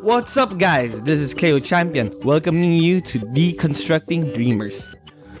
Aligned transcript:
What's 0.00 0.36
up, 0.36 0.56
guys? 0.58 1.02
This 1.02 1.20
is 1.20 1.34
Cleo 1.34 1.58
Champion, 1.58 2.10
welcoming 2.24 2.72
you 2.72 3.00
to 3.02 3.18
Deconstructing 3.18 4.34
Dreamers, 4.34 4.88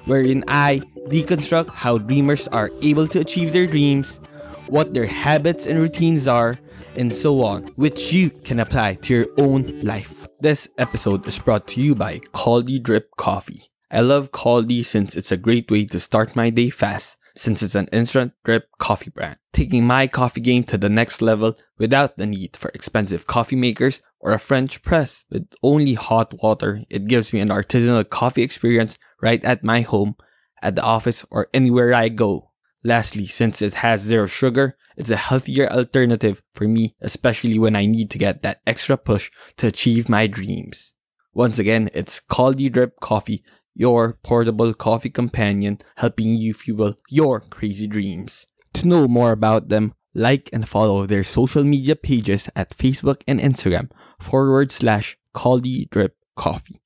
wherein 0.04 0.44
I 0.48 0.82
deconstruct 1.08 1.70
how 1.70 1.96
dreamers 1.96 2.48
are 2.48 2.70
able 2.82 3.08
to 3.08 3.20
achieve 3.20 3.52
their 3.52 3.66
dreams, 3.66 4.20
what 4.66 4.92
their 4.92 5.06
habits 5.06 5.66
and 5.66 5.78
routines 5.78 6.28
are, 6.28 6.58
and 6.94 7.14
so 7.14 7.42
on, 7.42 7.68
which 7.76 8.12
you 8.12 8.28
can 8.28 8.60
apply 8.60 8.94
to 8.94 9.14
your 9.14 9.26
own 9.38 9.80
life. 9.80 10.28
This 10.40 10.68
episode 10.76 11.26
is 11.26 11.38
brought 11.38 11.66
to 11.68 11.80
you 11.80 11.94
by 11.94 12.18
Caldy 12.34 12.82
Drip 12.82 13.16
Coffee. 13.16 13.62
I 13.90 14.00
love 14.00 14.30
Caldy 14.30 14.84
since 14.84 15.16
it's 15.16 15.32
a 15.32 15.36
great 15.36 15.70
way 15.70 15.86
to 15.86 15.98
start 15.98 16.36
my 16.36 16.50
day 16.50 16.68
fast 16.68 17.18
since 17.34 17.62
it's 17.62 17.74
an 17.74 17.88
instant 17.92 18.32
drip 18.44 18.68
coffee 18.78 19.10
brand, 19.10 19.38
taking 19.52 19.86
my 19.86 20.06
coffee 20.06 20.40
game 20.40 20.64
to 20.64 20.78
the 20.78 20.88
next 20.88 21.22
level 21.22 21.54
without 21.78 22.16
the 22.16 22.26
need 22.26 22.56
for 22.56 22.70
expensive 22.74 23.26
coffee 23.26 23.56
makers 23.56 24.02
or 24.20 24.32
a 24.32 24.38
French 24.38 24.82
press. 24.82 25.24
With 25.30 25.48
only 25.62 25.94
hot 25.94 26.34
water, 26.42 26.80
it 26.90 27.06
gives 27.06 27.32
me 27.32 27.40
an 27.40 27.48
artisanal 27.48 28.08
coffee 28.08 28.42
experience 28.42 28.98
right 29.20 29.44
at 29.44 29.64
my 29.64 29.80
home, 29.80 30.16
at 30.62 30.76
the 30.76 30.82
office, 30.82 31.24
or 31.30 31.48
anywhere 31.52 31.94
I 31.94 32.08
go. 32.08 32.50
Lastly, 32.84 33.26
since 33.26 33.62
it 33.62 33.74
has 33.74 34.00
zero 34.00 34.26
sugar, 34.26 34.76
it's 34.96 35.10
a 35.10 35.16
healthier 35.16 35.70
alternative 35.70 36.42
for 36.54 36.66
me, 36.66 36.96
especially 37.00 37.58
when 37.58 37.76
I 37.76 37.86
need 37.86 38.10
to 38.10 38.18
get 38.18 38.42
that 38.42 38.60
extra 38.66 38.96
push 38.96 39.30
to 39.56 39.68
achieve 39.68 40.08
my 40.08 40.26
dreams. 40.26 40.94
Once 41.32 41.58
again, 41.58 41.88
it's 41.94 42.20
Caldy 42.20 42.70
Drip 42.70 43.00
Coffee, 43.00 43.42
your 43.74 44.18
portable 44.22 44.74
coffee 44.74 45.10
companion, 45.10 45.78
helping 45.96 46.34
you 46.34 46.54
fuel 46.54 46.94
your 47.08 47.40
crazy 47.40 47.86
dreams. 47.86 48.46
To 48.74 48.88
know 48.88 49.08
more 49.08 49.32
about 49.32 49.68
them, 49.68 49.94
like 50.14 50.50
and 50.52 50.68
follow 50.68 51.06
their 51.06 51.24
social 51.24 51.64
media 51.64 51.96
pages 51.96 52.50
at 52.54 52.76
Facebook 52.76 53.22
and 53.26 53.40
Instagram 53.40 53.90
forward 54.18 54.70
slash 54.70 55.16
Caldy 55.34 55.88
Drip 55.90 56.16
Coffee. 56.36 56.80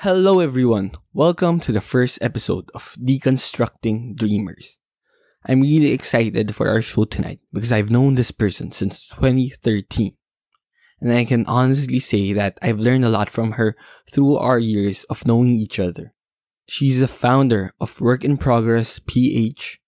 Hello 0.00 0.40
everyone, 0.40 0.92
welcome 1.14 1.58
to 1.60 1.72
the 1.72 1.80
first 1.80 2.18
episode 2.20 2.70
of 2.74 2.94
Deconstructing 3.00 4.14
Dreamers. 4.14 4.78
I'm 5.46 5.60
really 5.60 5.92
excited 5.92 6.54
for 6.54 6.68
our 6.68 6.82
show 6.82 7.04
tonight 7.04 7.38
because 7.52 7.72
I've 7.72 7.90
known 7.90 8.14
this 8.14 8.32
person 8.32 8.72
since 8.72 9.08
2013. 9.08 10.12
And 11.00 11.12
I 11.12 11.24
can 11.24 11.44
honestly 11.46 12.00
say 12.00 12.32
that 12.32 12.58
I've 12.62 12.80
learned 12.80 13.04
a 13.04 13.10
lot 13.10 13.28
from 13.28 13.52
her 13.52 13.76
through 14.10 14.36
our 14.36 14.58
years 14.58 15.04
of 15.04 15.26
knowing 15.26 15.50
each 15.50 15.78
other. 15.78 16.14
She's 16.68 17.00
the 17.00 17.08
founder 17.08 17.72
of 17.80 18.00
Work 18.00 18.24
in 18.24 18.38
Progress 18.38 18.98
PH. 18.98 19.80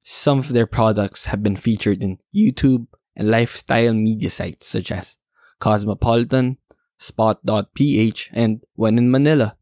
Some 0.00 0.38
of 0.38 0.48
their 0.48 0.66
products 0.66 1.26
have 1.26 1.42
been 1.42 1.56
featured 1.56 2.02
in 2.02 2.18
YouTube 2.34 2.86
and 3.16 3.30
lifestyle 3.30 3.92
media 3.92 4.30
sites 4.30 4.66
such 4.66 4.90
as 4.90 5.18
Cosmopolitan, 5.58 6.58
Spot.ph, 6.98 8.30
and 8.32 8.62
When 8.74 8.98
in 8.98 9.10
Manila. 9.10 9.56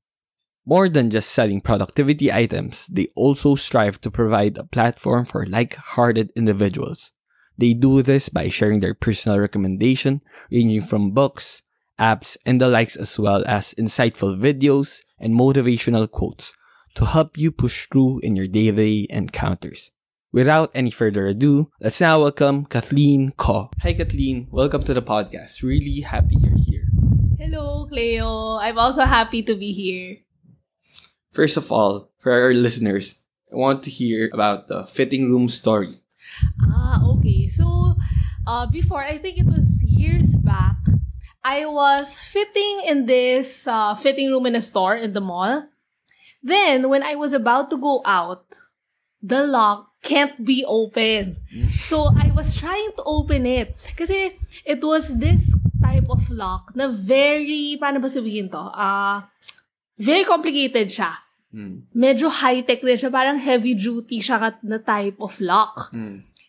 More 0.66 0.88
than 0.88 1.10
just 1.10 1.30
selling 1.30 1.60
productivity 1.60 2.30
items, 2.30 2.86
they 2.86 3.08
also 3.16 3.54
strive 3.54 4.00
to 4.02 4.10
provide 4.10 4.56
a 4.58 4.64
platform 4.64 5.24
for 5.24 5.46
like-hearted 5.46 6.30
individuals. 6.36 7.12
They 7.60 7.76
do 7.76 8.00
this 8.00 8.32
by 8.32 8.48
sharing 8.48 8.80
their 8.80 8.96
personal 8.96 9.36
recommendation, 9.36 10.24
ranging 10.50 10.80
from 10.80 11.12
books, 11.12 11.60
apps, 12.00 12.38
and 12.46 12.56
the 12.56 12.72
likes 12.72 12.96
as 12.96 13.20
well 13.20 13.44
as 13.46 13.76
insightful 13.76 14.32
videos 14.32 15.04
and 15.20 15.36
motivational 15.36 16.10
quotes 16.10 16.56
to 16.94 17.04
help 17.04 17.36
you 17.36 17.52
push 17.52 17.84
through 17.84 18.20
in 18.24 18.34
your 18.34 18.48
daily 18.48 19.06
encounters. 19.12 19.92
Without 20.32 20.72
any 20.72 20.90
further 20.90 21.26
ado, 21.26 21.68
let's 21.82 22.00
now 22.00 22.24
welcome 22.24 22.64
Kathleen 22.64 23.36
Ko. 23.36 23.68
Hi 23.84 23.92
Kathleen, 23.92 24.48
welcome 24.50 24.82
to 24.84 24.94
the 24.94 25.04
podcast. 25.04 25.60
Really 25.60 26.00
happy 26.00 26.40
you're 26.40 26.56
here. 26.64 26.88
Hello, 27.36 27.84
Cleo. 27.92 28.56
I'm 28.56 28.78
also 28.78 29.04
happy 29.04 29.42
to 29.42 29.52
be 29.52 29.76
here. 29.76 30.24
First 31.30 31.58
of 31.58 31.70
all, 31.70 32.08
for 32.16 32.32
our 32.32 32.54
listeners, 32.54 33.20
I 33.52 33.56
want 33.56 33.82
to 33.84 33.90
hear 33.90 34.30
about 34.32 34.68
the 34.68 34.86
fitting 34.86 35.28
room 35.28 35.48
story. 35.48 35.99
Ah, 36.62 37.02
okay. 37.16 37.48
So, 37.48 37.96
uh, 38.46 38.66
before, 38.66 39.02
I 39.02 39.18
think 39.18 39.38
it 39.38 39.46
was 39.46 39.82
years 39.82 40.36
back, 40.36 40.76
I 41.42 41.64
was 41.66 42.20
fitting 42.20 42.84
in 42.86 43.06
this 43.06 43.66
uh, 43.66 43.94
fitting 43.96 44.28
room 44.30 44.44
in 44.46 44.54
a 44.54 44.60
store 44.62 44.96
in 44.96 45.12
the 45.12 45.20
mall. 45.24 45.68
Then, 46.42 46.88
when 46.88 47.02
I 47.02 47.16
was 47.16 47.32
about 47.32 47.70
to 47.70 47.76
go 47.76 48.00
out, 48.04 48.44
the 49.22 49.44
lock 49.46 49.92
can't 50.02 50.44
be 50.44 50.64
open. 50.64 51.36
So, 51.72 52.08
I 52.16 52.32
was 52.36 52.54
trying 52.56 52.92
to 52.96 53.02
open 53.04 53.44
it. 53.44 53.76
Kasi, 53.96 54.32
it 54.64 54.80
was 54.84 55.16
this 55.20 55.52
type 55.80 56.08
of 56.08 56.28
lock 56.30 56.72
na 56.76 56.88
very, 56.88 57.76
paano 57.80 58.00
ba 58.00 58.08
sabihin 58.08 58.48
to? 58.52 58.60
Ah, 58.72 59.28
very 60.00 60.24
complicated 60.24 60.88
siya. 60.88 61.12
Medyo 61.92 62.30
high-tech 62.30 62.80
din 62.80 62.96
siya. 62.96 63.10
Parang 63.12 63.36
heavy-duty 63.36 64.22
siya 64.22 64.54
na 64.64 64.78
type 64.78 65.18
of 65.20 65.34
lock. 65.40 65.92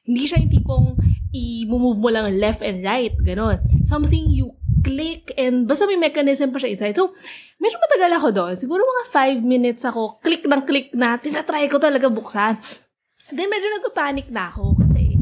Hindi 0.02 0.24
siya 0.26 0.42
yung 0.42 0.52
tipong 0.52 0.88
i-move 1.32 1.98
mo 2.02 2.10
lang 2.10 2.28
left 2.42 2.66
and 2.66 2.82
right. 2.82 3.14
Ganon. 3.22 3.62
Something 3.86 4.34
you 4.34 4.58
click 4.82 5.32
and 5.38 5.70
basta 5.70 5.86
may 5.86 5.98
mechanism 5.98 6.50
pa 6.50 6.58
siya 6.58 6.74
inside. 6.74 6.98
So, 6.98 7.14
medyo 7.62 7.78
matagal 7.78 8.12
ako 8.18 8.28
doon. 8.34 8.54
Siguro 8.58 8.82
mga 8.82 9.06
five 9.14 9.40
minutes 9.46 9.86
ako, 9.86 10.18
click 10.26 10.44
ng 10.50 10.64
click 10.66 10.90
na, 10.98 11.22
tinatry 11.22 11.70
ko 11.70 11.78
talaga 11.78 12.10
buksan. 12.10 12.58
Then 13.32 13.48
medyo 13.48 13.70
nagpapanik 13.78 14.28
na 14.34 14.50
ako 14.50 14.76
kasi 14.82 15.16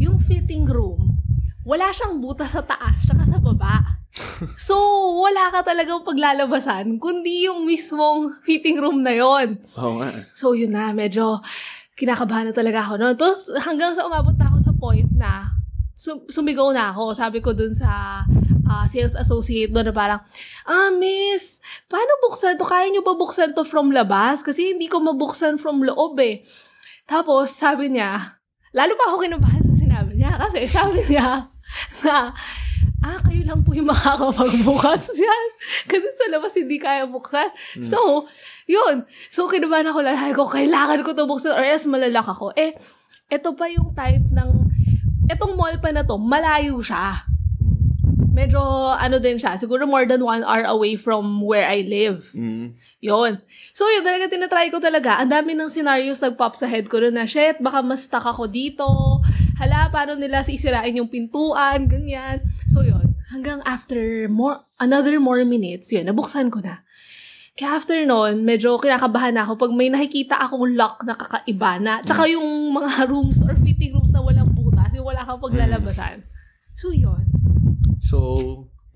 yung 0.00 0.18
fitting 0.18 0.66
room, 0.66 1.14
wala 1.62 1.94
siyang 1.94 2.18
buta 2.18 2.42
sa 2.48 2.64
taas 2.64 3.06
tsaka 3.06 3.22
sa 3.28 3.38
baba. 3.38 3.78
So, 4.60 4.76
wala 5.24 5.48
ka 5.48 5.64
talagang 5.64 6.04
paglalabasan, 6.04 7.00
kundi 7.00 7.48
yung 7.48 7.64
mismong 7.64 8.42
fitting 8.44 8.76
room 8.76 9.00
na 9.00 9.14
yon. 9.14 9.56
Oo 9.80 10.02
nga. 10.02 10.10
So, 10.36 10.52
yun 10.52 10.74
na, 10.74 10.92
medyo 10.92 11.40
kinakabahan 11.96 12.48
na 12.50 12.54
talaga 12.54 12.80
ako 12.84 12.94
noon. 12.98 13.14
Tapos, 13.16 13.52
hanggang 13.62 13.92
sa 13.92 14.08
umabot 14.08 14.32
na 14.36 14.48
ako 14.48 14.58
sa 14.58 14.72
point 14.72 15.08
na 15.12 15.44
sum- 15.92 16.24
sumigaw 16.26 16.72
na 16.72 16.90
ako. 16.90 17.12
Sabi 17.14 17.38
ko 17.44 17.52
dun 17.52 17.76
sa 17.76 18.22
ah, 18.66 18.86
sales 18.88 19.12
associate 19.14 19.70
doon 19.70 19.92
na 19.92 19.94
parang, 19.94 20.20
ah, 20.64 20.90
miss, 20.96 21.60
paano 21.86 22.16
buksan 22.24 22.56
to? 22.56 22.64
Kaya 22.64 22.88
nyo 22.88 23.04
ba 23.04 23.14
buksan 23.14 23.52
to 23.52 23.62
from 23.62 23.92
labas? 23.92 24.40
Kasi 24.40 24.74
hindi 24.74 24.88
ko 24.88 25.04
mabuksan 25.04 25.60
from 25.60 25.84
loob 25.84 26.16
eh. 26.24 26.40
Tapos, 27.04 27.52
sabi 27.52 27.92
niya, 27.92 28.40
lalo 28.72 28.96
pa 28.96 29.12
ako 29.12 29.28
kinabahan 29.28 29.62
sa 29.62 29.74
sinabi 29.76 30.16
niya. 30.16 30.32
Kasi 30.40 30.64
sabi 30.64 31.04
niya 31.06 31.44
na, 32.08 32.32
ah, 33.02 33.18
kayo 33.18 33.42
lang 33.42 33.60
po 33.66 33.74
yung 33.74 33.90
makakapagbukas 33.92 35.10
yan. 35.18 35.48
Kasi 35.90 36.06
sa 36.14 36.24
labas 36.30 36.54
hindi 36.54 36.78
kaya 36.78 37.04
buksan. 37.10 37.50
So, 37.82 38.30
yun. 38.70 39.04
So, 39.28 39.50
kinabahan 39.50 39.90
ako 39.90 40.00
lang. 40.06 40.16
Ko, 40.32 40.46
kailangan 40.46 41.02
ko 41.02 41.12
to 41.12 41.26
buksan 41.26 41.52
or 41.52 41.66
else 41.66 41.84
malalak 41.90 42.24
ako. 42.24 42.54
Eh, 42.54 42.72
ito 43.28 43.48
pa 43.58 43.66
yung 43.68 43.90
type 43.92 44.28
ng, 44.30 44.50
etong 45.28 45.54
mall 45.58 45.74
pa 45.82 45.90
na 45.90 46.06
to, 46.06 46.16
malayo 46.16 46.78
siya. 46.78 47.26
Medyo, 48.32 48.60
ano 48.96 49.20
din 49.20 49.36
siya, 49.36 49.60
siguro 49.60 49.84
more 49.84 50.08
than 50.08 50.24
one 50.24 50.40
hour 50.40 50.64
away 50.64 50.96
from 50.96 51.44
where 51.44 51.68
I 51.68 51.84
live. 51.84 52.32
Mm. 52.32 52.72
Yun. 53.02 53.32
So, 53.76 53.84
yun 53.92 54.06
talaga, 54.06 54.30
tinatry 54.30 54.72
ko 54.72 54.80
talaga. 54.80 55.20
Ang 55.20 55.32
dami 55.34 55.52
ng 55.52 55.68
scenarios 55.68 56.22
nag-pop 56.22 56.56
sa 56.56 56.64
head 56.64 56.88
ko 56.88 57.02
rin 57.02 57.12
na, 57.12 57.28
shit, 57.28 57.60
baka 57.60 57.84
mas 57.84 58.08
stuck 58.08 58.24
ako 58.24 58.48
dito. 58.48 58.86
Hala, 59.62 59.94
paano 59.94 60.18
nila 60.18 60.42
sisirain 60.42 60.98
yung 60.98 61.06
pintuan, 61.06 61.86
ganyan. 61.86 62.42
So, 62.66 62.82
yun. 62.82 63.14
Hanggang 63.30 63.62
after 63.62 64.26
more, 64.26 64.66
another 64.82 65.22
more 65.22 65.46
minutes, 65.46 65.94
yun, 65.94 66.10
nabuksan 66.10 66.50
ko 66.50 66.58
na. 66.58 66.82
Kaya 67.54 67.78
after 67.78 67.94
nun, 68.02 68.42
medyo 68.42 68.74
kinakabahan 68.74 69.38
na 69.38 69.46
ako 69.46 69.62
pag 69.62 69.70
may 69.70 69.86
nakikita 69.86 70.34
akong 70.34 70.74
lock 70.74 71.06
na 71.06 71.14
kakaiba 71.14 71.78
na, 71.78 72.02
tsaka 72.02 72.26
yung 72.26 72.74
mga 72.74 73.06
rooms 73.14 73.38
or 73.46 73.54
fitting 73.62 73.94
rooms 73.94 74.10
na 74.10 74.18
walang 74.18 74.50
butas, 74.50 74.90
yung 74.98 75.06
wala 75.06 75.22
kang 75.22 75.38
paglalabasan. 75.38 76.26
So, 76.74 76.90
yun. 76.90 77.22
So, 78.02 78.18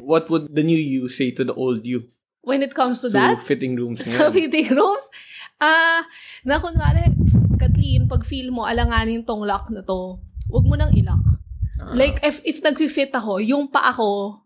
what 0.03 0.27
would 0.35 0.51
the 0.51 0.67
new 0.67 0.75
you 0.75 1.07
say 1.07 1.31
to 1.39 1.47
the 1.47 1.55
old 1.55 1.87
you? 1.87 2.11
When 2.43 2.67
it 2.67 2.75
comes 2.75 3.07
to 3.07 3.15
So, 3.15 3.15
that, 3.15 3.39
fitting 3.39 3.79
rooms 3.79 4.03
sa 4.09 4.27
ngayon. 4.27 4.35
fitting 4.35 4.75
rooms, 4.75 5.07
ah, 5.63 6.03
na 6.43 6.59
kunwari, 6.59 7.07
Kathleen, 7.55 8.11
pag 8.11 8.27
feel 8.27 8.51
mo 8.51 8.67
alanganin 8.67 9.23
tong 9.23 9.47
lock 9.47 9.71
na 9.71 9.87
to, 9.87 10.19
wag 10.51 10.65
mo 10.67 10.75
nang 10.75 10.93
ilock. 10.95 11.23
Ah. 11.77 11.93
Like, 11.93 12.23
if, 12.25 12.41
if 12.47 12.63
nag-fit 12.65 13.13
ako, 13.13 13.39
yung 13.43 13.69
pa 13.69 13.93
ako, 13.93 14.41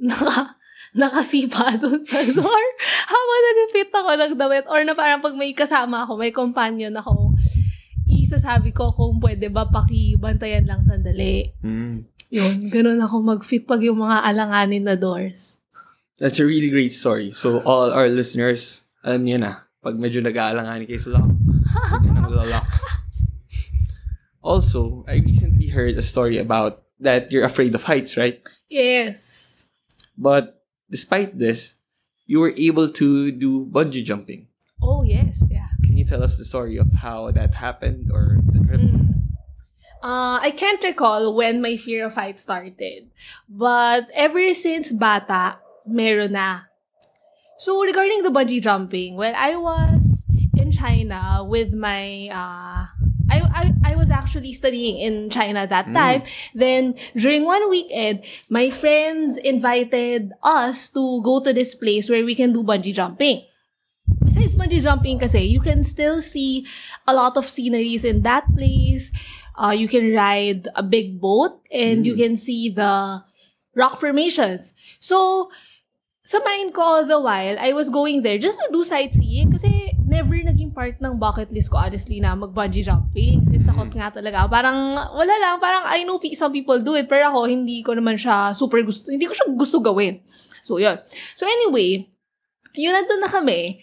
naka, 0.00 0.56
nakasipa 1.00 1.74
doon 1.82 2.02
sa 2.06 2.22
door. 2.22 2.64
Habang 3.10 3.42
nag-fit 3.44 3.90
ako 3.90 4.10
ng 4.14 4.34
damit. 4.38 4.64
Or 4.70 4.80
na 4.86 4.94
parang 4.94 5.20
pag 5.20 5.34
may 5.34 5.52
kasama 5.52 6.06
ako, 6.06 6.16
may 6.16 6.30
companion 6.30 6.94
ako, 6.94 7.34
isasabi 8.06 8.70
ko 8.70 8.94
kung 8.94 9.18
pwede 9.18 9.50
ba 9.50 9.68
pakibantayan 9.68 10.66
lang 10.66 10.80
sandali. 10.80 11.52
Mm. 11.60 12.06
Yun, 12.34 12.54
ganun 12.66 12.98
ako 12.98 13.22
mag-fit 13.22 13.62
pag 13.62 13.82
yung 13.84 14.02
mga 14.02 14.26
alanganin 14.26 14.86
na 14.86 14.98
doors. 14.98 15.62
That's 16.18 16.38
a 16.38 16.46
really 16.46 16.70
great 16.70 16.94
story. 16.94 17.34
So, 17.34 17.62
all 17.66 17.90
our 17.90 18.10
listeners, 18.10 18.86
alam 19.02 19.26
niyo 19.26 19.38
na, 19.38 19.66
pag 19.82 19.98
medyo 19.98 20.22
nag-aalanganin 20.22 20.88
kayo 20.88 20.98
sa 20.98 21.20
lock, 21.20 21.30
huwag 21.90 22.06
nang 22.10 22.30
lock. 22.30 22.66
Also, 24.44 25.08
I 25.08 25.24
recently 25.24 25.68
heard 25.72 25.96
a 25.96 26.04
story 26.04 26.36
about 26.36 26.84
that 27.00 27.32
you're 27.32 27.48
afraid 27.48 27.74
of 27.74 27.84
heights, 27.84 28.16
right? 28.20 28.44
Yes. 28.68 29.72
But 30.20 30.60
despite 30.90 31.38
this, 31.38 31.80
you 32.26 32.40
were 32.40 32.52
able 32.56 32.92
to 32.92 33.32
do 33.32 33.64
bungee 33.64 34.04
jumping. 34.04 34.48
Oh, 34.82 35.02
yes. 35.02 35.42
Yeah. 35.50 35.72
Can 35.82 35.96
you 35.96 36.04
tell 36.04 36.22
us 36.22 36.36
the 36.36 36.44
story 36.44 36.76
of 36.76 36.92
how 36.92 37.30
that 37.32 37.54
happened 37.54 38.12
or 38.12 38.36
the 38.52 38.60
trip? 38.68 38.80
Mm. 38.80 39.32
Uh, 40.04 40.36
I 40.44 40.52
can't 40.54 40.84
recall 40.84 41.34
when 41.34 41.62
my 41.62 41.78
fear 41.78 42.04
of 42.04 42.14
heights 42.14 42.42
started. 42.42 43.08
But 43.48 44.12
ever 44.12 44.52
since 44.52 44.92
bata, 44.92 45.56
meron 45.88 46.32
na. 46.36 46.68
So 47.56 47.80
regarding 47.80 48.20
the 48.20 48.28
bungee 48.28 48.60
jumping, 48.60 49.16
well, 49.16 49.32
I 49.32 49.56
was 49.56 50.26
in 50.60 50.70
China 50.70 51.40
with 51.48 51.72
my 51.72 52.28
uh, 52.28 52.92
I, 53.30 53.40
I, 53.40 53.92
I 53.92 53.96
was 53.96 54.10
actually 54.10 54.52
studying 54.52 54.98
in 54.98 55.30
China 55.30 55.66
that 55.66 55.86
Mm. 55.86 55.94
time. 55.94 56.22
Then 56.54 56.94
during 57.16 57.44
one 57.44 57.68
weekend, 57.70 58.24
my 58.48 58.70
friends 58.70 59.38
invited 59.38 60.32
us 60.42 60.90
to 60.90 61.22
go 61.22 61.40
to 61.40 61.52
this 61.52 61.74
place 61.74 62.08
where 62.10 62.24
we 62.24 62.34
can 62.34 62.52
do 62.52 62.62
bungee 62.62 62.92
jumping. 62.94 63.42
Besides 64.24 64.56
bungee 64.56 64.82
jumping 64.82 65.18
kasi, 65.18 65.40
you 65.40 65.60
can 65.60 65.84
still 65.84 66.20
see 66.20 66.66
a 67.08 67.14
lot 67.14 67.36
of 67.36 67.48
sceneries 67.48 68.04
in 68.04 68.22
that 68.22 68.44
place. 68.54 69.12
Uh, 69.56 69.70
you 69.70 69.88
can 69.88 70.12
ride 70.12 70.68
a 70.74 70.82
big 70.82 71.20
boat 71.20 71.62
and 71.72 72.04
you 72.04 72.16
can 72.16 72.36
see 72.36 72.68
the 72.70 73.22
rock 73.74 73.96
formations. 73.96 74.74
So, 75.00 75.48
sa 76.24 76.40
mind 76.40 76.74
ko 76.74 76.80
all 76.82 77.04
the 77.06 77.20
while, 77.20 77.56
I 77.60 77.72
was 77.72 77.88
going 77.88 78.22
there 78.22 78.38
just 78.38 78.58
to 78.58 78.68
do 78.72 78.82
sightseeing 78.84 79.52
kasi 79.52 79.92
never 80.08 80.34
part 80.74 80.98
ng 80.98 81.14
bucket 81.14 81.54
list 81.54 81.70
ko 81.70 81.78
honestly 81.78 82.18
na 82.18 82.34
mag-bungee 82.34 82.82
jumping. 82.82 83.46
Kasi 83.46 83.62
sakot 83.62 83.94
nga 83.94 84.10
talaga. 84.10 84.44
Parang, 84.50 84.98
wala 85.14 85.34
lang, 85.38 85.62
parang 85.62 85.86
I 85.86 86.02
know 86.02 86.18
some 86.34 86.50
people 86.50 86.82
do 86.82 86.98
it, 86.98 87.06
pero 87.06 87.30
ako, 87.30 87.46
hindi 87.46 87.80
ko 87.86 87.94
naman 87.94 88.18
siya 88.18 88.50
super 88.52 88.82
gusto, 88.82 89.14
hindi 89.14 89.24
ko 89.24 89.32
siya 89.32 89.48
gusto 89.54 89.78
gawin. 89.78 90.18
So, 90.60 90.82
yun. 90.82 90.98
So, 91.38 91.46
anyway, 91.46 92.10
yun 92.74 92.92
nandun 92.92 93.22
na 93.22 93.30
kami, 93.30 93.78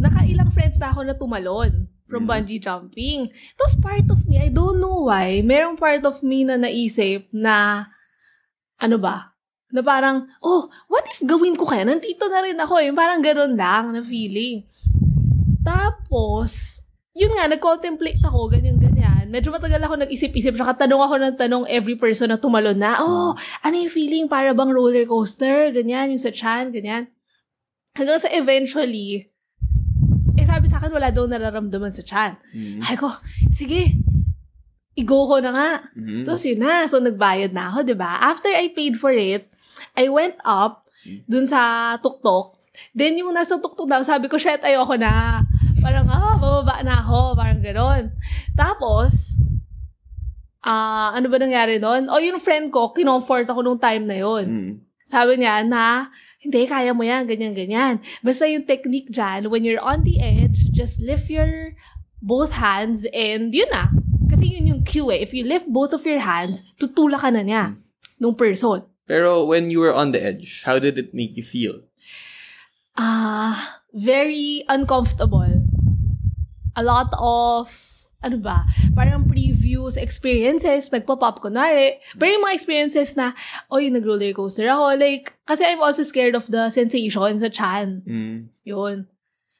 nakailang 0.00 0.48
friends 0.50 0.80
na 0.80 0.88
ako 0.88 1.04
na 1.04 1.14
tumalon 1.14 1.92
from 2.08 2.24
Mhm. 2.24 2.30
bungee 2.30 2.60
jumping. 2.62 3.28
Tapos 3.56 3.76
part 3.84 4.06
of 4.08 4.24
me, 4.24 4.40
I 4.40 4.48
don't 4.48 4.80
know 4.80 5.12
why, 5.12 5.44
merong 5.44 5.76
part 5.76 6.00
of 6.08 6.24
me 6.24 6.48
na 6.48 6.56
naisip 6.56 7.28
na, 7.36 7.88
ano 8.80 8.96
ba, 8.96 9.34
na 9.74 9.82
parang, 9.82 10.30
oh, 10.38 10.70
what 10.86 11.02
if 11.10 11.26
gawin 11.26 11.58
ko 11.58 11.66
kaya? 11.66 11.82
Nandito 11.82 12.30
na 12.30 12.46
rin 12.46 12.54
ako. 12.54 12.78
Yung 12.78 12.94
parang 12.94 13.18
ganun 13.18 13.58
lang 13.58 13.90
na 13.90 14.06
feeling. 14.06 14.62
Tapos, 15.64 16.84
yun 17.16 17.32
nga, 17.34 17.48
nag-contemplate 17.48 18.20
ako, 18.20 18.52
ganyan-ganyan. 18.52 19.32
Medyo 19.32 19.50
matagal 19.50 19.80
ako 19.80 19.94
nag-isip-isip, 20.04 20.54
saka 20.54 20.84
tanong 20.84 21.00
ako 21.00 21.14
ng 21.18 21.34
tanong 21.40 21.64
every 21.72 21.96
person 21.96 22.28
na 22.28 22.38
tumalon 22.38 22.76
na, 22.76 23.00
oh, 23.00 23.32
ano 23.64 23.74
yung 23.74 23.90
feeling? 23.90 24.28
Para 24.28 24.52
bang 24.52 24.70
roller 24.70 25.08
coaster? 25.08 25.72
Ganyan, 25.72 26.12
yung 26.12 26.22
sa 26.22 26.34
chan, 26.34 26.68
ganyan. 26.70 27.08
Hanggang 27.94 28.18
sa 28.18 28.30
eventually, 28.34 29.30
eh 30.34 30.46
sabi 30.46 30.66
sa 30.66 30.82
akin, 30.82 30.90
wala 30.90 31.14
daw 31.14 31.24
nararamdaman 31.30 31.94
sa 31.94 32.02
chan. 32.02 32.34
Mm. 32.50 32.82
Ay 32.82 32.98
ko, 32.98 33.06
sige, 33.54 33.94
i-go 34.98 35.26
ko 35.26 35.38
na 35.42 35.50
nga. 35.54 35.70
Mhm. 35.94 36.26
Tapos 36.26 36.42
yun 36.46 36.62
na. 36.62 36.86
So, 36.86 37.02
nagbayad 37.02 37.54
na 37.54 37.70
ako, 37.70 37.86
di 37.86 37.94
ba? 37.94 38.18
After 38.22 38.50
I 38.50 38.70
paid 38.74 38.98
for 38.98 39.14
it, 39.14 39.46
I 39.94 40.10
went 40.10 40.38
up 40.42 40.86
dun 41.30 41.46
sa 41.46 41.94
tuktok. 42.02 42.58
Then, 42.90 43.18
yung 43.18 43.34
nasa 43.34 43.58
tuktok 43.62 43.86
daw, 43.86 44.02
sabi 44.02 44.26
ko, 44.26 44.38
shit, 44.38 44.62
ayoko 44.62 44.98
na. 44.98 45.43
Parang, 45.84 46.08
ah, 46.08 46.40
bababa 46.40 46.80
na 46.80 47.04
ako. 47.04 47.36
Parang 47.36 47.60
gano'n. 47.60 48.08
Tapos, 48.56 49.36
ah, 50.64 51.12
ano 51.12 51.28
ba 51.28 51.36
nangyari 51.36 51.76
doon? 51.76 52.08
O, 52.08 52.16
yung 52.24 52.40
friend 52.40 52.72
ko, 52.72 52.96
kinomfort 52.96 53.44
ako 53.44 53.60
nung 53.60 53.76
time 53.76 54.08
na 54.08 54.16
yun. 54.16 54.44
Mm. 54.48 54.72
Sabi 55.04 55.36
niya 55.36 55.60
na, 55.68 56.08
hindi, 56.40 56.64
kaya 56.64 56.96
mo 56.96 57.04
yan, 57.04 57.28
ganyan-ganyan. 57.28 58.00
Basta 58.24 58.48
yung 58.48 58.64
technique 58.64 59.12
dyan, 59.12 59.52
when 59.52 59.64
you're 59.64 59.84
on 59.84 60.04
the 60.08 60.16
edge, 60.20 60.72
just 60.72 61.04
lift 61.04 61.28
your 61.28 61.76
both 62.24 62.56
hands 62.56 63.04
and 63.12 63.52
yun 63.52 63.68
na. 63.68 63.92
Kasi 64.28 64.56
yun 64.56 64.76
yung 64.76 64.82
cue 64.84 65.12
eh. 65.12 65.20
If 65.20 65.36
you 65.36 65.44
lift 65.44 65.68
both 65.68 65.92
of 65.92 66.04
your 66.08 66.24
hands, 66.24 66.64
tutula 66.80 67.20
ka 67.20 67.28
na 67.28 67.44
niya 67.44 67.76
nung 68.16 68.36
person. 68.36 68.88
Pero 69.04 69.44
when 69.44 69.68
you 69.68 69.80
were 69.80 69.92
on 69.92 70.16
the 70.16 70.20
edge, 70.20 70.64
how 70.64 70.80
did 70.80 70.96
it 70.96 71.12
make 71.12 71.36
you 71.36 71.44
feel? 71.44 71.84
Ah, 72.96 73.84
very 73.92 74.64
uncomfortable. 74.68 75.63
A 76.74 76.82
lot 76.82 77.10
of, 77.18 77.70
ano 78.22 78.38
ba, 78.42 78.66
parang 78.94 79.28
previous 79.28 79.94
experiences, 79.96 80.90
nagpa-pop 80.90 81.38
kunwari. 81.38 81.98
Pero 82.18 82.34
yung 82.34 82.44
mga 82.46 82.56
experiences 82.56 83.14
na, 83.14 83.34
oy, 83.70 83.90
nag-roller 83.90 84.34
coaster 84.34 84.66
ako. 84.66 84.98
Like, 84.98 85.38
kasi 85.46 85.62
I'm 85.62 85.82
also 85.82 86.02
scared 86.02 86.34
of 86.34 86.50
the 86.50 86.70
sensation 86.70 87.38
sa 87.38 87.48
chan. 87.48 88.02
Mm. 88.02 88.50
Yun. 88.66 89.06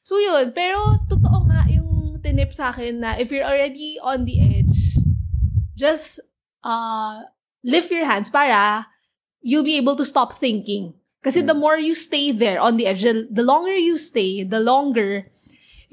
So, 0.03 0.19
yun. 0.19 0.51
Pero, 0.51 0.99
totoo 1.07 1.47
nga 1.47 1.65
yung 1.71 2.19
tinip 2.21 2.51
sa 2.51 2.73
akin 2.73 2.99
na 2.99 3.15
if 3.15 3.31
you're 3.31 3.45
already 3.45 4.01
on 4.01 4.25
the 4.25 4.41
edge, 4.41 4.97
just 5.77 6.19
uh, 6.63 7.21
lift 7.63 7.91
your 7.91 8.05
hands 8.05 8.29
para 8.29 8.87
you'll 9.45 9.63
be 9.67 9.77
able 9.77 9.95
to 9.95 10.03
stop 10.03 10.33
thinking. 10.33 10.93
Kasi 11.25 11.41
the 11.41 11.57
more 11.57 11.77
you 11.77 11.97
stay 11.97 12.29
there 12.29 12.61
on 12.61 12.77
the 12.77 12.85
edge, 12.85 13.01
the 13.01 13.41
longer 13.41 13.73
you 13.73 13.97
stay, 13.97 14.45
the 14.45 14.61
longer 14.61 15.25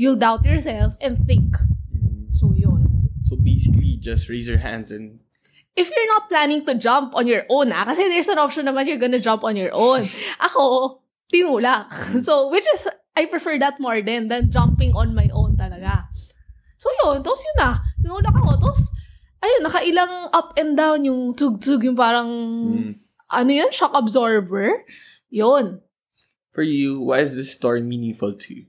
you'll 0.02 0.19
doubt 0.19 0.43
yourself 0.43 0.99
and 0.99 1.22
think. 1.22 1.54
Mm. 1.94 2.34
So, 2.34 2.50
yun. 2.50 3.06
So 3.22 3.38
basically, 3.38 4.02
just 4.02 4.26
raise 4.26 4.50
your 4.50 4.58
hands 4.58 4.90
and 4.90 5.22
If 5.72 5.88
you're 5.88 6.10
not 6.12 6.28
planning 6.28 6.69
to 6.69 6.76
jump 6.76 7.16
on 7.16 7.25
your 7.25 7.49
own, 7.49 7.72
ah, 7.72 7.88
kasi 7.88 8.04
there's 8.04 8.28
an 8.28 8.37
option 8.37 8.69
naman 8.69 8.84
you're 8.84 9.00
gonna 9.00 9.16
jump 9.22 9.40
on 9.40 9.56
your 9.56 9.72
own. 9.72 10.04
Ako, 10.46 11.00
tinulak. 11.32 11.88
So, 12.20 12.52
which 12.52 12.69
is, 12.76 12.93
I 13.16 13.25
prefer 13.25 13.56
that 13.56 13.81
more 13.81 14.04
than, 14.04 14.28
than 14.28 14.52
jumping 14.52 14.93
on 14.93 15.16
my 15.16 15.32
own 15.32 15.56
talaga. 15.56 16.05
So, 16.76 16.93
yun. 17.00 17.25
Tapos 17.25 17.40
yun 17.40 17.56
na. 17.56 17.81
Tinulak 18.05 18.37
ako. 18.37 18.52
Tapos, 18.60 18.93
ayun, 19.40 19.64
nakailang 19.64 20.12
up 20.37 20.52
and 20.60 20.76
down 20.76 21.08
yung 21.08 21.32
tug-tug, 21.32 21.88
yung 21.88 21.96
parang, 21.96 22.28
Mm. 22.28 22.93
ano 23.32 23.48
yun, 23.48 23.72
shock 23.72 23.96
absorber. 23.96 24.84
Yun. 25.32 25.81
for 26.52 26.60
you, 26.60 27.00
why 27.00 27.25
is 27.25 27.32
this 27.32 27.48
story 27.48 27.81
meaningful 27.81 28.28
to 28.37 28.52
you? 28.52 28.69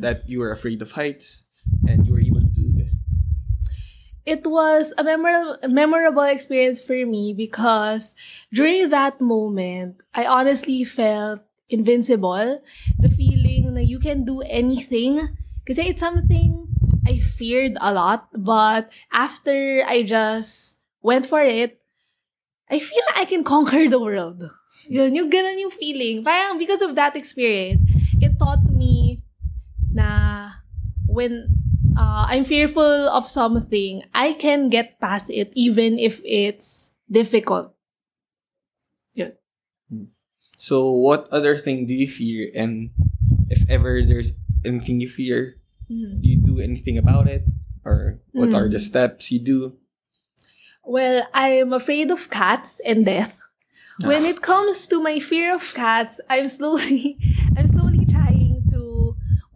That 0.00 0.28
you 0.28 0.40
were 0.40 0.52
afraid 0.52 0.82
of 0.82 0.92
heights 0.92 1.44
and 1.88 2.06
you 2.06 2.12
were 2.12 2.20
able 2.20 2.40
to 2.40 2.52
do 2.52 2.72
this. 2.72 2.98
it 4.26 4.42
was 4.44 4.92
a 4.98 5.04
memorable 5.04 5.56
memorable 5.70 6.26
experience 6.26 6.82
for 6.82 6.98
me 7.06 7.32
because 7.32 8.18
during 8.52 8.90
that 8.90 9.20
moment, 9.22 10.02
I 10.12 10.26
honestly 10.26 10.82
felt 10.82 11.40
invincible. 11.70 12.60
The 12.98 13.08
feeling 13.08 13.74
that 13.74 13.86
you 13.86 14.02
can 14.02 14.26
do 14.26 14.42
anything. 14.42 15.38
Because 15.62 15.78
it's 15.78 16.02
something 16.02 16.68
I 17.06 17.18
feared 17.18 17.78
a 17.80 17.92
lot, 17.92 18.30
but 18.34 18.90
after 19.10 19.82
I 19.86 20.02
just 20.02 20.78
went 21.02 21.26
for 21.26 21.42
it, 21.42 21.82
I 22.70 22.78
feel 22.78 23.02
like 23.10 23.18
I 23.18 23.30
can 23.30 23.42
conquer 23.42 23.88
the 23.88 23.98
world. 23.98 24.46
Yun, 24.86 25.14
yung 25.14 25.30
ganun 25.30 25.58
yung 25.58 25.74
feeling. 25.74 26.22
Parang 26.22 26.58
because 26.58 26.82
of 26.82 26.94
that 26.94 27.18
experience, 27.18 27.82
it 28.22 28.38
taught 28.38 28.62
me 28.70 28.95
na 29.96 30.50
when 31.08 31.48
uh, 31.96 32.28
I'm 32.28 32.44
fearful 32.44 33.08
of 33.08 33.24
something, 33.32 34.04
I 34.12 34.34
can 34.36 34.68
get 34.68 35.00
past 35.00 35.30
it 35.32 35.50
even 35.56 35.98
if 35.98 36.20
it's 36.24 36.92
difficult. 37.10 37.72
Yeah. 39.16 39.32
So 40.58 40.92
what 40.92 41.28
other 41.32 41.56
thing 41.56 41.86
do 41.86 41.94
you 41.94 42.08
fear 42.08 42.50
and 42.54 42.90
if 43.48 43.64
ever 43.68 44.02
there's 44.04 44.32
anything 44.64 45.00
you 45.00 45.08
fear, 45.08 45.56
Mm. 45.86 46.18
do 46.20 46.26
you 46.28 46.36
do 46.42 46.58
anything 46.58 46.98
about 46.98 47.30
it? 47.30 47.46
Or 47.86 48.18
what 48.34 48.50
are 48.52 48.66
Mm. 48.66 48.74
the 48.74 48.82
steps 48.82 49.30
you 49.30 49.38
do? 49.38 49.78
Well, 50.82 51.22
I'm 51.30 51.70
afraid 51.72 52.10
of 52.10 52.26
cats 52.26 52.82
and 52.82 53.06
death. 53.06 53.38
When 54.02 54.26
it 54.26 54.42
comes 54.42 54.90
to 54.90 54.98
my 54.98 55.22
fear 55.22 55.54
of 55.54 55.62
cats, 55.78 56.18
I'm 56.28 56.50
slowly 56.50 57.22
I'm 57.22 57.22
slowly 57.22 57.22
trying 57.22 57.45
to 57.45 57.45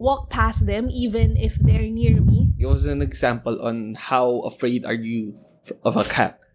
walk 0.01 0.33
past 0.33 0.65
them 0.65 0.89
even 0.89 1.37
if 1.37 1.61
they're 1.61 1.85
near 1.85 2.17
me. 2.17 2.49
It 2.57 2.65
was 2.65 2.89
an 2.89 3.05
example 3.05 3.61
on 3.61 3.93
how 3.93 4.41
afraid 4.49 4.81
are 4.83 4.97
you 4.97 5.37
of 5.85 5.93
a 5.95 6.03
cat? 6.03 6.41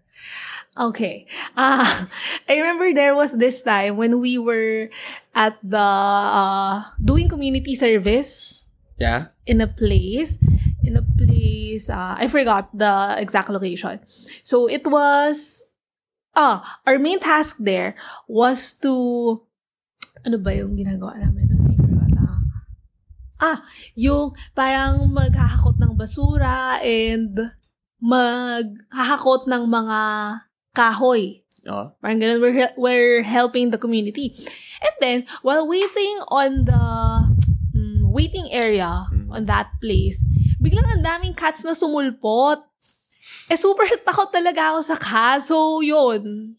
Okay. 0.76 1.24
Uh, 1.56 1.88
I 2.50 2.60
remember 2.60 2.92
there 2.92 3.16
was 3.16 3.38
this 3.40 3.62
time 3.64 3.96
when 3.96 4.20
we 4.20 4.36
were 4.36 4.92
at 5.32 5.56
the 5.64 5.80
uh, 5.80 6.84
doing 7.00 7.28
community 7.32 7.72
service 7.74 8.60
Yeah? 9.00 9.32
in 9.44 9.60
a 9.60 9.68
place 9.68 10.36
in 10.84 10.96
a 10.96 11.04
place 11.04 11.88
uh, 11.92 12.16
I 12.16 12.28
forgot 12.28 12.72
the 12.76 13.16
exact 13.20 13.48
location. 13.52 14.00
So 14.44 14.68
it 14.68 14.84
was 14.88 15.64
ah 16.36 16.60
our 16.84 16.96
main 17.00 17.20
task 17.20 17.56
there 17.60 17.96
was 18.28 18.72
to 18.84 18.92
ano 20.28 20.36
ba 20.40 20.52
yung 20.56 20.76
ginagawa 20.76 21.16
namin 21.20 21.45
ah 23.40 23.60
yung 23.94 24.32
parang 24.56 25.08
maghahakot 25.12 25.76
ng 25.76 25.92
basura 25.96 26.80
and 26.80 27.52
maghahakot 28.00 29.48
ng 29.48 29.64
mga 29.68 30.00
kahoy. 30.76 31.40
Oh. 31.66 31.90
Parang 31.98 32.22
ganun, 32.22 32.38
we're, 32.38 32.70
we're 32.78 33.22
helping 33.26 33.74
the 33.74 33.80
community. 33.80 34.30
And 34.84 34.94
then, 35.00 35.18
while 35.42 35.66
waiting 35.66 36.22
on 36.30 36.62
the 36.62 36.84
mm, 37.74 38.06
waiting 38.06 38.46
area 38.52 39.10
Mm. 39.10 39.34
on 39.34 39.42
that 39.50 39.74
place, 39.82 40.22
biglang 40.62 40.86
ang 40.86 41.02
daming 41.02 41.34
cats 41.34 41.66
na 41.66 41.74
sumulpot. 41.74 42.62
Eh, 43.50 43.58
super 43.58 43.86
takot 44.06 44.30
talaga 44.30 44.74
ako 44.74 44.80
sa 44.86 44.96
cats. 44.96 45.50
So, 45.50 45.82
yun. 45.82 46.54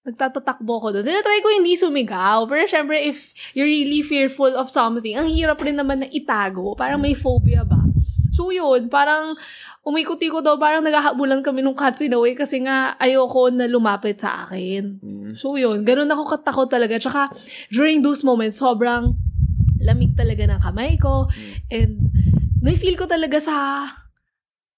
Nagtatatakbo 0.00 0.74
ko 0.80 0.86
doon. 0.96 1.04
Tinatry 1.04 1.44
ko 1.44 1.48
hindi 1.52 1.76
sumigaw. 1.76 2.48
Pero 2.48 2.64
syempre, 2.64 2.96
if 3.04 3.36
you're 3.52 3.68
really 3.68 4.00
fearful 4.00 4.48
of 4.56 4.72
something, 4.72 5.12
ang 5.12 5.28
hirap 5.28 5.60
rin 5.60 5.76
naman 5.76 6.00
na 6.00 6.08
itago. 6.08 6.72
Parang 6.72 7.00
may 7.00 7.12
phobia 7.12 7.68
ba? 7.68 7.80
So 8.30 8.48
yun, 8.48 8.88
parang 8.88 9.36
umikot-ikot 9.84 10.40
daw, 10.40 10.56
parang 10.56 10.80
naghahabulan 10.80 11.44
kami 11.44 11.60
nung 11.60 11.76
cats 11.76 12.00
in 12.00 12.14
a 12.14 12.18
way 12.18 12.32
kasi 12.32 12.62
nga 12.64 12.96
ayoko 12.96 13.52
na 13.52 13.68
lumapit 13.68 14.22
sa 14.22 14.46
akin. 14.46 15.02
Mm. 15.02 15.30
So 15.36 15.60
yun, 15.60 15.84
ganun 15.84 16.08
ako 16.08 16.38
katakot 16.38 16.72
talaga. 16.72 16.96
Tsaka 16.96 17.28
during 17.68 18.00
those 18.00 18.24
moments, 18.24 18.56
sobrang 18.56 19.12
lamig 19.82 20.16
talaga 20.16 20.46
ng 20.46 20.60
kamay 20.62 20.96
ko. 20.96 21.28
And 21.68 22.08
na-feel 22.64 22.96
ko 22.96 23.04
talaga 23.04 23.36
sa 23.42 23.84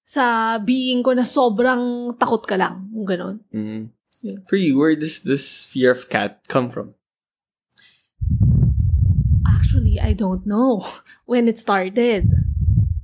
sa 0.02 0.56
being 0.58 1.04
ko 1.06 1.14
na 1.14 1.22
sobrang 1.22 2.14
takot 2.18 2.42
ka 2.42 2.58
lang. 2.58 2.90
Ganun. 3.06 3.46
Mm. 3.54 4.01
Yeah. 4.22 4.38
For 4.46 4.54
you, 4.54 4.78
where 4.78 4.94
does 4.94 5.26
this 5.26 5.66
fear 5.66 5.90
of 5.90 6.06
cat 6.06 6.46
come 6.46 6.70
from? 6.70 6.94
Actually, 9.42 9.98
I 9.98 10.14
don't 10.14 10.46
know 10.46 10.86
when 11.26 11.50
it 11.50 11.58
started. 11.58 12.30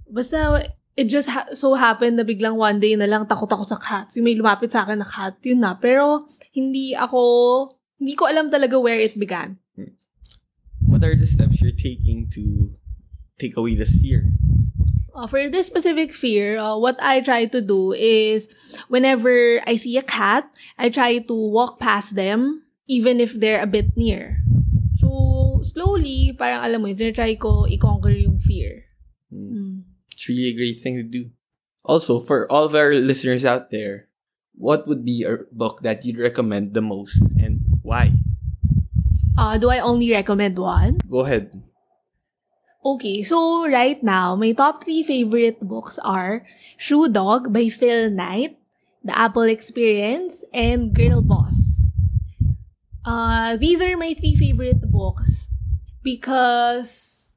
Basta, 0.06 0.70
it 0.94 1.10
just 1.10 1.28
ha- 1.28 1.50
so 1.52 1.75
happened 1.75 2.16
na 2.16 2.22
biglang 2.22 2.54
one 2.54 2.78
day 2.78 2.94
na 2.94 3.10
lang 3.10 3.26
takot 3.26 3.50
ako 3.50 3.66
sa 3.66 3.82
cats. 3.82 4.14
Yung 4.14 4.30
may 4.30 4.38
lumapit 4.38 4.70
sa 4.70 4.87
akin 4.87 5.02
na 5.02 5.08
cat, 5.10 5.34
yun 5.42 5.58
na. 5.58 5.75
Pero, 5.75 6.30
hindi 6.54 6.94
ako, 6.94 7.75
hindi 7.98 8.14
ko 8.14 8.30
alam 8.30 8.46
talaga 8.46 8.78
where 8.78 9.02
it 9.02 9.18
began. 9.18 9.58
Hmm. 9.75 9.98
What 10.87 11.02
are 11.02 11.18
the 11.18 11.26
steps 11.26 11.58
you're 11.58 11.75
taking 11.75 12.30
to 12.38 12.78
take 13.42 13.58
away 13.58 13.75
this 13.75 13.98
fear? 13.98 14.30
Uh, 15.18 15.26
for 15.26 15.50
this 15.50 15.66
specific 15.66 16.14
fear, 16.14 16.62
uh, 16.62 16.78
what 16.78 16.94
I 17.02 17.18
try 17.18 17.50
to 17.50 17.58
do 17.58 17.90
is 17.90 18.46
whenever 18.87 19.58
I 19.66 19.75
see 19.75 19.98
a 19.98 20.06
cat, 20.06 20.46
I 20.78 20.94
try 20.94 21.18
to 21.18 21.34
walk 21.34 21.82
past 21.82 22.14
them 22.14 22.62
even 22.87 23.18
if 23.18 23.34
they're 23.34 23.58
a 23.58 23.66
bit 23.66 23.98
near. 23.98 24.38
So, 25.02 25.58
slowly, 25.66 26.38
parang 26.38 26.62
alam 26.62 26.87
mo, 26.87 26.94
try 26.94 27.34
ko 27.34 27.66
i-conquer 27.66 28.14
yung 28.14 28.38
fear. 28.38 28.87
Mm. 29.34 29.90
It's 30.14 30.28
really 30.30 30.54
a 30.54 30.56
great 30.56 30.78
thing 30.78 30.94
to 30.94 31.02
do. 31.02 31.34
Also, 31.82 32.22
for 32.22 32.46
all 32.46 32.62
of 32.62 32.78
our 32.78 32.94
listeners 32.94 33.42
out 33.42 33.75
there, 33.75 34.06
what 34.54 34.87
would 34.87 35.04
be 35.04 35.26
a 35.26 35.42
book 35.50 35.82
that 35.82 36.06
you'd 36.06 36.22
recommend 36.22 36.78
the 36.78 36.82
most 36.82 37.18
and 37.42 37.66
why? 37.82 38.14
Uh, 39.34 39.58
do 39.58 39.66
I 39.66 39.82
only 39.82 40.14
recommend 40.14 40.58
one? 40.58 41.02
Go 41.10 41.26
ahead. 41.26 41.50
Okay, 42.85 43.23
so 43.26 43.66
right 43.66 43.99
now, 44.02 44.37
my 44.37 44.52
top 44.52 44.85
three 44.85 45.02
favorite 45.02 45.58
books 45.61 45.99
are 45.99 46.47
Shoe 46.78 47.11
Dog 47.11 47.52
by 47.52 47.68
Phil 47.68 48.08
Knight, 48.11 48.56
The 49.02 49.18
Apple 49.18 49.50
Experience, 49.50 50.44
and 50.54 50.94
Girl 50.94 51.20
Boss. 51.20 51.82
Uh, 53.04 53.56
these 53.56 53.82
are 53.82 53.97
my 53.97 54.14
three 54.14 54.37
favorite 54.37 54.80
books 54.92 55.50
because 56.04 57.32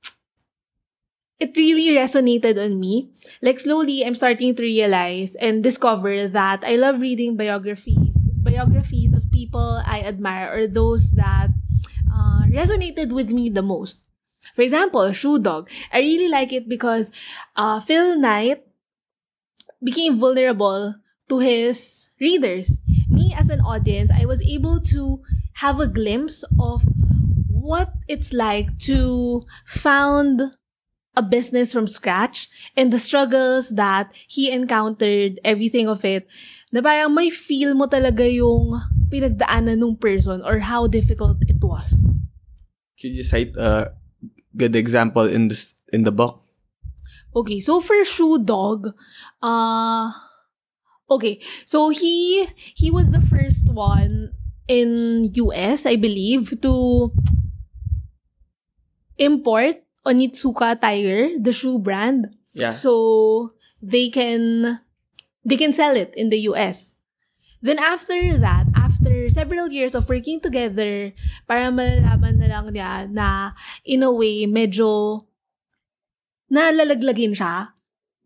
it 1.39 1.57
really 1.57 1.89
resonated 1.89 2.61
on 2.61 2.79
me. 2.79 3.09
Like 3.41 3.57
slowly, 3.57 4.05
I'm 4.05 4.13
starting 4.13 4.53
to 4.55 4.63
realize 4.63 5.33
and 5.41 5.63
discover 5.63 6.27
that 6.27 6.63
I 6.63 6.75
love 6.75 7.01
reading 7.01 7.35
biographies, 7.35 8.29
biographies 8.45 9.11
of 9.11 9.31
people 9.31 9.81
I 9.87 10.01
admire 10.01 10.53
or 10.53 10.67
those 10.67 11.13
that 11.17 11.49
uh, 12.13 12.45
resonated 12.45 13.11
with 13.11 13.31
me 13.33 13.49
the 13.49 13.65
most. 13.65 14.05
For 14.55 14.61
example, 14.61 15.11
Shoe 15.11 15.39
Dog. 15.39 15.69
I 15.93 15.99
really 15.99 16.27
like 16.27 16.51
it 16.51 16.67
because 16.67 17.11
uh, 17.55 17.79
Phil 17.79 18.17
Knight 18.19 18.63
became 19.83 20.19
vulnerable 20.19 20.95
to 21.29 21.39
his 21.39 22.11
readers. 22.19 22.79
Me 23.09 23.33
as 23.37 23.49
an 23.49 23.61
audience, 23.61 24.11
I 24.11 24.25
was 24.25 24.41
able 24.43 24.79
to 24.91 25.21
have 25.63 25.79
a 25.79 25.87
glimpse 25.87 26.43
of 26.59 26.83
what 27.47 27.93
it's 28.07 28.33
like 28.33 28.77
to 28.89 29.43
found 29.65 30.41
a 31.15 31.21
business 31.21 31.73
from 31.73 31.87
scratch 31.87 32.49
and 32.75 32.91
the 32.91 32.99
struggles 32.99 33.75
that 33.75 34.11
he 34.27 34.51
encountered, 34.51 35.39
everything 35.43 35.87
of 35.87 36.03
it, 36.05 36.27
na 36.71 36.79
parang 36.79 37.13
may 37.13 37.29
feel 37.29 37.75
mo 37.75 37.85
talaga 37.85 38.23
yung 38.23 38.79
pinagdaanan 39.11 39.83
ng 39.83 39.99
person 39.99 40.39
or 40.41 40.63
how 40.63 40.87
difficult 40.87 41.37
it 41.47 41.59
was. 41.59 42.07
Could 42.95 43.11
you 43.11 43.23
cite 43.23 43.55
a 43.59 43.91
good 44.55 44.75
example 44.75 45.25
in 45.25 45.47
this 45.47 45.81
in 45.91 46.03
the 46.03 46.11
book? 46.11 46.43
Okay, 47.35 47.59
so 47.59 47.79
for 47.79 48.03
Shoe 48.03 48.43
Dog, 48.43 48.91
uh 49.41 50.11
okay, 51.09 51.39
so 51.65 51.89
he 51.89 52.47
he 52.75 52.91
was 52.91 53.11
the 53.11 53.21
first 53.21 53.69
one 53.71 54.33
in 54.67 55.31
US, 55.35 55.85
I 55.85 55.95
believe, 55.95 56.59
to 56.61 57.11
import 59.19 59.83
Onitsuka 60.05 60.79
Tiger, 60.79 61.37
the 61.37 61.53
shoe 61.53 61.79
brand. 61.79 62.31
Yeah. 62.53 62.71
So 62.71 63.53
they 63.81 64.09
can 64.09 64.79
they 65.45 65.57
can 65.57 65.73
sell 65.73 65.95
it 65.95 66.13
in 66.15 66.29
the 66.29 66.39
US. 66.51 66.95
Then 67.61 67.77
after 67.77 68.37
that, 68.39 68.65
after 69.01 69.33
several 69.33 69.73
years 69.73 69.97
of 69.97 70.05
working 70.05 70.37
together, 70.37 71.09
para 71.49 71.73
malalaman 71.73 72.37
na 72.37 72.47
lang 72.47 72.69
niya 72.69 73.09
na 73.09 73.57
in 73.81 74.05
a 74.05 74.13
way 74.13 74.45
medyo 74.45 75.25
nalalaglagin 76.53 77.33
siya 77.33 77.73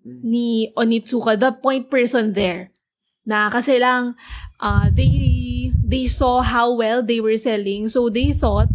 ni 0.04 0.70
Onitsuka, 0.76 1.40
the 1.40 1.56
point 1.56 1.88
person 1.88 2.36
there. 2.36 2.76
Na 3.24 3.48
kasi 3.48 3.80
lang 3.80 4.20
uh, 4.60 4.92
they 4.92 5.72
they 5.80 6.06
saw 6.12 6.44
how 6.44 6.76
well 6.76 7.00
they 7.00 7.24
were 7.24 7.40
selling, 7.40 7.88
so 7.88 8.12
they 8.12 8.36
thought 8.36 8.68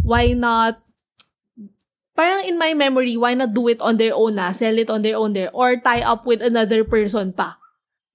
why 0.00 0.32
not 0.32 0.80
parang 2.16 2.42
in 2.48 2.56
my 2.56 2.72
memory, 2.72 3.20
why 3.20 3.36
not 3.36 3.52
do 3.52 3.68
it 3.68 3.78
on 3.84 4.00
their 4.00 4.16
own 4.16 4.40
na, 4.40 4.50
sell 4.56 4.74
it 4.80 4.88
on 4.88 5.04
their 5.04 5.20
own 5.20 5.36
there, 5.36 5.52
or 5.52 5.76
tie 5.76 6.02
up 6.02 6.24
with 6.24 6.40
another 6.40 6.82
person 6.82 7.36
pa 7.36 7.60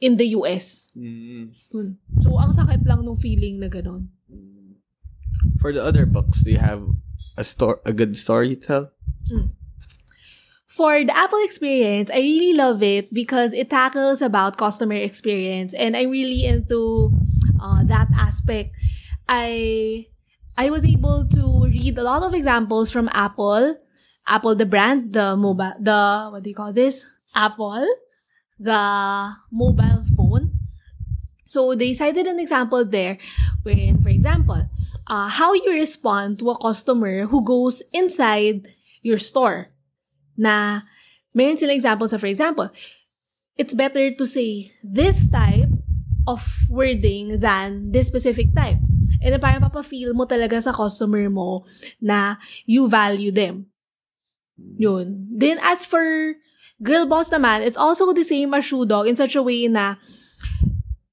in 0.01 0.17
the 0.17 0.33
US. 0.41 0.91
Mm. 0.97 1.53
So, 2.21 2.37
ang 2.37 2.53
sakit 2.53 2.85
lang 2.85 3.05
nung 3.05 3.19
feeling 3.19 3.59
na 3.59 3.67
ganun. 3.67 4.09
For 5.57 5.73
the 5.73 5.81
other 5.81 6.05
books, 6.05 6.41
do 6.45 6.51
you 6.51 6.61
have 6.61 6.85
a 7.37 7.43
story, 7.43 7.77
a 7.85 7.93
good 7.93 8.17
story 8.17 8.55
to 8.55 8.61
tell? 8.61 8.85
For 10.77 11.01
the 11.01 11.15
Apple 11.15 11.41
experience, 11.41 12.11
I 12.13 12.21
really 12.21 12.53
love 12.53 12.83
it 12.83 13.09
because 13.13 13.53
it 13.53 13.69
tackles 13.69 14.21
about 14.21 14.61
customer 14.61 14.93
experience 14.93 15.73
and 15.73 15.97
I'm 15.97 16.13
really 16.13 16.45
into 16.45 17.09
uh, 17.57 17.81
that 17.89 18.13
aspect. 18.13 18.77
I 19.25 20.05
I 20.53 20.69
was 20.69 20.85
able 20.85 21.25
to 21.33 21.65
read 21.65 21.97
a 21.97 22.05
lot 22.05 22.21
of 22.21 22.37
examples 22.37 22.91
from 22.93 23.09
Apple, 23.09 23.81
Apple 24.27 24.53
the 24.53 24.69
brand, 24.69 25.13
the 25.13 25.33
mobile, 25.33 25.73
the 25.81 26.29
what 26.29 26.43
do 26.43 26.49
you 26.49 26.55
call 26.55 26.73
this? 26.73 27.09
Apple, 27.33 27.81
the 28.59 29.33
mobile. 29.49 29.96
So 31.47 31.73
they 31.73 31.95
cited 31.95 32.27
an 32.27 32.39
example 32.39 32.83
there, 32.83 33.17
wherein, 33.63 34.03
for 34.03 34.09
example, 34.09 34.69
uh, 35.07 35.29
how 35.31 35.53
you 35.55 35.71
respond 35.71 36.39
to 36.39 36.51
a 36.51 36.59
customer 36.59 37.25
who 37.25 37.43
goes 37.43 37.81
inside 37.95 38.67
your 39.01 39.17
store. 39.17 39.71
Na 40.37 40.83
meron 41.33 41.57
silang 41.57 41.79
examples 41.79 42.13
of, 42.13 42.21
for 42.21 42.27
example, 42.27 42.69
it's 43.57 43.73
better 43.73 44.11
to 44.11 44.25
say 44.27 44.71
this 44.83 45.31
type 45.31 45.71
of 46.27 46.43
wording 46.69 47.39
than 47.39 47.91
this 47.91 48.07
specific 48.07 48.53
type. 48.53 48.77
And 49.23 49.31
na 49.33 49.39
parang 49.39 49.63
papafeel 49.63 50.13
mo 50.13 50.27
talaga 50.27 50.61
sa 50.61 50.75
customer 50.75 51.31
mo 51.31 51.65
na 52.03 52.35
you 52.67 52.85
value 52.91 53.31
them. 53.31 53.71
Yun. 54.77 55.31
Then 55.31 55.57
as 55.63 55.87
for 55.87 56.35
Girl 56.83 57.09
Boss 57.09 57.31
naman, 57.33 57.65
it's 57.65 57.79
also 57.79 58.13
the 58.13 58.27
same 58.27 58.53
as 58.53 58.65
Shoe 58.65 58.85
Dog 58.85 59.07
in 59.07 59.15
such 59.15 59.33
a 59.33 59.41
way 59.41 59.65
na 59.65 59.95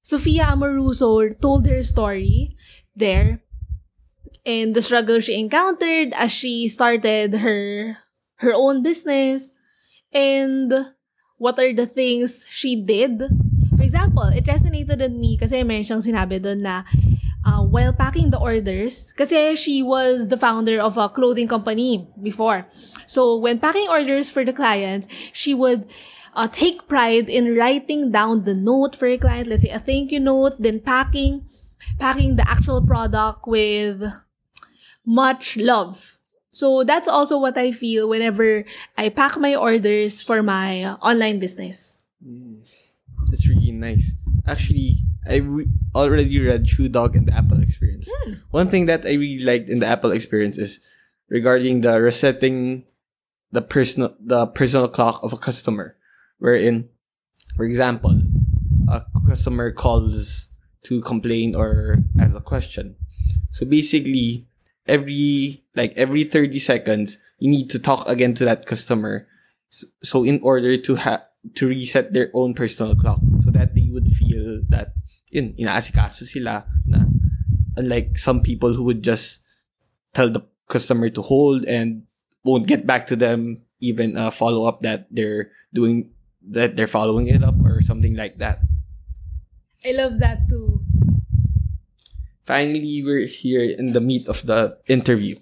Sofia 0.05 0.53
Amoruso 0.53 1.17
told 1.41 1.65
her 1.65 1.81
story 1.81 2.53
there 2.95 3.41
and 4.45 4.77
the 4.77 4.81
struggle 4.85 5.19
she 5.19 5.33
encountered 5.33 6.13
as 6.13 6.29
she 6.31 6.69
started 6.69 7.41
her 7.41 7.97
her 8.45 8.53
own 8.53 8.85
business 8.85 9.49
and 10.13 10.69
what 11.41 11.57
are 11.57 11.73
the 11.73 11.89
things 11.89 12.45
she 12.53 12.77
did. 12.77 13.17
For 13.73 13.81
example, 13.81 14.29
it 14.29 14.45
resonated 14.45 15.01
in 15.01 15.17
me 15.17 15.41
kasi 15.41 15.65
meron 15.65 15.89
siyang 15.89 16.05
sinabi 16.05 16.37
doon 16.37 16.61
na 16.61 16.85
uh, 17.45 17.65
while 17.65 17.93
packing 17.93 18.29
the 18.29 18.39
orders, 18.39 19.13
kasi 19.13 19.55
she 19.55 19.81
was 19.81 20.27
the 20.27 20.37
founder 20.37 20.81
of 20.81 20.97
a 20.97 21.09
clothing 21.09 21.47
company 21.47 22.05
before. 22.21 22.65
So 23.07 23.37
when 23.37 23.57
packing 23.57 23.89
orders 23.89 24.29
for 24.29 24.45
the 24.45 24.53
clients, 24.53 25.09
she 25.33 25.53
would 25.53 25.85
uh, 26.35 26.47
take 26.47 26.87
pride 26.87 27.29
in 27.29 27.55
writing 27.55 28.11
down 28.11 28.43
the 28.43 28.53
note 28.53 28.95
for 28.95 29.07
your 29.07 29.17
client. 29.17 29.47
Let's 29.47 29.63
say 29.63 29.69
a 29.69 29.79
thank 29.79 30.11
you 30.11 30.19
note, 30.19 30.55
then 30.59 30.79
packing, 30.79 31.47
packing 31.99 32.35
the 32.35 32.47
actual 32.49 32.85
product 32.85 33.47
with 33.47 34.03
much 35.05 35.57
love. 35.57 36.17
So 36.51 36.83
that's 36.83 37.07
also 37.07 37.39
what 37.39 37.57
I 37.57 37.71
feel 37.71 38.07
whenever 38.07 38.63
I 38.97 39.09
pack 39.09 39.37
my 39.37 39.55
orders 39.55 40.21
for 40.21 40.41
my 40.41 40.95
online 41.01 41.39
business. 41.39 42.03
That's 43.27 43.49
really 43.49 43.71
nice. 43.71 44.13
Actually, 44.47 44.95
I 45.27 45.37
re- 45.37 45.67
already 45.93 46.39
read 46.39 46.67
Shoe 46.67 46.87
Dog 46.87 47.15
and 47.15 47.27
the 47.27 47.33
Apple 47.33 47.61
Experience. 47.61 48.09
One 48.51 48.67
thing 48.67 48.85
that 48.85 49.05
I 49.05 49.13
really 49.13 49.43
liked 49.43 49.69
in 49.69 49.79
the 49.79 49.87
Apple 49.87 50.11
Experience 50.11 50.57
is 50.57 50.79
regarding 51.27 51.81
the 51.81 51.99
resetting 51.99 52.85
the 53.51 53.61
personal 53.61 54.15
the 54.19 54.45
personal 54.47 54.87
clock 54.87 55.23
of 55.23 55.33
a 55.33 55.37
customer, 55.37 55.95
wherein, 56.39 56.89
for 57.55 57.65
example, 57.65 58.21
a 58.87 59.03
customer 59.27 59.71
calls 59.71 60.53
to 60.83 61.01
complain 61.01 61.55
or 61.55 61.97
ask 62.19 62.35
a 62.35 62.41
question. 62.41 62.95
So 63.51 63.65
basically, 63.65 64.47
every 64.87 65.63
like 65.75 65.93
every 65.97 66.23
30 66.23 66.59
seconds 66.59 67.17
you 67.39 67.49
need 67.49 67.69
to 67.69 67.79
talk 67.79 68.07
again 68.07 68.33
to 68.35 68.45
that 68.45 68.65
customer 68.65 69.27
so 70.03 70.23
in 70.23 70.39
order 70.43 70.77
to 70.77 70.95
have 70.95 71.25
to 71.55 71.67
reset 71.67 72.13
their 72.13 72.29
own 72.33 72.53
personal 72.53 72.95
clock 72.95 73.19
so 73.43 73.51
that 73.51 73.75
they 73.75 73.89
would 73.91 74.07
feel 74.07 74.61
that 74.69 74.93
yun 75.29 75.53
inaasikaso 75.57 76.23
sila 76.23 76.65
na 76.85 77.05
unlike 77.75 78.17
some 78.17 78.41
people 78.41 78.73
who 78.73 78.83
would 78.83 79.03
just 79.03 79.43
tell 80.13 80.29
the 80.29 80.41
customer 80.69 81.09
to 81.09 81.21
hold 81.21 81.65
and 81.65 82.05
won't 82.45 82.69
get 82.69 82.87
back 82.87 83.05
to 83.05 83.15
them 83.17 83.61
even 83.81 84.15
a 84.17 84.31
follow 84.31 84.65
up 84.65 84.81
that 84.81 85.09
they're 85.11 85.51
doing 85.73 86.09
that 86.49 86.75
they're 86.75 86.87
following 86.87 87.27
it 87.27 87.43
up 87.43 87.55
or 87.63 87.81
something 87.81 88.15
like 88.15 88.37
that 88.37 88.59
I 89.85 89.93
love 89.93 90.17
that 90.17 90.49
too. 90.49 90.81
Finally, 92.41 93.05
we're 93.05 93.29
here 93.29 93.61
in 93.61 93.93
the 93.93 94.01
meat 94.01 94.27
of 94.27 94.41
the 94.41 94.77
interview. 94.89 95.37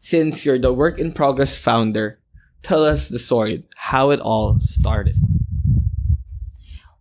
Since 0.00 0.44
you're 0.44 0.60
the 0.60 0.72
work 0.72 1.00
in 1.00 1.12
progress 1.12 1.56
founder, 1.56 2.20
tell 2.60 2.84
us 2.84 3.08
the 3.08 3.18
story, 3.18 3.64
how 3.88 4.10
it 4.10 4.20
all 4.20 4.60
started. 4.60 5.16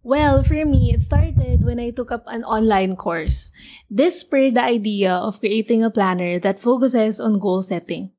Well, 0.03 0.43
for 0.43 0.55
me, 0.63 0.93
it 0.93 1.01
started 1.01 1.65
when 1.65 1.79
I 1.79 1.89
took 1.91 2.11
up 2.11 2.23
an 2.27 2.43
online 2.45 2.95
course. 2.95 3.51
This 3.89 4.21
spurred 4.21 4.55
the 4.55 4.63
idea 4.63 5.11
of 5.11 5.39
creating 5.39 5.83
a 5.83 5.91
planner 5.91 6.39
that 6.39 6.59
focuses 6.59 7.19
on 7.19 7.39
goal 7.39 7.61
setting. 7.61 8.11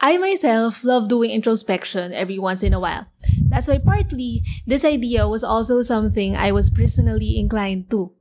I 0.00 0.16
myself 0.16 0.84
love 0.84 1.08
doing 1.08 1.30
introspection 1.30 2.12
every 2.12 2.38
once 2.38 2.62
in 2.62 2.72
a 2.72 2.78
while. 2.78 3.10
That's 3.50 3.66
why 3.66 3.78
partly 3.78 4.42
this 4.66 4.84
idea 4.84 5.26
was 5.26 5.42
also 5.42 5.82
something 5.82 6.36
I 6.36 6.52
was 6.52 6.70
personally 6.70 7.38
inclined 7.38 7.90
to. 7.90 8.14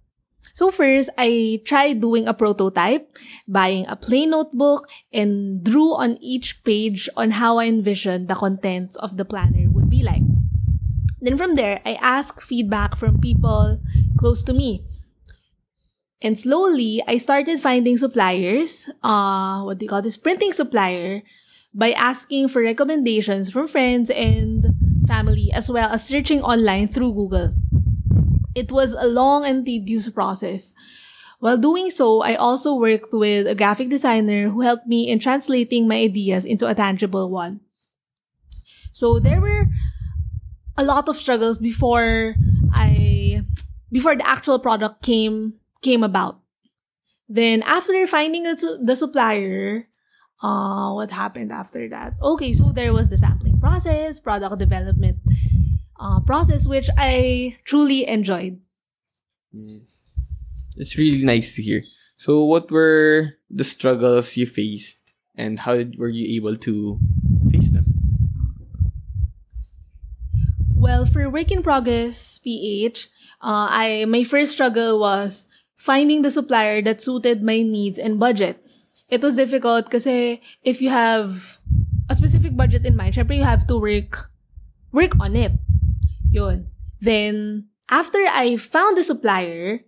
So 0.54 0.72
first, 0.72 1.12
I 1.20 1.62
tried 1.66 2.02
doing 2.02 2.28
a 2.28 2.34
prototype, 2.34 3.06
buying 3.48 3.86
a 3.86 3.96
plain 3.96 4.32
notebook, 4.32 4.90
and 5.14 5.64
drew 5.64 5.94
on 5.94 6.18
each 6.20 6.64
page 6.64 7.08
on 7.16 7.38
how 7.38 7.60
I 7.60 7.66
envisioned 7.66 8.28
the 8.28 8.34
contents 8.34 8.96
of 8.98 9.18
the 9.18 9.26
planner 9.26 9.70
would 9.70 9.88
be 9.88 10.02
like. 10.02 10.24
Then 11.22 11.38
from 11.38 11.56
there, 11.56 11.80
I 11.86 11.94
asked 12.02 12.42
feedback 12.42 12.96
from 12.96 13.22
people 13.22 13.80
close 14.18 14.44
to 14.46 14.54
me. 14.54 14.82
And 16.24 16.40
slowly, 16.40 17.04
I 17.08 17.18
started 17.18 17.60
finding 17.60 17.98
suppliers, 17.98 18.90
uh, 19.04 19.62
what 19.62 19.78
do 19.78 19.86
you 19.86 19.90
call 19.90 20.02
this, 20.02 20.18
printing 20.18 20.54
supplier, 20.54 21.22
by 21.74 21.92
asking 21.92 22.48
for 22.48 22.62
recommendations 22.62 23.50
from 23.50 23.68
friends 23.68 24.10
and 24.10 24.66
family, 25.08 25.52
as 25.54 25.70
well 25.70 25.90
as 25.90 26.06
searching 26.06 26.42
online 26.42 26.88
through 26.88 27.14
Google. 27.14 27.54
It 28.56 28.72
was 28.72 28.94
a 28.94 29.08
long 29.08 29.46
and 29.46 29.66
tedious 29.66 30.10
process. 30.10 30.74
While 31.40 31.58
doing 31.58 31.92
so, 31.92 32.22
I 32.22 32.36
also 32.36 32.74
worked 32.74 33.14
with 33.14 33.46
a 33.46 33.54
graphic 33.54 33.90
designer 33.90 34.50
who 34.50 34.62
helped 34.62 34.88
me 34.88 35.08
in 35.08 35.20
translating 35.20 35.88
my 35.88 35.98
ideas 35.98 36.46
into 36.46 36.68
a 36.68 36.74
tangible 36.74 37.30
one. 37.30 37.62
So 38.92 39.20
there 39.20 39.40
were 39.40 39.66
a 40.76 40.84
lot 40.84 41.08
of 41.08 41.18
struggles 41.18 41.60
before 41.60 42.34
I 42.74 43.46
before 43.92 44.16
the 44.16 44.28
actual 44.28 44.58
product 44.58 45.04
came 45.04 45.54
came 45.82 46.02
about. 46.02 46.42
Then 47.30 47.62
after 47.62 48.08
finding 48.08 48.44
the, 48.44 48.80
the 48.82 48.96
supplier, 48.96 49.88
uh, 50.42 50.94
what 50.94 51.12
happened 51.12 51.52
after 51.52 51.88
that? 51.90 52.14
Okay, 52.22 52.54
so 52.54 52.72
there 52.72 52.94
was 52.94 53.10
the 53.10 53.18
sampling 53.18 53.60
process, 53.60 54.20
product 54.20 54.60
development 54.60 55.18
uh, 56.00 56.20
process, 56.22 56.68
which 56.68 56.90
I 56.98 57.58
truly 57.66 58.08
enjoyed. 58.08 58.60
It's 60.76 60.98
really 60.98 61.24
nice 61.24 61.56
to 61.56 61.62
hear. 61.62 61.84
So, 62.18 62.46
what 62.46 62.70
were 62.70 63.34
the 63.50 63.64
struggles 63.64 64.38
you 64.38 64.46
faced, 64.46 65.14
and 65.36 65.60
how 65.60 65.84
were 65.98 66.10
you 66.10 66.38
able 66.38 66.56
to 66.56 67.00
face 67.52 67.70
them? 67.70 67.86
Well, 70.76 71.06
for 71.06 71.30
work 71.30 71.52
in 71.52 71.64
progress 71.64 72.38
PH, 72.38 73.10
uh, 73.42 73.68
I 73.70 74.06
my 74.06 74.24
first 74.24 74.54
struggle 74.54 75.00
was 75.00 75.50
finding 75.76 76.22
the 76.22 76.32
supplier 76.32 76.82
that 76.82 77.02
suited 77.02 77.42
my 77.42 77.62
needs 77.62 77.98
and 77.98 78.20
budget. 78.20 78.62
It 79.08 79.24
was 79.24 79.40
difficult 79.40 79.88
kasi 79.88 80.44
if 80.68 80.84
you 80.84 80.92
have 80.92 81.64
a 82.12 82.16
specific 82.16 82.60
budget 82.60 82.84
in 82.84 83.00
mind, 83.00 83.16
syempre 83.16 83.40
you 83.40 83.48
have 83.48 83.64
to 83.72 83.80
work 83.80 84.28
work 84.92 85.16
on 85.24 85.40
it. 85.40 85.56
Yun. 86.32 86.68
Then 87.00 87.68
after 87.88 88.20
I 88.28 88.60
found 88.60 89.00
the 89.00 89.08
supplier, 89.08 89.88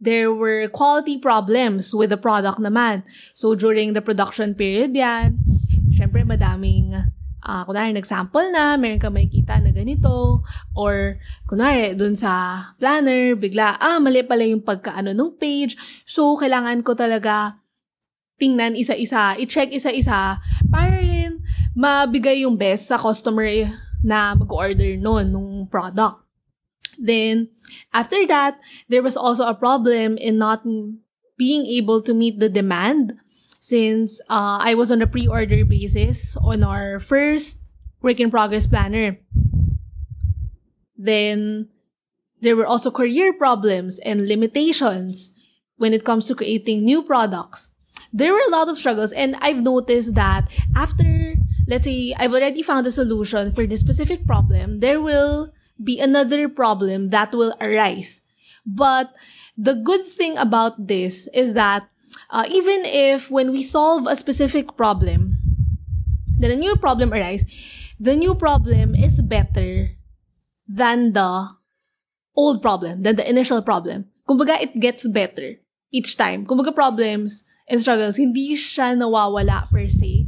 there 0.00 0.28
were 0.32 0.68
quality 0.68 1.16
problems 1.16 1.96
with 1.96 2.12
the 2.12 2.20
product 2.20 2.60
naman. 2.60 3.08
So 3.32 3.56
during 3.56 3.96
the 3.96 4.04
production 4.04 4.52
period 4.52 4.92
yan, 4.92 5.40
syempre 5.88 6.20
madaming 6.20 6.92
ah 7.40 7.64
kunwari 7.64 7.96
nag-sample 7.96 8.52
na, 8.52 8.76
meron 8.76 9.00
ka 9.00 9.08
makikita 9.08 9.64
na 9.64 9.72
ganito, 9.72 10.44
or 10.76 11.16
kunwari 11.48 11.96
dun 11.96 12.12
sa 12.12 12.76
planner, 12.76 13.32
bigla, 13.32 13.80
ah, 13.80 13.96
mali 13.96 14.20
pala 14.28 14.44
yung 14.44 14.60
pagkaano 14.60 15.16
ng 15.16 15.40
page. 15.40 15.72
So, 16.04 16.36
kailangan 16.36 16.84
ko 16.84 16.92
talaga 16.92 17.56
tingnan 18.40 18.74
isa-isa, 18.74 19.36
i-check 19.36 19.68
isa-isa, 19.70 20.40
para 20.72 20.98
rin 20.98 21.44
mabigay 21.76 22.42
yung 22.42 22.56
best 22.56 22.88
sa 22.88 22.96
customer 22.96 23.46
na 24.00 24.32
mag-order 24.32 24.96
nun, 24.96 25.28
nung 25.28 25.68
product. 25.68 26.24
Then, 26.96 27.48
after 27.92 28.26
that, 28.26 28.60
there 28.88 29.04
was 29.04 29.16
also 29.16 29.44
a 29.44 29.56
problem 29.56 30.16
in 30.16 30.40
not 30.40 30.64
being 31.36 31.64
able 31.68 32.00
to 32.04 32.12
meet 32.12 32.40
the 32.40 32.48
demand 32.48 33.16
since 33.60 34.20
uh, 34.28 34.60
I 34.60 34.74
was 34.74 34.90
on 34.90 35.00
a 35.00 35.06
pre-order 35.06 35.64
basis 35.64 36.36
on 36.40 36.64
our 36.64 37.00
first 37.00 37.64
work 38.02 38.20
in 38.20 38.30
progress 38.30 38.66
planner. 38.66 39.16
Then, 40.96 41.68
there 42.40 42.56
were 42.56 42.66
also 42.66 42.90
career 42.90 43.32
problems 43.32 44.00
and 44.00 44.28
limitations 44.28 45.36
when 45.76 45.92
it 45.92 46.04
comes 46.04 46.26
to 46.28 46.34
creating 46.34 46.84
new 46.84 47.02
products. 47.02 47.72
There 48.12 48.32
were 48.32 48.42
a 48.46 48.50
lot 48.50 48.68
of 48.68 48.78
struggles, 48.78 49.12
and 49.12 49.36
I've 49.40 49.62
noticed 49.62 50.14
that 50.14 50.50
after, 50.74 51.34
let's 51.66 51.84
say, 51.84 52.14
I've 52.18 52.34
already 52.34 52.62
found 52.62 52.86
a 52.86 52.90
solution 52.90 53.52
for 53.52 53.66
this 53.66 53.80
specific 53.80 54.26
problem, 54.26 54.78
there 54.78 55.00
will 55.00 55.52
be 55.82 56.00
another 56.00 56.48
problem 56.48 57.10
that 57.10 57.32
will 57.32 57.54
arise. 57.60 58.22
But 58.66 59.14
the 59.56 59.74
good 59.74 60.06
thing 60.06 60.36
about 60.36 60.88
this 60.88 61.28
is 61.34 61.54
that 61.54 61.88
uh, 62.30 62.44
even 62.50 62.82
if 62.84 63.30
when 63.30 63.50
we 63.50 63.62
solve 63.62 64.06
a 64.06 64.16
specific 64.16 64.76
problem, 64.76 65.38
then 66.38 66.50
a 66.50 66.56
new 66.56 66.76
problem 66.76 67.12
arises, 67.12 67.46
the 67.98 68.16
new 68.16 68.34
problem 68.34 68.94
is 68.94 69.20
better 69.22 69.90
than 70.66 71.12
the 71.12 71.48
old 72.36 72.62
problem, 72.62 73.02
than 73.02 73.16
the 73.16 73.28
initial 73.28 73.62
problem. 73.62 74.06
Kumbaga, 74.28 74.60
it 74.60 74.80
gets 74.80 75.06
better 75.08 75.56
each 75.92 76.16
time. 76.16 76.46
Kumbaga, 76.46 76.74
problems 76.74 77.44
struggles, 77.78 78.18
hindi 78.18 78.58
siya 78.58 78.98
nawawala 78.98 79.70
per 79.70 79.86
se. 79.86 80.26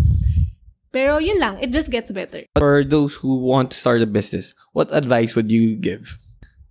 Pero 0.92 1.18
yun 1.18 1.40
lang, 1.40 1.58
it 1.58 1.72
just 1.72 1.90
gets 1.90 2.12
better. 2.12 2.44
For 2.54 2.84
those 2.84 3.16
who 3.16 3.42
want 3.42 3.72
to 3.72 3.76
start 3.76 4.04
a 4.04 4.06
business, 4.06 4.54
what 4.76 4.92
advice 4.94 5.34
would 5.34 5.50
you 5.50 5.74
give? 5.74 6.20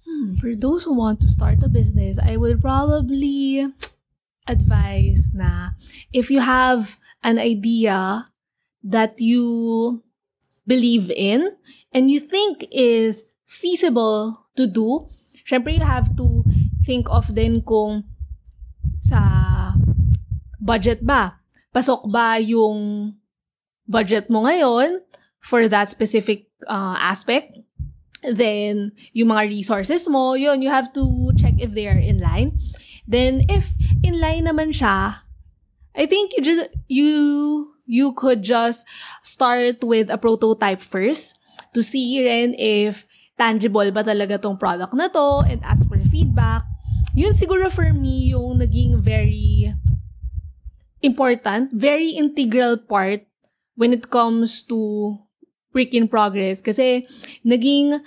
Hmm, 0.08 0.38
For 0.38 0.56
those 0.56 0.86
who 0.86 0.94
want 0.94 1.20
to 1.26 1.28
start 1.28 1.66
a 1.66 1.68
business, 1.68 2.22
I 2.22 2.38
would 2.38 2.62
probably 2.62 3.66
advise 4.48 5.34
na 5.34 5.74
if 6.14 6.30
you 6.30 6.40
have 6.40 7.02
an 7.26 7.42
idea 7.42 8.30
that 8.86 9.18
you 9.18 10.02
believe 10.68 11.10
in 11.10 11.58
and 11.94 12.10
you 12.10 12.20
think 12.20 12.66
is 12.72 13.26
feasible 13.50 14.46
to 14.56 14.68
do, 14.70 15.10
syempre 15.50 15.74
you 15.74 15.84
have 15.84 16.14
to 16.16 16.46
think 16.86 17.10
of 17.10 17.34
din 17.34 17.62
kung 17.66 18.06
sa 19.02 19.41
budget 20.62 21.02
ba? 21.02 21.42
Pasok 21.74 22.06
ba 22.08 22.38
yung 22.38 23.12
budget 23.90 24.30
mo 24.30 24.46
ngayon 24.46 25.02
for 25.42 25.66
that 25.68 25.90
specific 25.90 26.48
uh, 26.70 26.96
aspect? 27.02 27.58
Then, 28.22 28.94
yung 29.18 29.34
mga 29.34 29.50
resources 29.50 30.06
mo, 30.06 30.38
yun, 30.38 30.62
you 30.62 30.70
have 30.70 30.94
to 30.94 31.34
check 31.34 31.58
if 31.58 31.74
they 31.74 31.90
are 31.90 31.98
in 31.98 32.22
line. 32.22 32.54
Then, 33.10 33.50
if 33.50 33.74
in 34.06 34.22
line 34.22 34.46
naman 34.46 34.70
siya, 34.70 35.26
I 35.98 36.06
think 36.06 36.38
you 36.38 36.46
just, 36.46 36.70
you, 36.86 37.74
you 37.90 38.14
could 38.14 38.46
just 38.46 38.86
start 39.26 39.82
with 39.82 40.14
a 40.14 40.22
prototype 40.22 40.80
first 40.80 41.42
to 41.74 41.82
see 41.82 42.22
rin 42.22 42.54
if 42.62 43.10
tangible 43.42 43.90
ba 43.90 44.06
talaga 44.06 44.38
tong 44.38 44.56
product 44.56 44.94
na 44.94 45.10
to 45.10 45.42
and 45.50 45.58
ask 45.66 45.82
for 45.90 45.98
feedback. 46.14 46.62
Yun 47.18 47.34
siguro 47.34 47.74
for 47.74 47.90
me 47.90 48.32
yung 48.32 48.62
naging 48.62 49.02
very 49.02 49.74
important, 51.02 51.74
very 51.74 52.14
integral 52.14 52.78
part 52.78 53.26
when 53.76 53.94
it 53.94 54.10
comes 54.10 54.64
to 54.70 55.18
work 55.74 55.94
in 55.94 56.08
progress. 56.08 56.62
Kasi 56.62 57.06
naging 57.46 58.00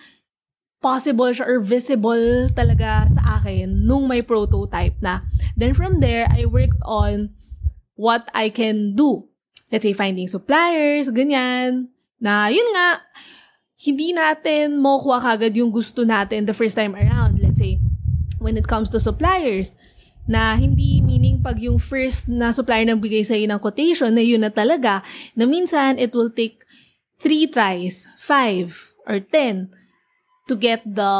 possible 0.84 1.32
siya 1.32 1.48
or 1.48 1.58
visible 1.64 2.48
talaga 2.52 3.08
sa 3.08 3.40
akin 3.40 3.88
nung 3.88 4.04
may 4.04 4.20
prototype 4.20 4.94
na. 5.00 5.24
Then 5.56 5.72
from 5.72 6.04
there, 6.04 6.28
I 6.28 6.44
worked 6.44 6.80
on 6.84 7.32
what 7.96 8.28
I 8.36 8.52
can 8.52 8.92
do. 8.92 9.24
Let's 9.72 9.82
say, 9.82 9.96
finding 9.96 10.28
suppliers, 10.28 11.08
ganyan. 11.08 11.88
Na, 12.20 12.52
yun 12.52 12.68
nga, 12.76 13.00
hindi 13.80 14.12
natin 14.12 14.78
makukuha 14.78 15.18
kagad 15.34 15.56
yung 15.56 15.72
gusto 15.72 16.04
natin 16.04 16.46
the 16.46 16.54
first 16.54 16.76
time 16.76 16.92
around. 16.94 17.40
Let's 17.40 17.58
say, 17.58 17.80
when 18.38 18.60
it 18.60 18.68
comes 18.68 18.92
to 18.92 19.00
suppliers, 19.00 19.74
na 20.24 20.56
hindi 20.56 21.04
meaning 21.04 21.44
pag 21.44 21.60
yung 21.60 21.76
first 21.76 22.28
na 22.32 22.48
supplier 22.48 22.88
nang 22.88 23.00
bigay 23.00 23.24
sa'yo 23.24 23.44
ng 23.44 23.60
quotation 23.60 24.12
na 24.12 24.24
yun 24.24 24.40
na 24.40 24.52
talaga, 24.52 25.04
na 25.36 25.44
minsan 25.44 26.00
it 26.00 26.16
will 26.16 26.32
take 26.32 26.64
three 27.20 27.44
tries, 27.48 28.08
five, 28.16 28.72
or 29.04 29.20
ten 29.20 29.68
to 30.48 30.56
get 30.56 30.80
the 30.84 31.12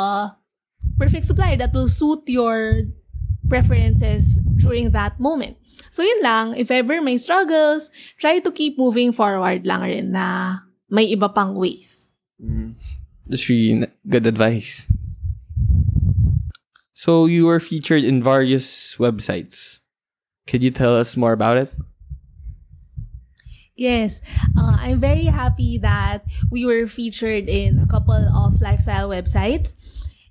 perfect 0.97 1.29
supplier 1.29 1.57
that 1.57 1.73
will 1.73 1.89
suit 1.89 2.25
your 2.29 2.89
preferences 3.49 4.41
during 4.57 4.91
that 4.97 5.21
moment. 5.21 5.57
So 5.93 6.03
yun 6.03 6.21
lang, 6.25 6.47
if 6.57 6.71
ever 6.73 7.01
may 7.05 7.21
struggles, 7.21 7.93
try 8.19 8.41
to 8.41 8.51
keep 8.51 8.81
moving 8.81 9.13
forward 9.13 9.69
lang 9.69 9.85
rin 9.85 10.17
na 10.17 10.59
may 10.89 11.13
iba 11.13 11.29
pang 11.29 11.55
ways. 11.55 12.11
Mm. 12.41 12.75
That's 13.29 13.49
really 13.49 13.89
good 14.09 14.27
advice. 14.27 14.89
So 17.05 17.29
you 17.29 17.45
were 17.53 17.61
featured 17.61 18.01
in 18.01 18.25
various 18.25 18.97
websites. 18.97 19.85
Could 20.49 20.65
you 20.65 20.73
tell 20.73 20.97
us 20.97 21.21
more 21.21 21.37
about 21.37 21.61
it? 21.61 21.69
Yes, 23.77 24.25
uh, 24.57 24.81
I'm 24.81 25.05
very 25.05 25.29
happy 25.29 25.77
that 25.85 26.25
we 26.49 26.65
were 26.65 26.89
featured 26.89 27.45
in 27.45 27.77
a 27.77 27.85
couple 27.85 28.17
of 28.17 28.63
lifestyle 28.65 29.13
websites. 29.13 29.77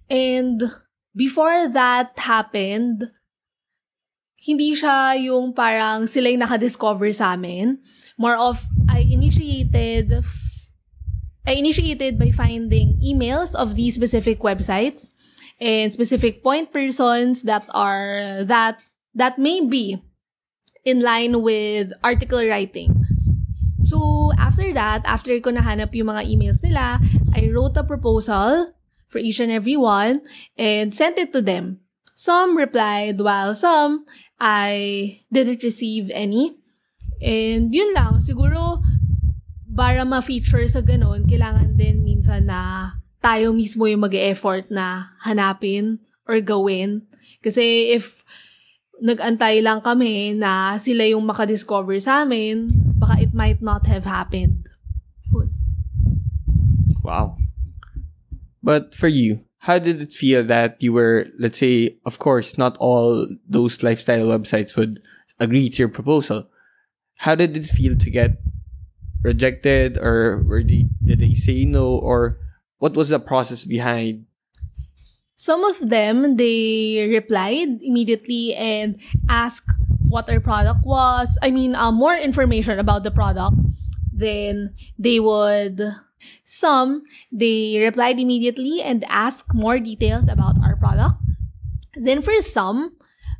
And 0.10 0.64
before 1.16 1.70
that 1.70 2.18
happened, 2.18 3.06
hindi 4.42 4.74
siya 4.74 5.14
yung 5.22 5.54
parang 5.54 6.10
sila 6.10 6.34
yung 6.34 6.42
nakadiscover 6.42 7.14
sa 7.14 7.38
amin. 7.38 7.86
More 8.18 8.34
of, 8.34 8.66
I 8.90 9.06
initiated, 9.06 10.26
I 11.46 11.54
initiated 11.54 12.18
by 12.18 12.34
finding 12.34 12.98
emails 12.98 13.54
of 13.54 13.78
these 13.78 13.94
specific 13.94 14.42
websites 14.42 15.14
and 15.60 15.94
specific 15.94 16.44
point 16.44 16.72
persons 16.72 17.44
that 17.44 17.66
are, 17.74 18.44
that, 18.44 18.82
that 19.13 19.38
may 19.38 19.62
be 19.66 20.02
in 20.86 21.02
line 21.02 21.42
with 21.42 21.94
article 22.04 22.46
writing. 22.46 23.04
So, 23.86 24.32
after 24.39 24.74
that, 24.74 25.04
after 25.06 25.38
ko 25.39 25.52
nahanap 25.52 25.94
yung 25.94 26.08
mga 26.08 26.26
emails 26.26 26.63
nila, 26.63 27.00
I 27.36 27.52
wrote 27.52 27.78
a 27.78 27.84
proposal 27.84 28.72
for 29.08 29.20
each 29.20 29.39
and 29.39 29.52
every 29.52 29.78
one 29.78 30.26
and 30.58 30.89
sent 30.89 31.20
it 31.20 31.32
to 31.34 31.42
them. 31.42 31.84
Some 32.16 32.58
replied 32.58 33.22
while 33.22 33.54
some 33.54 34.06
I 34.39 35.22
didn't 35.32 35.62
receive 35.62 36.10
any. 36.13 36.58
And 37.22 37.74
yun 37.74 37.94
lang, 37.94 38.22
siguro 38.22 38.82
para 39.74 40.06
ma-feature 40.06 40.66
sa 40.70 40.82
ganun, 40.82 41.26
kailangan 41.26 41.78
din 41.78 42.02
minsan 42.02 42.50
na 42.50 42.94
tayo 43.24 43.56
mismo 43.56 43.88
yung 43.88 44.04
mag-effort 44.04 44.68
na 44.68 45.16
hanapin 45.24 46.04
or 46.28 46.44
gawin. 46.44 47.08
Kasi 47.40 47.96
if 47.96 48.28
nag-antay 49.00 49.64
lang 49.64 49.80
kami 49.80 50.36
na 50.36 50.76
sila 50.76 51.08
yung 51.08 51.24
makadiscover 51.24 51.96
sa 52.04 52.28
amin, 52.28 52.68
baka 53.00 53.24
it 53.24 53.32
might 53.32 53.64
not 53.64 53.88
have 53.88 54.04
happened. 54.04 54.68
Wow. 57.04 57.40
But 58.64 58.96
for 58.96 59.08
you, 59.08 59.44
how 59.60 59.80
did 59.80 60.02
it 60.04 60.12
feel 60.12 60.44
that 60.48 60.84
you 60.84 60.92
were, 60.92 61.28
let's 61.40 61.60
say, 61.60 62.00
of 62.06 62.20
course, 62.20 62.58
not 62.58 62.76
all 62.80 63.28
those 63.48 63.84
lifestyle 63.84 64.28
websites 64.28 64.76
would 64.76 65.00
agree 65.40 65.70
to 65.70 65.84
your 65.84 65.92
proposal. 65.92 66.48
How 67.16 67.36
did 67.36 67.56
it 67.56 67.68
feel 67.68 67.96
to 67.96 68.10
get 68.10 68.40
rejected 69.24 69.98
or 69.98 70.44
were 70.48 70.64
they, 70.64 70.88
did 71.04 71.20
they 71.20 71.34
say 71.34 71.66
no 71.66 71.96
or 71.96 72.40
what 72.84 73.00
was 73.00 73.15
the 73.15 73.19
process 73.19 73.63
behind 73.63 74.28
Some 75.39 75.63
of 75.63 75.80
them, 75.80 76.36
they 76.36 77.08
replied 77.08 77.80
immediately 77.82 78.56
and 78.56 79.00
asked 79.28 79.72
what 80.08 80.30
our 80.30 80.39
product 80.39 80.86
was. 80.86 81.39
I 81.41 81.52
mean, 81.52 81.76
uh, 81.76 81.91
more 81.91 82.15
information 82.15 82.80
about 82.80 83.04
the 83.04 83.12
product. 83.12 83.56
Then 84.12 84.76
they 85.00 85.19
would, 85.19 85.82
some, 86.43 87.04
they 87.32 87.80
replied 87.80 88.19
immediately 88.19 88.80
and 88.80 89.04
asked 89.10 89.52
more 89.56 89.80
details 89.80 90.28
about 90.28 90.60
our 90.63 90.76
product. 90.76 91.19
Then 91.96 92.22
for 92.22 92.39
some, 92.39 92.96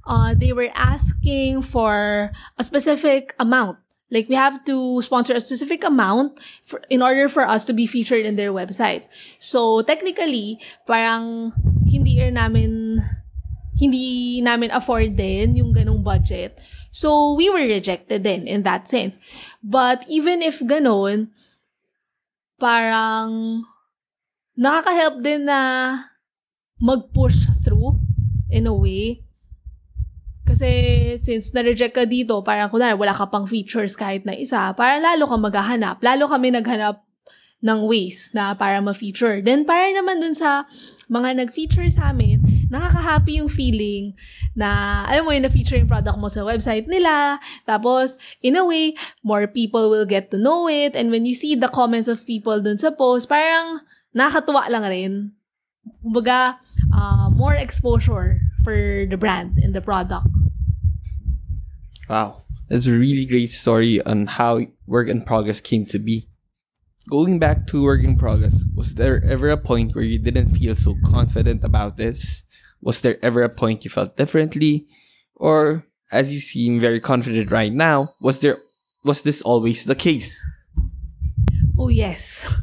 uh, 0.08 0.34
they 0.36 0.52
were 0.52 0.72
asking 0.76 1.62
for 1.62 2.32
a 2.58 2.64
specific 2.64 3.36
amount. 3.40 3.83
Like 4.14 4.30
we 4.30 4.38
have 4.38 4.62
to 4.70 5.02
sponsor 5.02 5.34
a 5.34 5.42
specific 5.42 5.84
amount 5.84 6.38
for, 6.62 6.80
in 6.94 7.02
order 7.02 7.26
for 7.28 7.50
us 7.50 7.66
to 7.66 7.74
be 7.74 7.90
featured 7.90 8.30
in 8.30 8.38
their 8.38 8.54
website. 8.54 9.10
So 9.42 9.82
technically, 9.82 10.62
parang 10.86 11.52
hindi 11.90 12.22
rin 12.22 12.38
namin 12.38 13.02
hindi 13.74 14.38
namin 14.46 14.70
afford 14.70 15.18
din 15.18 15.58
yung 15.58 15.74
ganong 15.74 16.06
budget. 16.06 16.62
So 16.94 17.34
we 17.34 17.50
were 17.50 17.66
rejected 17.66 18.22
then 18.22 18.46
in 18.46 18.62
that 18.70 18.86
sense. 18.86 19.18
But 19.66 20.06
even 20.06 20.46
if 20.46 20.62
ganon, 20.62 21.34
parang 22.62 23.66
nakaka-help 24.54 25.26
din 25.26 25.50
na 25.50 25.60
mag-push 26.78 27.50
through 27.66 27.98
in 28.54 28.70
a 28.70 28.76
way. 28.78 29.23
Kasi 30.54 30.70
since 31.26 31.50
na-reject 31.50 31.98
ka 31.98 32.06
dito, 32.06 32.46
parang 32.46 32.70
kunwari 32.70 32.94
wala 32.94 33.10
ka 33.10 33.26
pang 33.26 33.50
features 33.50 33.98
kahit 33.98 34.22
na 34.22 34.38
isa, 34.38 34.70
parang 34.78 35.02
lalo 35.02 35.26
ka 35.26 35.34
maghahanap. 35.34 35.98
Lalo 36.06 36.30
kami 36.30 36.54
naghanap 36.54 37.02
ng 37.64 37.80
ways 37.90 38.30
na 38.38 38.54
para 38.54 38.78
ma-feature. 38.78 39.42
Then 39.42 39.66
para 39.66 39.90
naman 39.90 40.22
dun 40.22 40.38
sa 40.38 40.70
mga 41.10 41.42
nag-feature 41.42 41.90
sa 41.90 42.14
amin, 42.14 42.70
nakaka-happy 42.70 43.42
yung 43.42 43.50
feeling 43.50 44.14
na, 44.54 45.02
alam 45.10 45.26
mo 45.26 45.34
yun, 45.34 45.42
na-feature 45.42 45.82
yung 45.82 45.90
product 45.90 46.22
mo 46.22 46.30
sa 46.30 46.46
website 46.46 46.86
nila. 46.86 47.42
Tapos, 47.66 48.22
in 48.46 48.54
a 48.54 48.62
way, 48.62 48.94
more 49.26 49.50
people 49.50 49.90
will 49.90 50.06
get 50.06 50.30
to 50.30 50.38
know 50.38 50.70
it. 50.70 50.94
And 50.94 51.10
when 51.10 51.26
you 51.26 51.34
see 51.34 51.58
the 51.58 51.72
comments 51.72 52.12
of 52.12 52.28
people 52.30 52.62
dun 52.62 52.78
sa 52.78 52.94
post, 52.94 53.26
parang 53.26 53.82
nakakatuwa 54.14 54.70
lang 54.70 54.86
rin. 54.86 55.14
Kumbaga, 56.04 56.62
uh, 56.94 57.32
more 57.34 57.58
exposure 57.58 58.38
for 58.62 59.08
the 59.08 59.18
brand 59.18 59.58
and 59.58 59.74
the 59.74 59.82
product. 59.82 60.28
Wow. 62.10 62.44
That's 62.70 62.88
a 62.88 62.98
really 62.98 63.26
great 63.26 63.50
story 63.50 64.02
on 64.02 64.28
how 64.28 64.62
work 64.88 65.08
in 65.08 65.22
progress 65.22 65.62
came 65.62 65.86
to 65.88 66.00
be. 66.00 66.28
Going 67.10 67.38
back 67.38 67.68
to 67.68 67.84
work 67.84 68.04
in 68.04 68.18
progress, 68.18 68.64
was 68.74 68.96
there 68.96 69.24
ever 69.26 69.50
a 69.50 69.58
point 69.58 69.94
where 69.94 70.04
you 70.04 70.18
didn't 70.20 70.56
feel 70.56 70.74
so 70.74 70.96
confident 71.06 71.64
about 71.64 71.98
this? 71.98 72.44
Was 72.82 73.02
there 73.02 73.18
ever 73.24 73.44
a 73.44 73.50
point 73.50 73.84
you 73.84 73.92
felt 73.92 74.16
differently? 74.16 74.88
Or 75.36 75.86
as 76.12 76.32
you 76.32 76.40
seem 76.40 76.80
very 76.80 77.00
confident 77.00 77.52
right 77.52 77.74
now, 77.74 78.16
was 78.22 78.40
there 78.40 78.58
was 79.04 79.24
this 79.24 79.42
always 79.42 79.86
the 79.86 79.96
case? 79.96 80.40
Oh 81.78 81.90
yes. 81.90 82.62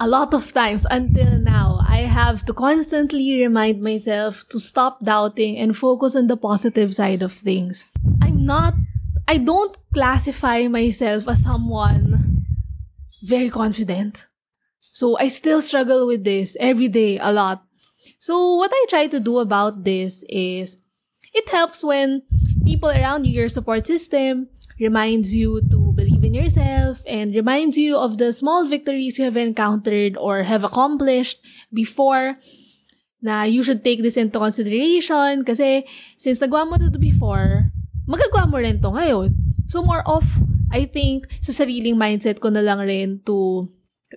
A 0.00 0.06
lot 0.06 0.32
of 0.32 0.52
times 0.52 0.86
until 0.90 1.38
now, 1.38 1.80
I 1.88 2.06
have 2.06 2.44
to 2.46 2.52
constantly 2.52 3.42
remind 3.42 3.82
myself 3.82 4.44
to 4.50 4.60
stop 4.60 5.02
doubting 5.02 5.58
and 5.58 5.76
focus 5.76 6.14
on 6.14 6.28
the 6.28 6.36
positive 6.36 6.94
side 6.94 7.20
of 7.20 7.32
things. 7.32 7.84
I'm 8.22 8.44
not 8.44 8.74
I 9.26 9.38
don't 9.38 9.76
classify 9.92 10.68
myself 10.68 11.28
as 11.28 11.42
someone 11.42 12.46
very 13.22 13.50
confident. 13.50 14.24
So 14.92 15.18
I 15.18 15.28
still 15.28 15.60
struggle 15.60 16.06
with 16.06 16.24
this 16.24 16.56
every 16.60 16.88
day 16.88 17.18
a 17.18 17.32
lot. 17.32 17.62
So 18.20 18.54
what 18.54 18.70
I 18.72 18.86
try 18.88 19.06
to 19.08 19.20
do 19.20 19.38
about 19.38 19.84
this 19.84 20.24
is 20.30 20.78
it 21.34 21.48
helps 21.50 21.84
when 21.84 22.22
people 22.64 22.88
around 22.88 23.26
you, 23.26 23.32
your 23.32 23.48
support 23.48 23.86
system, 23.86 24.48
reminds 24.80 25.34
you 25.34 25.60
to 25.70 25.87
believe 26.18 26.50
yourself 26.50 27.00
and 27.06 27.34
reminds 27.34 27.78
you 27.78 27.96
of 27.96 28.18
the 28.18 28.34
small 28.34 28.66
victories 28.66 29.18
you 29.18 29.24
have 29.24 29.38
encountered 29.38 30.18
or 30.18 30.42
have 30.42 30.66
accomplished 30.66 31.38
before 31.72 32.34
na 33.22 33.42
you 33.42 33.62
should 33.62 33.82
take 33.82 34.02
this 34.02 34.18
into 34.18 34.38
consideration 34.38 35.42
kasi 35.42 35.86
since 36.18 36.38
nagawa 36.38 36.66
mo 36.66 36.74
to 36.78 36.98
before, 36.98 37.70
magagawa 38.06 38.50
mo 38.50 38.58
rin 38.58 38.82
to 38.82 38.90
ngayon. 38.90 39.34
So 39.70 39.82
more 39.82 40.02
of, 40.06 40.24
I 40.70 40.86
think, 40.86 41.30
sa 41.42 41.54
sariling 41.54 41.98
mindset 41.98 42.42
ko 42.42 42.50
na 42.50 42.62
lang 42.62 42.82
rin 42.82 43.22
to 43.26 43.68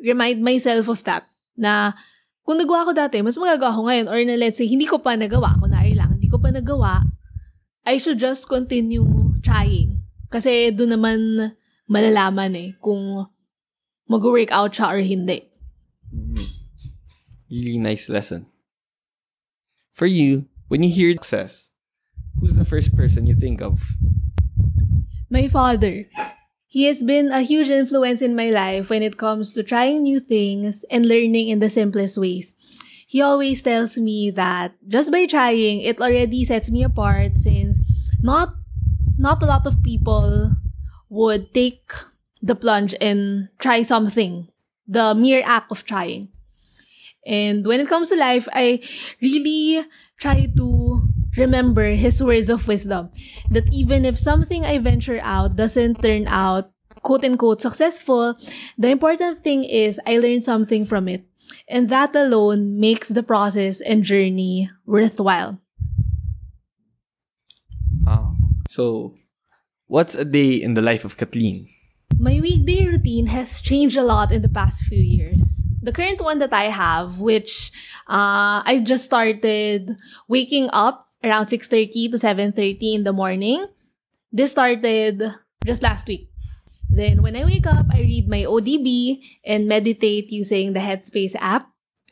remind 0.01 0.41
myself 0.41 0.89
of 0.89 1.01
that 1.05 1.25
na 1.57 1.93
kung 2.41 2.57
nagawa 2.57 2.89
ko 2.89 2.91
dati, 2.93 3.21
mas 3.21 3.37
magagawa 3.37 3.77
ko 3.77 3.81
ngayon 3.85 4.05
or 4.09 4.17
na 4.25 4.37
let's 4.37 4.57
say, 4.57 4.65
hindi 4.65 4.89
ko 4.89 4.97
pa 5.01 5.13
nagawa, 5.13 5.57
kunwari 5.61 5.93
lang, 5.93 6.17
hindi 6.17 6.29
ko 6.29 6.41
pa 6.41 6.49
nagawa, 6.49 7.05
I 7.85 7.97
should 7.97 8.21
just 8.21 8.45
continue 8.45 9.05
trying. 9.41 10.01
Kasi 10.31 10.71
doon 10.71 10.95
naman 10.95 11.19
malalaman 11.91 12.55
eh 12.55 12.71
kung 12.79 13.27
mag-work 14.07 14.47
out 14.55 14.71
siya 14.71 14.95
or 14.95 15.03
hindi. 15.03 15.43
Really 17.51 17.83
nice 17.83 18.07
lesson. 18.07 18.47
For 19.91 20.07
you, 20.07 20.47
when 20.71 20.87
you 20.87 20.89
hear 20.89 21.11
success, 21.19 21.75
who's 22.39 22.55
the 22.55 22.63
first 22.63 22.95
person 22.95 23.27
you 23.27 23.35
think 23.35 23.59
of? 23.59 23.83
My 25.27 25.51
father. 25.51 26.07
He 26.71 26.87
has 26.87 27.03
been 27.03 27.27
a 27.35 27.43
huge 27.43 27.67
influence 27.67 28.23
in 28.23 28.39
my 28.39 28.47
life 28.47 28.87
when 28.87 29.03
it 29.03 29.19
comes 29.19 29.51
to 29.53 29.63
trying 29.63 30.07
new 30.07 30.23
things 30.23 30.87
and 30.87 31.03
learning 31.03 31.51
in 31.51 31.59
the 31.59 31.67
simplest 31.67 32.15
ways. 32.15 32.55
He 33.03 33.19
always 33.19 33.59
tells 33.59 33.99
me 33.99 34.31
that 34.31 34.71
just 34.87 35.11
by 35.11 35.27
trying, 35.27 35.83
it 35.83 35.99
already 35.99 36.47
sets 36.47 36.71
me 36.71 36.87
apart 36.87 37.35
since 37.35 37.83
not 38.23 38.55
not 39.19 39.43
a 39.43 39.51
lot 39.51 39.67
of 39.67 39.83
people 39.83 40.55
would 41.11 41.53
take 41.53 41.91
the 42.41 42.55
plunge 42.55 42.95
and 42.99 43.49
try 43.59 43.83
something. 43.83 44.47
The 44.87 45.13
mere 45.13 45.43
act 45.45 45.71
of 45.71 45.85
trying. 45.85 46.29
And 47.27 47.67
when 47.67 47.79
it 47.79 47.87
comes 47.87 48.09
to 48.09 48.15
life, 48.15 48.47
I 48.51 48.81
really 49.21 49.85
try 50.17 50.47
to 50.57 51.07
remember 51.37 51.91
his 51.91 52.23
words 52.23 52.49
of 52.49 52.67
wisdom 52.67 53.11
that 53.49 53.71
even 53.71 54.05
if 54.05 54.17
something 54.17 54.65
I 54.65 54.79
venture 54.79 55.19
out 55.21 55.55
doesn't 55.55 56.01
turn 56.01 56.27
out 56.27 56.71
quote 57.03 57.23
unquote 57.23 57.61
successful, 57.61 58.35
the 58.77 58.89
important 58.89 59.43
thing 59.43 59.63
is 59.63 59.99
I 60.07 60.17
learn 60.17 60.41
something 60.41 60.85
from 60.85 61.07
it. 61.07 61.23
And 61.67 61.89
that 61.89 62.15
alone 62.15 62.79
makes 62.79 63.09
the 63.09 63.23
process 63.23 63.81
and 63.81 64.03
journey 64.03 64.71
worthwhile. 64.85 65.61
Oh. 68.07 68.35
So, 68.69 69.15
what's 69.91 70.15
a 70.15 70.23
day 70.23 70.55
in 70.55 70.73
the 70.73 70.81
life 70.81 71.03
of 71.03 71.17
Kathleen? 71.17 71.67
My 72.17 72.39
weekday 72.39 72.87
routine 72.87 73.27
has 73.27 73.59
changed 73.59 73.97
a 73.97 74.07
lot 74.07 74.31
in 74.31 74.41
the 74.41 74.47
past 74.47 74.87
few 74.87 75.03
years. 75.03 75.67
The 75.83 75.91
current 75.91 76.21
one 76.21 76.39
that 76.39 76.53
I 76.53 76.71
have, 76.71 77.19
which 77.19 77.71
uh, 78.07 78.63
I 78.63 78.79
just 78.83 79.03
started 79.03 79.91
waking 80.29 80.69
up 80.71 81.03
around 81.23 81.47
6.30 81.47 82.11
to 82.11 82.17
7.30 82.17 82.95
in 82.95 83.03
the 83.03 83.11
morning. 83.11 83.67
This 84.31 84.51
started 84.51 85.23
just 85.65 85.83
last 85.83 86.07
week. 86.07 86.31
Then 86.89 87.21
when 87.21 87.35
I 87.35 87.43
wake 87.43 87.67
up, 87.67 87.87
I 87.91 87.99
read 87.99 88.29
my 88.29 88.47
ODB 88.47 89.19
and 89.43 89.67
meditate 89.67 90.31
using 90.31 90.71
the 90.71 90.79
Headspace 90.79 91.35
app. 91.39 91.67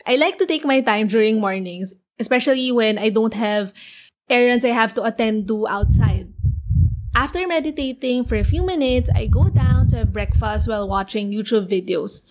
I 0.05 0.17
like 0.17 0.37
to 0.39 0.45
take 0.45 0.65
my 0.65 0.81
time 0.81 1.07
during 1.07 1.39
mornings, 1.39 1.93
especially 2.19 2.73
when 2.73 2.97
I 2.97 3.07
don't 3.07 3.33
have 3.35 3.71
errands 4.29 4.65
I 4.65 4.75
have 4.75 4.93
to 4.95 5.03
attend 5.03 5.47
to 5.47 5.67
outside. 5.67 6.33
After 7.19 7.45
meditating 7.45 8.31
for 8.31 8.39
a 8.39 8.47
few 8.47 8.63
minutes, 8.63 9.11
I 9.13 9.27
go 9.27 9.51
down 9.51 9.91
to 9.91 9.97
have 9.97 10.15
breakfast 10.15 10.69
while 10.69 10.87
watching 10.87 11.35
YouTube 11.35 11.67
videos, 11.67 12.23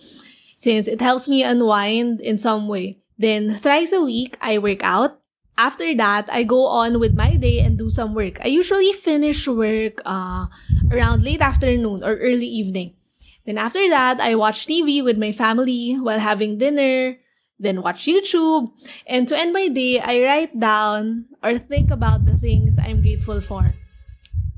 since 0.57 0.87
it 0.87 0.97
helps 0.97 1.29
me 1.29 1.43
unwind 1.43 2.21
in 2.21 2.39
some 2.41 2.67
way. 2.67 2.97
Then 3.13 3.53
thrice 3.53 3.93
a 3.93 4.01
week, 4.01 4.35
I 4.41 4.57
work 4.57 4.81
out. 4.81 5.21
After 5.59 5.93
that, 5.93 6.25
I 6.33 6.41
go 6.41 6.65
on 6.65 6.97
with 6.97 7.13
my 7.13 7.35
day 7.35 7.59
and 7.59 7.77
do 7.77 7.91
some 7.91 8.15
work. 8.15 8.41
I 8.41 8.47
usually 8.47 8.91
finish 8.93 9.47
work 9.47 10.01
uh, 10.09 10.47
around 10.89 11.21
late 11.21 11.45
afternoon 11.45 12.01
or 12.01 12.17
early 12.17 12.49
evening. 12.49 12.97
Then 13.45 13.59
after 13.59 13.87
that, 13.93 14.19
I 14.19 14.33
watch 14.33 14.65
TV 14.65 15.03
with 15.05 15.19
my 15.19 15.31
family 15.31 16.01
while 16.01 16.17
having 16.17 16.57
dinner, 16.57 17.21
then 17.59 17.83
watch 17.83 18.09
YouTube. 18.09 18.73
And 19.05 19.27
to 19.27 19.37
end 19.37 19.53
my 19.53 19.67
day, 19.67 20.01
I 20.01 20.25
write 20.25 20.57
down 20.57 21.29
or 21.43 21.59
think 21.59 21.91
about 21.91 22.25
the 22.25 22.33
things 22.41 22.79
I'm 22.81 23.03
grateful 23.05 23.39
for 23.39 23.69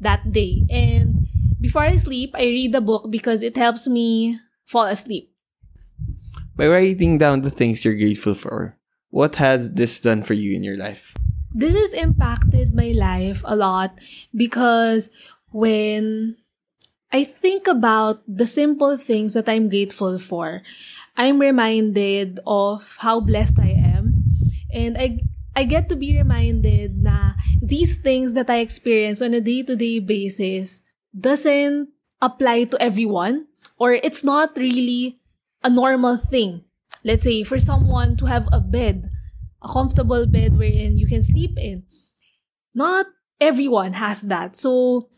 that 0.02 0.32
day. 0.32 0.66
And 0.70 1.28
before 1.62 1.84
I 1.84 1.96
sleep, 1.96 2.32
I 2.34 2.44
read 2.44 2.74
the 2.74 2.82
book 2.82 3.10
because 3.10 3.44
it 3.44 3.56
helps 3.56 3.88
me 3.88 4.40
fall 4.66 4.86
asleep. 4.86 5.32
By 6.56 6.68
writing 6.68 7.18
down 7.18 7.42
the 7.42 7.50
things 7.50 7.86
you're 7.86 7.96
grateful 7.96 8.36
for, 8.36 8.78
what 9.10 9.38
has 9.38 9.74
this 9.74 10.00
done 10.02 10.24
for 10.24 10.34
you 10.34 10.56
in 10.56 10.64
your 10.64 10.78
life? 10.78 11.16
This 11.54 11.76
has 11.76 11.94
impacted 11.94 12.74
my 12.74 12.92
life 12.96 13.42
a 13.46 13.56
lot 13.56 14.00
because 14.36 15.10
when 15.52 16.38
I 17.12 17.24
think 17.26 17.68
about 17.68 18.24
the 18.28 18.48
simple 18.48 18.96
things 18.98 19.34
that 19.34 19.50
I'm 19.50 19.68
grateful 19.68 20.18
for, 20.18 20.64
I'm 21.18 21.40
reminded 21.40 22.40
of 22.48 22.98
how 23.00 23.20
blessed 23.20 23.60
I 23.60 23.76
am. 23.76 24.24
And 24.74 24.98
I, 24.98 25.20
I 25.56 25.64
get 25.66 25.90
to 25.90 25.96
be 25.96 26.18
reminded 26.18 27.04
na 27.04 27.36
these 27.62 27.98
things 28.00 28.34
that 28.34 28.50
I 28.50 28.60
experience 28.60 29.22
on 29.22 29.34
a 29.34 29.42
day-to-day 29.42 30.00
basis 30.00 30.82
doesn't 31.12 31.90
apply 32.22 32.66
to 32.72 32.82
everyone 32.82 33.48
or 33.78 33.94
it's 33.94 34.24
not 34.24 34.56
really 34.56 35.20
a 35.64 35.70
normal 35.70 36.18
thing. 36.18 36.64
Let's 37.04 37.24
say 37.24 37.44
for 37.44 37.60
someone 37.60 38.16
to 38.18 38.26
have 38.26 38.48
a 38.52 38.60
bed, 38.62 39.10
a 39.62 39.68
comfortable 39.68 40.26
bed 40.26 40.56
wherein 40.56 40.98
you 40.98 41.08
can 41.08 41.22
sleep 41.22 41.58
in. 41.58 41.84
Not 42.74 43.08
everyone 43.40 43.94
has 43.94 44.24
that. 44.32 44.56
So 44.56 45.10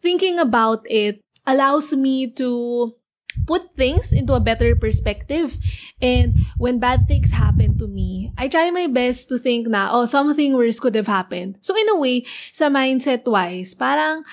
thinking 0.00 0.38
about 0.38 0.82
it 0.90 1.20
allows 1.46 1.94
me 1.94 2.30
to 2.32 2.97
put 3.46 3.74
things 3.76 4.12
into 4.12 4.34
a 4.34 4.40
better 4.40 4.74
perspective. 4.74 5.56
And 6.00 6.38
when 6.58 6.78
bad 6.78 7.06
things 7.06 7.30
happen 7.30 7.78
to 7.78 7.86
me, 7.86 8.32
I 8.38 8.48
try 8.48 8.70
my 8.70 8.86
best 8.86 9.28
to 9.28 9.38
think 9.38 9.68
na, 9.68 9.88
oh, 9.92 10.04
something 10.04 10.54
worse 10.54 10.80
could 10.80 10.94
have 10.94 11.06
happened. 11.06 11.58
So 11.62 11.76
in 11.76 11.88
a 11.88 11.98
way, 11.98 12.24
sa 12.52 12.68
mindset-wise, 12.68 13.74
parang 13.74 14.24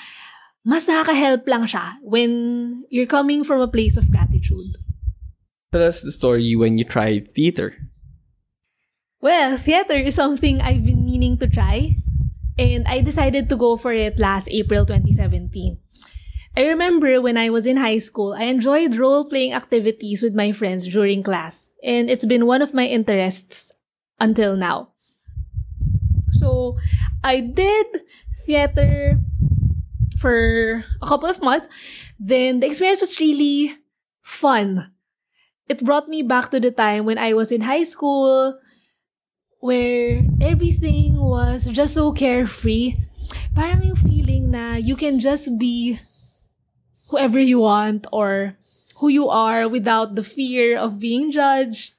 mas 0.65 0.87
nakaka-help 0.87 1.45
lang 1.47 1.69
siya 1.69 2.01
when 2.01 2.83
you're 2.89 3.09
coming 3.09 3.43
from 3.43 3.61
a 3.61 3.69
place 3.69 3.97
of 3.97 4.09
gratitude. 4.09 4.77
Tell 5.71 5.83
us 5.83 6.01
the 6.01 6.11
story 6.11 6.55
when 6.55 6.77
you 6.77 6.85
tried 6.85 7.35
theater. 7.35 7.75
Well, 9.21 9.57
theater 9.57 9.97
is 9.97 10.15
something 10.15 10.61
I've 10.61 10.85
been 10.85 11.03
meaning 11.03 11.37
to 11.39 11.47
try. 11.49 11.97
And 12.57 12.87
I 12.87 13.01
decided 13.01 13.49
to 13.49 13.57
go 13.57 13.75
for 13.75 13.91
it 13.91 14.17
last 14.17 14.47
April 14.47 14.85
2017. 14.85 15.77
I 16.57 16.67
remember 16.67 17.19
when 17.19 17.35
I 17.35 17.49
was 17.49 17.65
in 17.65 17.75
high 17.75 17.97
school, 17.97 18.33
I 18.33 18.43
enjoyed 18.45 18.95
role 18.95 19.27
playing 19.27 19.51
activities 19.51 20.21
with 20.21 20.33
my 20.33 20.53
friends 20.53 20.87
during 20.87 21.21
class, 21.21 21.71
and 21.83 22.09
it's 22.09 22.23
been 22.23 22.47
one 22.47 22.61
of 22.61 22.73
my 22.73 22.87
interests 22.87 23.73
until 24.19 24.55
now. 24.55 24.95
So, 26.31 26.77
I 27.23 27.41
did 27.41 28.07
theater 28.45 29.19
for 30.17 30.85
a 31.01 31.05
couple 31.05 31.27
of 31.27 31.43
months. 31.43 31.67
Then 32.17 32.61
the 32.61 32.67
experience 32.67 33.01
was 33.01 33.19
really 33.19 33.75
fun. 34.21 34.91
It 35.67 35.83
brought 35.83 36.07
me 36.07 36.23
back 36.23 36.51
to 36.51 36.59
the 36.59 36.71
time 36.71 37.03
when 37.05 37.17
I 37.17 37.33
was 37.33 37.51
in 37.51 37.67
high 37.67 37.83
school, 37.83 38.57
where 39.59 40.23
everything 40.39 41.19
was 41.19 41.65
just 41.65 41.95
so 41.95 42.13
carefree. 42.13 42.95
Parang 43.55 43.83
yung 43.83 43.99
feeling 43.99 44.51
na 44.51 44.75
you 44.79 44.95
can 44.95 45.19
just 45.19 45.59
be 45.59 45.99
whoever 47.15 47.39
you 47.39 47.63
want 47.63 48.03
or 48.11 48.59
who 48.99 49.07
you 49.07 49.31
are 49.31 49.71
without 49.71 50.19
the 50.19 50.23
fear 50.23 50.75
of 50.75 50.99
being 50.99 51.31
judged 51.31 51.95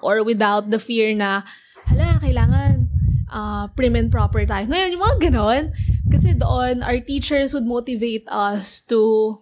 or 0.00 0.24
without 0.24 0.72
the 0.72 0.80
fear 0.80 1.12
na, 1.12 1.44
hala, 1.84 2.16
kailangan 2.16 2.88
uh, 3.28 3.68
prim 3.76 3.92
and 3.92 4.08
proper 4.08 4.48
tayo. 4.48 4.64
Ngayon, 4.64 4.96
yung 4.96 5.04
mga 5.04 5.18
ganon, 5.28 5.62
kasi 6.08 6.32
doon, 6.32 6.80
our 6.80 6.96
teachers 7.04 7.52
would 7.52 7.68
motivate 7.68 8.24
us 8.32 8.80
to 8.88 9.36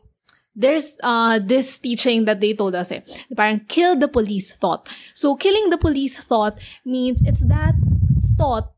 there's 0.50 0.98
uh 1.07 1.38
this 1.38 1.79
teaching 1.79 2.26
that 2.26 2.42
they 2.42 2.53
told 2.53 2.74
us 2.74 2.90
eh, 2.90 3.00
parang 3.38 3.62
kill 3.70 3.94
the 3.94 4.11
police 4.11 4.50
thought. 4.50 4.90
So 5.14 5.38
killing 5.38 5.70
the 5.70 5.79
police 5.79 6.18
thought 6.18 6.59
means 6.83 7.22
it's 7.22 7.46
that 7.46 7.79
thought 8.35 8.74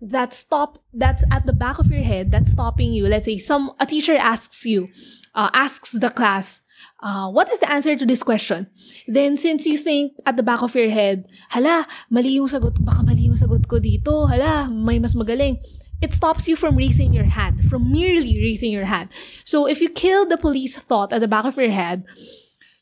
that 0.00 0.32
stop 0.32 0.80
that's 0.96 1.22
at 1.30 1.44
the 1.44 1.52
back 1.52 1.78
of 1.78 1.92
your 1.92 2.02
head 2.02 2.32
that's 2.32 2.56
stopping 2.56 2.96
you. 2.96 3.06
Let's 3.06 3.28
say 3.28 3.36
some 3.36 3.76
a 3.78 3.84
teacher 3.84 4.16
asks 4.16 4.64
you, 4.64 4.88
uh, 5.34 5.50
asks 5.52 5.92
the 5.92 6.10
class, 6.10 6.62
uh, 7.02 7.30
what 7.30 7.50
is 7.50 7.60
the 7.60 7.70
answer 7.70 7.96
to 7.96 8.06
this 8.06 8.22
question? 8.22 8.68
Then, 9.06 9.36
since 9.36 9.66
you 9.66 9.76
think 9.76 10.12
at 10.26 10.36
the 10.36 10.42
back 10.42 10.62
of 10.62 10.74
your 10.74 10.90
head, 10.90 11.26
hala, 11.50 11.86
mali 12.10 12.40
yung 12.40 12.48
sagot, 12.48 12.78
baka 12.80 13.02
mali 13.02 13.28
yung 13.28 13.36
sagot 13.36 13.66
ko 13.68 13.78
dito, 13.78 14.28
hala, 14.28 14.68
may 14.68 14.98
mas 14.98 15.14
magaling. 15.14 15.58
it 16.00 16.14
stops 16.14 16.48
you 16.48 16.56
from 16.56 16.76
raising 16.76 17.12
your 17.12 17.28
hand, 17.28 17.64
from 17.68 17.92
merely 17.92 18.40
raising 18.40 18.72
your 18.72 18.86
hand. 18.88 19.10
So 19.44 19.68
if 19.68 19.80
you 19.80 19.88
kill 19.88 20.24
the 20.24 20.40
police 20.40 20.76
thought 20.78 21.12
at 21.12 21.20
the 21.20 21.28
back 21.28 21.44
of 21.44 21.56
your 21.56 21.70
head, 21.70 22.04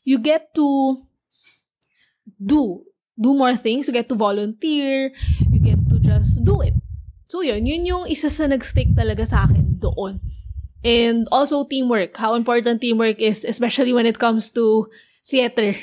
you 0.03 0.19
get 0.19 0.55
to 0.55 1.03
do 2.39 2.83
do 3.19 3.35
more 3.35 3.55
things. 3.55 3.87
You 3.87 3.93
get 3.93 4.07
to 4.09 4.15
volunteer. 4.15 5.11
You 5.51 5.59
get 5.59 5.83
to 5.91 5.99
just 5.99 6.43
do 6.43 6.61
it. 6.61 6.73
So 7.27 7.41
yun, 7.43 7.67
yun 7.67 7.85
yung 7.85 8.05
isa 8.07 8.31
sa 8.31 8.47
nag-stick 8.47 8.95
talaga 8.95 9.27
sa 9.27 9.43
akin 9.45 9.77
doon. 9.77 10.23
And 10.83 11.27
also 11.31 11.67
teamwork. 11.67 12.15
How 12.17 12.35
important 12.35 12.81
teamwork 12.81 13.19
is, 13.21 13.43
especially 13.43 13.93
when 13.93 14.05
it 14.05 14.19
comes 14.19 14.51
to 14.51 14.87
theater. 15.27 15.75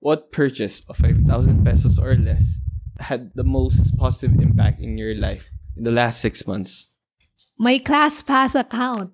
What 0.00 0.30
purchase 0.30 0.82
of 0.88 0.96
5,000 0.96 1.64
pesos 1.64 1.98
or 1.98 2.14
less 2.14 2.60
had 3.00 3.32
the 3.34 3.44
most 3.44 3.96
positive 3.98 4.38
impact 4.38 4.80
in 4.80 4.98
your 4.98 5.14
life 5.14 5.50
in 5.76 5.84
the 5.84 5.90
last 5.90 6.20
six 6.20 6.46
months? 6.46 6.92
My 7.58 7.78
ClassPass 7.78 8.58
account. 8.58 9.10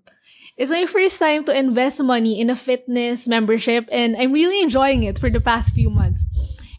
It's 0.56 0.70
my 0.70 0.86
first 0.86 1.18
time 1.18 1.44
to 1.44 1.58
invest 1.58 2.02
money 2.02 2.40
in 2.40 2.48
a 2.48 2.54
fitness 2.54 3.26
membership 3.26 3.88
and 3.90 4.14
I'm 4.16 4.32
really 4.32 4.62
enjoying 4.62 5.02
it 5.02 5.18
for 5.18 5.30
the 5.30 5.40
past 5.40 5.74
few 5.74 5.90
months. 5.90 6.24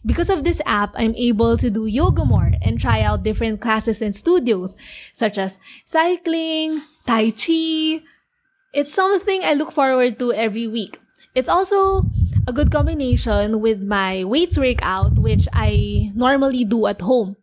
Because 0.06 0.30
of 0.30 0.44
this 0.44 0.62
app, 0.64 0.94
I'm 0.94 1.14
able 1.16 1.56
to 1.56 1.68
do 1.68 1.84
yoga 1.86 2.24
more 2.24 2.52
and 2.62 2.80
try 2.80 3.02
out 3.02 3.24
different 3.24 3.60
classes 3.60 4.00
and 4.00 4.14
studios, 4.14 4.76
such 5.12 5.36
as 5.36 5.58
cycling, 5.84 6.80
Tai 7.06 7.30
Chi. 7.30 8.02
It's 8.74 8.92
something 8.92 9.40
I 9.42 9.54
look 9.54 9.70
forward 9.72 10.18
to 10.18 10.32
every 10.34 10.66
week. 10.66 10.98
It's 11.34 11.48
also 11.48 12.02
a 12.46 12.52
good 12.52 12.70
combination 12.70 13.60
with 13.60 13.82
my 13.82 14.24
weights 14.24 14.58
workout, 14.58 15.18
which 15.18 15.46
I 15.52 16.10
normally 16.14 16.64
do 16.64 16.86
at 16.86 17.00
home. 17.00 17.36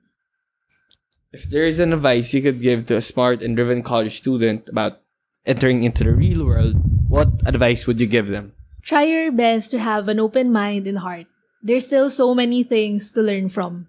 If 1.32 1.50
there 1.50 1.66
is 1.66 1.80
an 1.80 1.94
advice 1.94 2.34
you 2.34 2.42
could 2.42 2.62
give 2.62 2.86
to 2.88 2.98
a 2.98 3.02
smart 3.02 3.42
and 3.42 3.56
driven 3.56 3.82
college 3.82 4.18
student 4.18 4.70
about 4.70 5.02
entering 5.46 5.84
into 5.84 6.04
the 6.04 6.14
real 6.14 6.46
world, 6.46 6.76
what 7.08 7.30
advice 7.48 7.88
would 7.88 8.00
you 8.00 8.08
give 8.08 8.28
them? 8.28 8.54
Try 8.84 9.04
your 9.04 9.32
best 9.32 9.72
to 9.72 9.80
have 9.80 10.08
an 10.10 10.20
open 10.20 10.52
mind 10.52 10.86
and 10.86 11.00
heart. 11.00 11.26
There's 11.64 11.88
still 11.88 12.10
so 12.12 12.36
many 12.36 12.64
things 12.64 13.12
to 13.14 13.22
learn 13.22 13.48
from. 13.48 13.88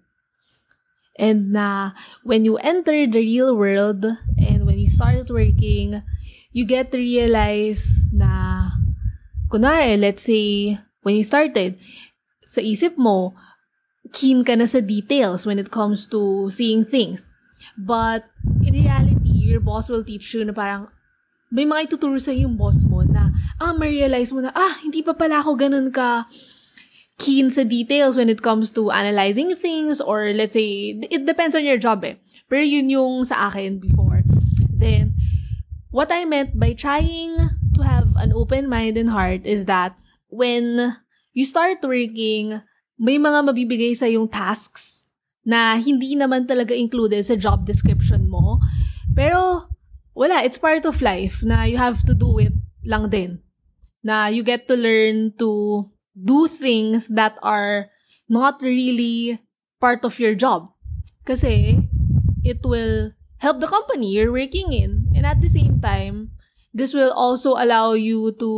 And 1.19 1.53
na 1.53 1.91
when 2.23 2.45
you 2.45 2.57
enter 2.59 3.07
the 3.07 3.19
real 3.19 3.57
world 3.57 4.05
and 4.05 4.19
when 4.39 4.53
you 4.53 4.54
start 4.95 5.27
working, 5.27 5.99
you 6.55 6.63
get 6.63 6.95
to 6.95 6.99
realize 6.99 8.07
na 8.15 8.71
kunwari, 9.51 9.99
let's 9.99 10.23
say, 10.23 10.79
when 11.03 11.19
you 11.19 11.27
started, 11.27 11.75
sa 12.47 12.63
isip 12.63 12.95
mo, 12.95 13.35
keen 14.15 14.47
ka 14.47 14.55
na 14.55 14.71
sa 14.71 14.79
details 14.79 15.43
when 15.43 15.59
it 15.59 15.75
comes 15.75 16.07
to 16.07 16.47
seeing 16.55 16.87
things. 16.87 17.27
But 17.75 18.31
in 18.63 18.79
reality, 18.79 19.51
your 19.51 19.59
boss 19.59 19.91
will 19.91 20.07
teach 20.07 20.31
you 20.35 20.47
na 20.47 20.55
parang 20.55 20.87
may 21.51 21.67
mga 21.67 21.91
ituturo 21.91 22.19
sa 22.23 22.31
yung 22.31 22.55
boss 22.55 22.87
mo 22.87 23.03
na, 23.03 23.35
ah, 23.59 23.75
ma-realize 23.75 24.31
mo 24.31 24.43
na, 24.43 24.55
ah, 24.55 24.79
hindi 24.83 25.03
pa 25.03 25.15
pala 25.15 25.43
ako 25.43 25.59
ganun 25.59 25.91
ka 25.91 26.27
keen 27.15 27.47
sa 27.47 27.63
details 27.63 28.19
when 28.19 28.27
it 28.27 28.43
comes 28.43 28.75
to 28.75 28.91
analyzing 28.91 29.55
things 29.55 30.03
or 30.03 30.35
let's 30.35 30.59
say, 30.59 30.99
it 30.99 31.23
depends 31.23 31.55
on 31.55 31.63
your 31.63 31.79
job 31.79 32.03
eh. 32.03 32.19
Pero 32.51 32.63
yun 32.63 32.91
yung 32.91 33.23
sa 33.23 33.47
akin 33.51 33.79
before. 33.79 34.24
Then, 34.85 35.17
what 35.89 36.13
I 36.13 36.29
meant 36.29 36.61
by 36.61 36.77
trying 36.77 37.41
to 37.73 37.81
have 37.81 38.13
an 38.21 38.37
open 38.37 38.69
mind 38.69 39.01
and 39.01 39.09
heart 39.09 39.49
is 39.49 39.65
that 39.65 39.97
when 40.29 40.93
you 41.33 41.49
start 41.49 41.81
working, 41.81 42.61
may 43.01 43.17
mga 43.17 43.49
mabibigay 43.49 43.97
sa 43.97 44.05
yung 44.05 44.29
tasks 44.29 45.09
na 45.41 45.81
hindi 45.81 46.13
naman 46.13 46.45
talaga 46.45 46.77
included 46.77 47.25
sa 47.25 47.33
job 47.33 47.65
description 47.65 48.29
mo. 48.29 48.61
Pero, 49.17 49.73
wala, 50.13 50.45
it's 50.45 50.61
part 50.61 50.85
of 50.85 51.01
life 51.01 51.41
na 51.41 51.65
you 51.65 51.81
have 51.81 52.05
to 52.05 52.13
do 52.13 52.37
it 52.37 52.53
lang 52.85 53.09
din. 53.09 53.41
Na 54.05 54.29
you 54.29 54.45
get 54.45 54.69
to 54.69 54.77
learn 54.77 55.33
to 55.41 55.81
do 56.13 56.45
things 56.45 57.09
that 57.09 57.41
are 57.41 57.89
not 58.29 58.61
really 58.61 59.41
part 59.81 60.05
of 60.05 60.21
your 60.21 60.37
job. 60.37 60.69
Kasi 61.25 61.81
it 62.45 62.61
will 62.69 63.17
help 63.45 63.61
the 63.61 63.69
company 63.69 64.17
you're 64.17 64.33
working 64.33 64.73
in. 64.73 65.13
And 65.13 65.29
at 65.29 65.45
the 65.45 65.53
same 65.53 65.85
time, 65.85 66.33
this 66.73 66.97
will 66.97 67.13
also 67.13 67.61
allow 67.61 67.93
you 67.93 68.33
to 68.41 68.51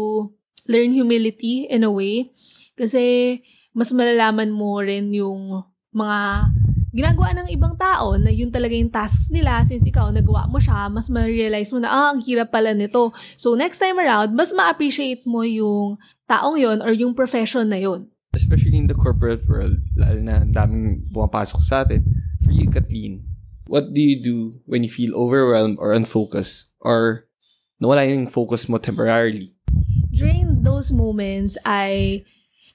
learn 0.70 0.94
humility 0.94 1.66
in 1.66 1.83
a 1.83 1.90
way. 1.90 2.31
Kasi 2.79 3.42
mas 3.75 3.90
malalaman 3.90 4.55
mo 4.55 4.79
rin 4.79 5.11
yung 5.11 5.66
mga 5.90 6.49
ginagawa 6.96 7.37
ng 7.37 7.49
ibang 7.53 7.77
tao 7.77 8.16
na 8.16 8.33
yun 8.33 8.49
talaga 8.49 8.72
yung 8.72 8.88
tasks 8.88 9.29
nila 9.29 9.61
since 9.68 9.85
ikaw 9.85 10.09
nagawa 10.09 10.49
mo 10.49 10.57
siya, 10.57 10.88
mas 10.88 11.12
ma-realize 11.12 11.68
mo 11.77 11.85
na, 11.85 11.92
ah, 11.92 12.09
ang 12.16 12.25
hirap 12.25 12.49
pala 12.49 12.72
nito. 12.72 13.12
So, 13.37 13.53
next 13.53 13.85
time 13.85 14.01
around, 14.01 14.33
mas 14.33 14.57
ma-appreciate 14.57 15.29
mo 15.29 15.44
yung 15.44 16.01
taong 16.25 16.57
yon 16.57 16.81
or 16.81 16.96
yung 16.96 17.12
profession 17.12 17.68
na 17.68 17.77
yon. 17.77 18.09
Especially 18.33 18.81
in 18.81 18.88
the 18.88 18.96
corporate 18.96 19.44
world, 19.44 19.77
lalo 19.92 20.20
na 20.25 20.49
daming 20.49 21.05
pumapasok 21.12 21.61
sa 21.61 21.85
atin. 21.85 22.01
For 22.40 22.53
you, 22.53 22.72
Kathleen, 22.72 23.25
what 23.66 23.92
do 23.92 24.00
you 24.00 24.22
do 24.22 24.61
when 24.66 24.83
you 24.85 24.90
feel 24.90 25.14
overwhelmed 25.14 25.79
or 25.79 25.92
unfocused? 25.92 26.70
Or 26.81 27.26
nawala 27.83 28.09
yung 28.09 28.26
focus 28.26 28.68
mo 28.68 28.79
temporarily? 28.79 29.55
During 30.11 30.62
those 30.62 30.90
moments, 30.90 31.59
I 31.64 32.24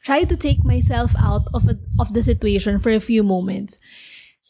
try 0.04 0.24
to 0.24 0.36
take 0.38 0.64
myself 0.64 1.14
out 1.18 1.48
of, 1.54 1.68
a, 1.68 1.78
of 2.00 2.14
the 2.14 2.24
situation 2.24 2.80
for 2.80 2.92
a 2.92 3.00
few 3.00 3.24
moments. 3.24 3.80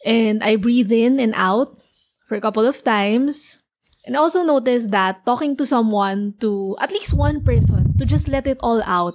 And 0.06 0.44
I 0.44 0.56
breathe 0.56 0.92
in 0.92 1.20
and 1.20 1.34
out 1.36 1.78
for 2.26 2.36
a 2.36 2.42
couple 2.42 2.66
of 2.66 2.84
times. 2.84 3.62
And 4.06 4.18
also 4.18 4.44
notice 4.44 4.88
that 4.88 5.26
talking 5.26 5.56
to 5.58 5.66
someone, 5.66 6.34
to 6.42 6.76
at 6.82 6.92
least 6.92 7.14
one 7.14 7.44
person, 7.44 7.96
to 7.98 8.06
just 8.06 8.28
let 8.28 8.48
it 8.48 8.58
all 8.62 8.82
out 8.84 9.14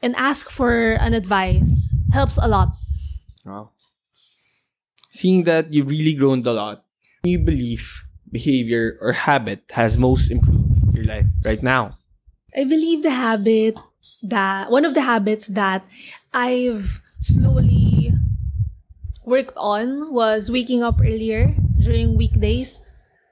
and 0.00 0.14
ask 0.16 0.50
for 0.50 0.94
an 1.02 1.14
advice 1.14 1.90
helps 2.12 2.38
a 2.38 2.46
lot. 2.46 2.68
Wow. 3.44 3.73
Seeing 5.14 5.44
that 5.46 5.72
you've 5.72 5.86
really 5.86 6.12
grown 6.18 6.42
a 6.42 6.50
lot, 6.50 6.82
you 7.22 7.38
believe 7.38 8.02
behavior 8.32 8.98
or 9.00 9.12
habit 9.14 9.62
has 9.70 9.96
most 9.96 10.26
improved 10.26 10.90
your 10.90 11.06
life 11.06 11.30
right 11.44 11.62
now? 11.62 11.98
I 12.50 12.64
believe 12.66 13.06
the 13.06 13.14
habit 13.14 13.78
that 14.26 14.74
one 14.74 14.84
of 14.84 14.94
the 14.98 15.06
habits 15.06 15.46
that 15.54 15.86
I've 16.34 17.00
slowly 17.22 18.10
worked 19.22 19.54
on 19.56 20.12
was 20.12 20.50
waking 20.50 20.82
up 20.82 20.98
earlier 20.98 21.54
during 21.78 22.18
weekdays 22.18 22.82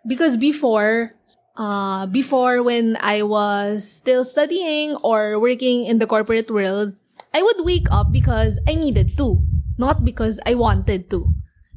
because 0.07 0.37
before 0.37 1.11
uh 1.57 2.07
before 2.07 2.63
when 2.63 2.97
I 3.01 3.27
was 3.27 3.85
still 3.85 4.25
studying 4.25 4.95
or 5.03 5.37
working 5.39 5.85
in 5.85 5.99
the 5.99 6.07
corporate 6.07 6.51
world 6.51 6.95
I 7.35 7.43
would 7.43 7.67
wake 7.67 7.91
up 7.91 8.13
because 8.13 8.63
I 8.67 8.75
needed 8.75 9.19
to 9.19 9.43
not 9.77 10.05
because 10.05 10.41
I 10.47 10.55
wanted 10.55 11.11
to 11.11 11.29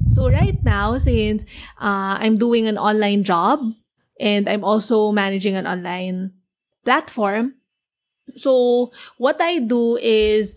so 0.08 0.30
right 0.30 0.62
now 0.64 0.96
since 0.96 1.44
uh, 1.80 2.16
I'm 2.20 2.36
doing 2.36 2.66
an 2.66 2.78
online 2.78 3.24
job 3.24 3.60
and 4.20 4.48
I'm 4.48 4.64
also 4.64 5.12
managing 5.12 5.56
an 5.56 5.66
online 5.66 6.32
platform 6.84 7.54
so 8.34 8.90
what 9.18 9.40
I 9.40 9.60
do 9.60 9.96
is 9.96 10.56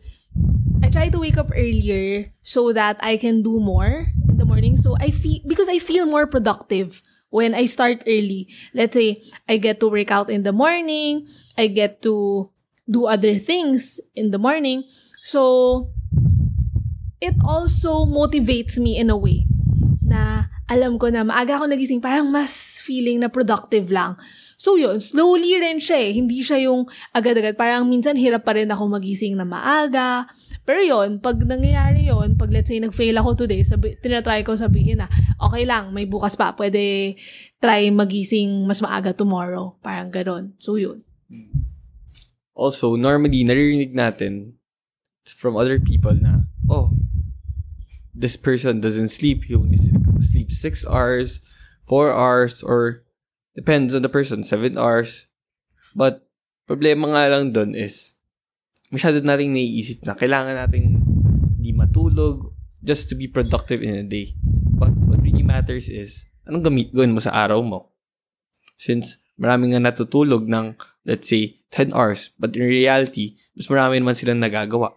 I 0.81 0.89
try 0.89 1.09
to 1.09 1.19
wake 1.19 1.37
up 1.37 1.51
earlier 1.53 2.33
so 2.41 2.73
that 2.73 2.97
I 3.01 3.17
can 3.17 3.41
do 3.43 3.59
more 3.59 4.07
in 4.27 4.37
the 4.37 4.45
morning. 4.45 4.77
So 4.77 4.95
I 4.99 5.11
feel, 5.11 5.39
because 5.45 5.69
I 5.69 5.77
feel 5.79 6.05
more 6.05 6.25
productive 6.25 7.01
when 7.29 7.53
I 7.53 7.65
start 7.65 8.03
early. 8.07 8.47
Let's 8.73 8.95
say 8.95 9.21
I 9.47 9.57
get 9.57 9.79
to 9.81 9.87
work 9.87 10.09
out 10.09 10.29
in 10.29 10.43
the 10.43 10.53
morning, 10.53 11.27
I 11.57 11.67
get 11.67 12.01
to 12.03 12.49
do 12.89 13.05
other 13.05 13.35
things 13.35 14.01
in 14.15 14.31
the 14.31 14.39
morning. 14.39 14.83
So 15.23 15.91
it 17.19 17.35
also 17.43 18.07
motivates 18.07 18.79
me 18.79 18.95
in 18.99 19.11
a 19.11 19.17
way 19.19 19.43
na 20.09 20.49
alam 20.69 20.97
ko 20.97 21.09
na 21.13 21.21
maaga 21.25 21.57
ako 21.57 21.69
nagising, 21.69 22.01
parang 22.01 22.29
mas 22.29 22.81
feeling 22.81 23.21
na 23.21 23.29
productive 23.29 23.89
lang. 23.93 24.17
So 24.59 24.75
yun, 24.75 24.99
slowly 24.99 25.55
rin 25.55 25.79
siya 25.79 25.97
eh. 25.97 26.11
Hindi 26.19 26.43
siya 26.43 26.67
yung 26.67 26.83
agad-agad. 27.15 27.55
Parang 27.55 27.87
minsan 27.87 28.19
hirap 28.19 28.43
pa 28.43 28.53
rin 28.53 28.67
ako 28.67 28.91
magising 28.91 29.33
na 29.39 29.47
maaga. 29.47 30.27
Pero 30.67 30.83
yon 30.83 31.23
pag 31.23 31.39
nangyayari 31.41 32.11
yon 32.11 32.35
pag 32.35 32.51
let's 32.53 32.69
say 32.69 32.77
nag-fail 32.77 33.17
ako 33.17 33.45
today, 33.45 33.63
sabi, 33.63 33.95
tinatry 33.97 34.43
ko 34.43 34.53
sabihin 34.59 35.01
na, 35.01 35.07
okay 35.39 35.63
lang, 35.63 35.95
may 35.95 36.05
bukas 36.05 36.35
pa, 36.35 36.53
pwede 36.53 37.15
try 37.57 37.87
magising 37.89 38.67
mas 38.67 38.83
maaga 38.83 39.15
tomorrow. 39.15 39.79
Parang 39.79 40.11
ganon. 40.11 40.53
So 40.61 40.75
yun. 40.75 41.01
Also, 42.51 42.99
normally, 42.99 43.47
naririnig 43.47 43.95
natin 43.95 44.58
from 45.31 45.55
other 45.55 45.79
people 45.79 46.13
na, 46.13 46.47
oh, 46.69 46.93
this 48.13 48.35
person 48.35 48.81
doesn't 48.81 49.09
sleep. 49.09 49.45
He 49.45 49.55
only 49.55 49.77
sleeps 50.19 50.59
6 50.61 50.85
hours, 50.87 51.41
4 51.87 52.11
hours, 52.11 52.63
or 52.63 53.03
depends 53.55 53.95
on 53.95 54.01
the 54.01 54.11
person, 54.11 54.43
7 54.43 54.77
hours. 54.77 55.27
But, 55.95 56.27
problema 56.69 57.09
nga 57.09 57.31
lang 57.33 57.53
dun 57.53 57.73
is, 57.73 58.19
masyado 58.93 59.21
nating 59.21 59.53
naiisip 59.53 60.05
na 60.05 60.17
kailangan 60.17 60.57
nating 60.57 61.01
di 61.57 61.73
matulog 61.73 62.53
just 62.81 63.09
to 63.09 63.15
be 63.15 63.27
productive 63.29 63.81
in 63.81 64.01
a 64.01 64.05
day. 64.05 64.33
But 64.79 64.93
what 65.05 65.21
really 65.21 65.43
matters 65.43 65.89
is 65.89 66.29
anong 66.47 66.65
gamit 66.65 66.93
gawin 66.93 67.13
mo 67.13 67.21
sa 67.21 67.35
araw 67.35 67.61
mo? 67.61 67.93
Since 68.79 69.21
marami 69.37 69.71
nga 69.73 69.81
natutulog 69.83 70.47
ng, 70.47 70.77
let's 71.05 71.29
say, 71.29 71.59
10 71.69 71.93
hours, 71.93 72.33
but 72.41 72.57
in 72.57 72.65
reality, 72.65 73.37
mas 73.53 73.69
marami 73.69 74.01
naman 74.01 74.17
silang 74.17 74.41
nagagawa. 74.41 74.95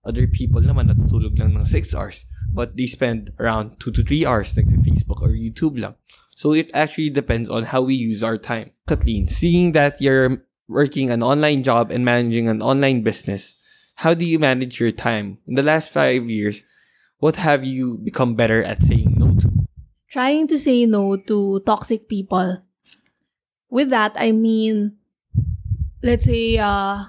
Other 0.00 0.26
people 0.26 0.64
naman 0.64 0.88
natutulog 0.88 1.36
lang 1.36 1.52
ng 1.52 1.64
6 1.64 1.92
hours, 1.92 2.24
but 2.48 2.76
they 2.76 2.88
spend 2.88 3.36
around 3.36 3.76
2 3.84 3.92
to 3.92 4.02
3 4.02 4.24
hours 4.24 4.56
like 4.56 4.66
Facebook 4.80 5.20
or 5.20 5.36
YouTube 5.36 5.76
lang. 5.76 5.94
So 6.32 6.56
it 6.56 6.72
actually 6.72 7.12
depends 7.12 7.52
on 7.52 7.68
how 7.68 7.84
we 7.84 7.92
use 7.92 8.24
our 8.24 8.40
time. 8.40 8.72
Kathleen, 8.88 9.28
seeing 9.28 9.72
that 9.76 10.00
you're 10.00 10.40
working 10.72 11.12
an 11.12 11.22
online 11.22 11.62
job 11.62 11.92
and 11.92 12.00
managing 12.00 12.48
an 12.48 12.62
online 12.62 13.04
business, 13.04 13.60
how 14.00 14.16
do 14.16 14.24
you 14.24 14.38
manage 14.38 14.80
your 14.80 14.90
time? 14.90 15.36
In 15.44 15.60
the 15.60 15.62
last 15.62 15.92
five 15.92 16.24
years, 16.24 16.64
what 17.20 17.36
have 17.36 17.60
you 17.62 18.00
become 18.00 18.32
better 18.32 18.64
at 18.64 18.80
saying 18.80 19.20
no 19.20 19.36
to? 19.36 19.68
Trying 20.08 20.48
to 20.48 20.56
say 20.56 20.86
no 20.86 21.20
to 21.28 21.60
toxic 21.66 22.08
people. 22.08 22.64
With 23.68 23.90
that, 23.90 24.16
I 24.16 24.32
mean, 24.32 24.96
let's 26.02 26.24
say, 26.24 26.56
uh, 26.56 27.04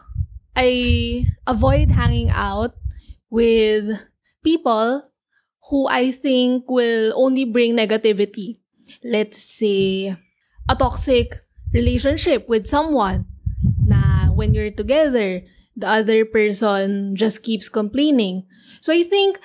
I 0.56 1.26
avoid 1.48 1.92
hanging 1.96 2.30
out 2.30 2.76
with 3.32 3.96
people 4.44 5.08
who 5.72 5.88
I 5.88 6.12
think 6.12 6.68
will 6.68 7.16
only 7.16 7.48
bring 7.48 7.80
negativity. 7.80 8.60
Let's 9.02 9.40
say, 9.40 10.14
a 10.70 10.76
toxic 10.76 11.40
relationship 11.74 12.52
with 12.52 12.68
someone 12.68 13.26
na 13.80 14.30
when 14.36 14.54
you're 14.54 14.76
together, 14.76 15.42
the 15.80 15.88
other 15.88 16.28
person 16.28 17.16
just 17.16 17.42
keeps 17.42 17.72
complaining. 17.72 18.44
So 18.84 18.92
I 18.92 19.08
think 19.08 19.40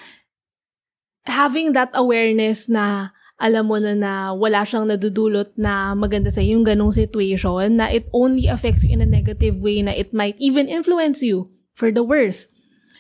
having 1.24 1.72
that 1.78 1.94
awareness 1.94 2.68
na 2.68 3.14
alam 3.38 3.68
mo 3.68 3.76
na 3.76 3.92
na 3.92 4.32
wala 4.32 4.64
siyang 4.64 4.88
nadudulot 4.88 5.54
na 5.60 5.92
maganda 5.92 6.32
sa 6.32 6.40
yung 6.40 6.64
ganong 6.64 6.92
situation, 6.92 7.76
na 7.76 7.86
it 7.92 8.08
only 8.16 8.48
affects 8.48 8.82
you 8.82 8.90
in 8.96 9.04
a 9.04 9.08
negative 9.08 9.60
way, 9.60 9.84
na 9.84 9.92
it 9.92 10.16
might 10.16 10.34
even 10.40 10.66
influence 10.66 11.22
you 11.22 11.46
for 11.76 11.92
the 11.92 12.02
worse. 12.02 12.48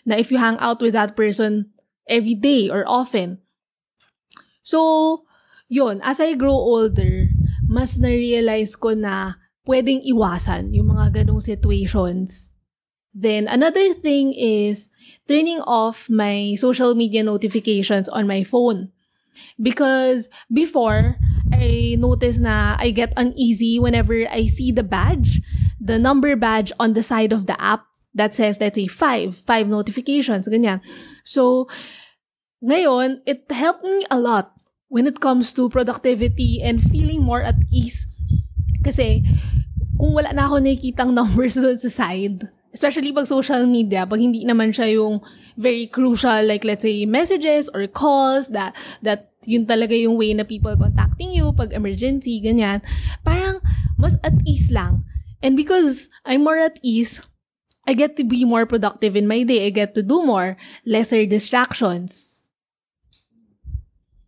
Na 0.06 0.14
if 0.16 0.30
you 0.30 0.38
hang 0.38 0.56
out 0.62 0.78
with 0.78 0.94
that 0.94 1.18
person 1.18 1.74
every 2.06 2.38
day 2.38 2.70
or 2.70 2.86
often. 2.86 3.42
So, 4.62 5.26
yun, 5.68 6.00
as 6.02 6.22
I 6.22 6.34
grow 6.38 6.54
older, 6.54 7.26
mas 7.66 7.98
na-realize 7.98 8.78
ko 8.78 8.94
na 8.94 9.42
pwedeng 9.66 10.02
iwasan 10.06 10.70
yung 10.74 10.94
mga 10.94 11.22
ganong 11.22 11.42
situations. 11.42 12.54
Then, 13.10 13.50
another 13.50 13.90
thing 13.90 14.30
is 14.36 14.90
turning 15.26 15.58
off 15.64 16.06
my 16.06 16.54
social 16.54 16.94
media 16.94 17.26
notifications 17.26 18.08
on 18.08 18.30
my 18.30 18.44
phone. 18.46 18.92
Because 19.60 20.28
before, 20.52 21.16
I 21.52 21.96
noticed 21.98 22.40
na 22.40 22.76
I 22.78 22.90
get 22.90 23.16
uneasy 23.16 23.80
whenever 23.80 24.14
I 24.28 24.44
see 24.46 24.70
the 24.70 24.84
badge, 24.84 25.40
the 25.80 25.98
number 25.98 26.36
badge 26.36 26.72
on 26.78 26.92
the 26.92 27.02
side 27.02 27.32
of 27.32 27.46
the 27.46 27.56
app 27.60 27.88
that 28.16 28.34
says, 28.34 28.58
let's 28.58 28.74
say, 28.74 28.88
five, 28.88 29.36
five 29.36 29.68
notifications, 29.68 30.48
ganyan. 30.48 30.80
So, 31.22 31.68
ngayon, 32.64 33.20
it 33.28 33.44
helped 33.52 33.84
me 33.84 34.08
a 34.10 34.18
lot 34.18 34.56
when 34.88 35.06
it 35.06 35.20
comes 35.20 35.52
to 35.54 35.68
productivity 35.68 36.64
and 36.64 36.80
feeling 36.80 37.22
more 37.22 37.44
at 37.44 37.60
ease. 37.68 38.08
Kasi, 38.80 39.22
kung 40.00 40.16
wala 40.16 40.32
na 40.32 40.48
ako 40.48 40.64
nakikitang 40.64 41.12
numbers 41.18 41.60
doon 41.60 41.76
sa 41.76 41.92
side, 41.92 42.48
especially 42.72 43.12
pag 43.12 43.28
social 43.28 43.64
media, 43.68 44.08
pag 44.08 44.20
hindi 44.20 44.44
naman 44.44 44.72
siya 44.72 44.96
yung 44.96 45.20
very 45.60 45.88
crucial, 45.88 46.44
like 46.44 46.64
let's 46.64 46.84
say 46.84 47.04
messages 47.04 47.68
or 47.72 47.84
calls, 47.88 48.48
that, 48.52 48.72
that 49.04 49.32
yun 49.44 49.68
talaga 49.68 49.92
yung 49.92 50.16
way 50.16 50.32
na 50.32 50.44
people 50.44 50.72
contacting 50.76 51.32
you 51.32 51.52
pag 51.52 51.72
emergency, 51.72 52.40
ganyan, 52.40 52.80
parang 53.24 53.60
mas 54.00 54.16
at 54.24 54.36
ease 54.48 54.72
lang. 54.72 55.04
And 55.44 55.56
because 55.56 56.08
I'm 56.24 56.44
more 56.44 56.60
at 56.60 56.80
ease, 56.80 57.20
I 57.86 57.94
get 57.94 58.16
to 58.16 58.24
be 58.24 58.44
more 58.44 58.66
productive 58.66 59.14
in 59.14 59.26
my 59.26 59.42
day. 59.42 59.66
I 59.66 59.70
get 59.70 59.94
to 59.94 60.02
do 60.02 60.24
more, 60.26 60.56
lesser 60.84 61.24
distractions. 61.24 62.44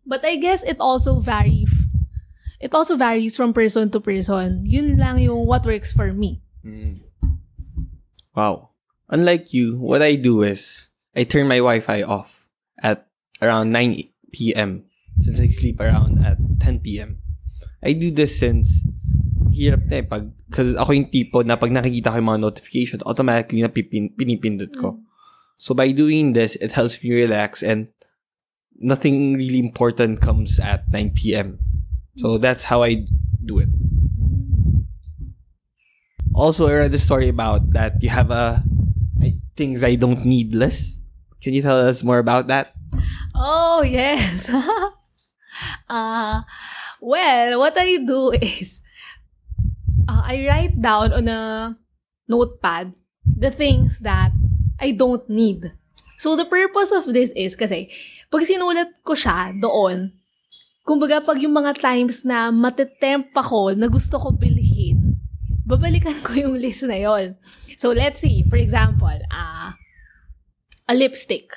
But 0.05 0.25
I 0.25 0.37
guess 0.37 0.63
it 0.63 0.79
also 0.79 1.19
varies. 1.19 1.69
It 2.59 2.73
also 2.73 2.95
varies 2.95 3.37
from 3.37 3.53
person 3.53 3.91
to 3.91 3.99
person. 3.99 4.65
Yun 4.65 4.97
lang 4.97 5.19
yung 5.19 5.45
what 5.45 5.65
works 5.65 5.93
for 5.93 6.11
me. 6.11 6.41
Mm. 6.65 6.99
Wow. 8.35 8.71
Unlike 9.09 9.53
you, 9.53 9.79
what 9.79 10.01
I 10.01 10.15
do 10.15 10.43
is 10.43 10.89
I 11.15 11.23
turn 11.23 11.47
my 11.47 11.57
Wi-Fi 11.57 12.03
off 12.03 12.47
at 12.81 13.07
around 13.41 13.71
9 13.71 14.03
p.m. 14.31 14.85
since 15.19 15.39
I 15.39 15.47
sleep 15.47 15.79
around 15.79 16.23
at 16.23 16.37
10 16.59 16.79
p.m. 16.79 17.21
I 17.83 17.93
do 17.93 18.11
this 18.11 18.39
since 18.39 18.83
hirap 19.51 19.87
na 19.87 20.03
eh. 20.03 20.05
Pag, 20.05 20.31
cause 20.51 20.75
ako 20.75 20.91
yung 20.95 21.09
tipo 21.09 21.43
na 21.43 21.55
pag 21.55 21.71
nakikita 21.71 22.11
ko 22.11 22.19
yung 22.19 22.31
mga 22.31 22.43
notifications, 22.43 23.03
automatically 23.07 23.63
na 23.63 23.71
pipin, 23.71 24.11
pinipindot 24.15 24.71
ko. 24.75 24.99
So 25.59 25.75
by 25.75 25.91
doing 25.91 26.33
this, 26.33 26.55
it 26.59 26.71
helps 26.71 27.03
me 27.03 27.11
relax 27.11 27.63
and 27.63 27.91
nothing 28.79 29.35
really 29.35 29.59
important 29.59 30.23
comes 30.23 30.59
at 30.59 30.87
9 30.91 31.11
p.m. 31.15 31.59
So 32.15 32.37
that's 32.37 32.63
how 32.63 32.83
I 32.83 33.03
do 33.43 33.59
it. 33.59 33.69
Also, 36.33 36.67
I 36.67 36.87
read 36.87 36.91
the 36.95 36.99
story 36.99 37.27
about 37.27 37.71
that 37.75 37.99
you 37.99 38.07
have 38.07 38.31
a 38.31 38.63
things 39.59 39.83
I 39.83 39.99
don't 39.99 40.23
need 40.23 40.55
list. 40.55 41.03
Can 41.43 41.51
you 41.51 41.61
tell 41.61 41.75
us 41.75 41.99
more 42.01 42.17
about 42.17 42.47
that? 42.47 42.71
Oh, 43.35 43.83
yes. 43.83 44.47
uh, 45.89 46.41
well, 47.01 47.59
what 47.59 47.75
I 47.77 47.97
do 48.03 48.31
is 48.41 48.81
uh, 50.07 50.23
I 50.23 50.45
write 50.47 50.81
down 50.81 51.13
on 51.13 51.27
a 51.27 51.41
notepad 52.27 52.93
the 53.25 53.51
things 53.51 53.99
that 53.99 54.31
I 54.79 54.91
don't 54.91 55.27
need. 55.29 55.71
So, 56.19 56.35
the 56.35 56.45
purpose 56.45 56.91
of 56.91 57.07
this 57.07 57.31
is 57.31 57.55
kasi 57.55 57.87
pag 58.27 58.43
sinulat 58.43 58.99
ko 59.07 59.15
siya 59.15 59.55
doon, 59.55 60.11
kumbaga 60.83 61.23
pag 61.23 61.39
yung 61.39 61.55
mga 61.55 61.79
times 61.79 62.27
na 62.27 62.51
matetemp 62.51 63.31
ako 63.31 63.71
na 63.75 63.87
gusto 63.87 64.19
ko 64.19 64.35
bilhin, 64.35 65.15
babalikan 65.63 66.15
ko 66.19 66.35
yung 66.35 66.55
list 66.63 66.83
na 66.83 66.99
yon. 66.99 67.39
So, 67.79 67.95
let's 67.95 68.19
see, 68.19 68.43
for 68.51 68.59
example, 68.59 69.15
uh, 69.31 69.71
a 70.89 70.93
lipstick. 70.93 71.55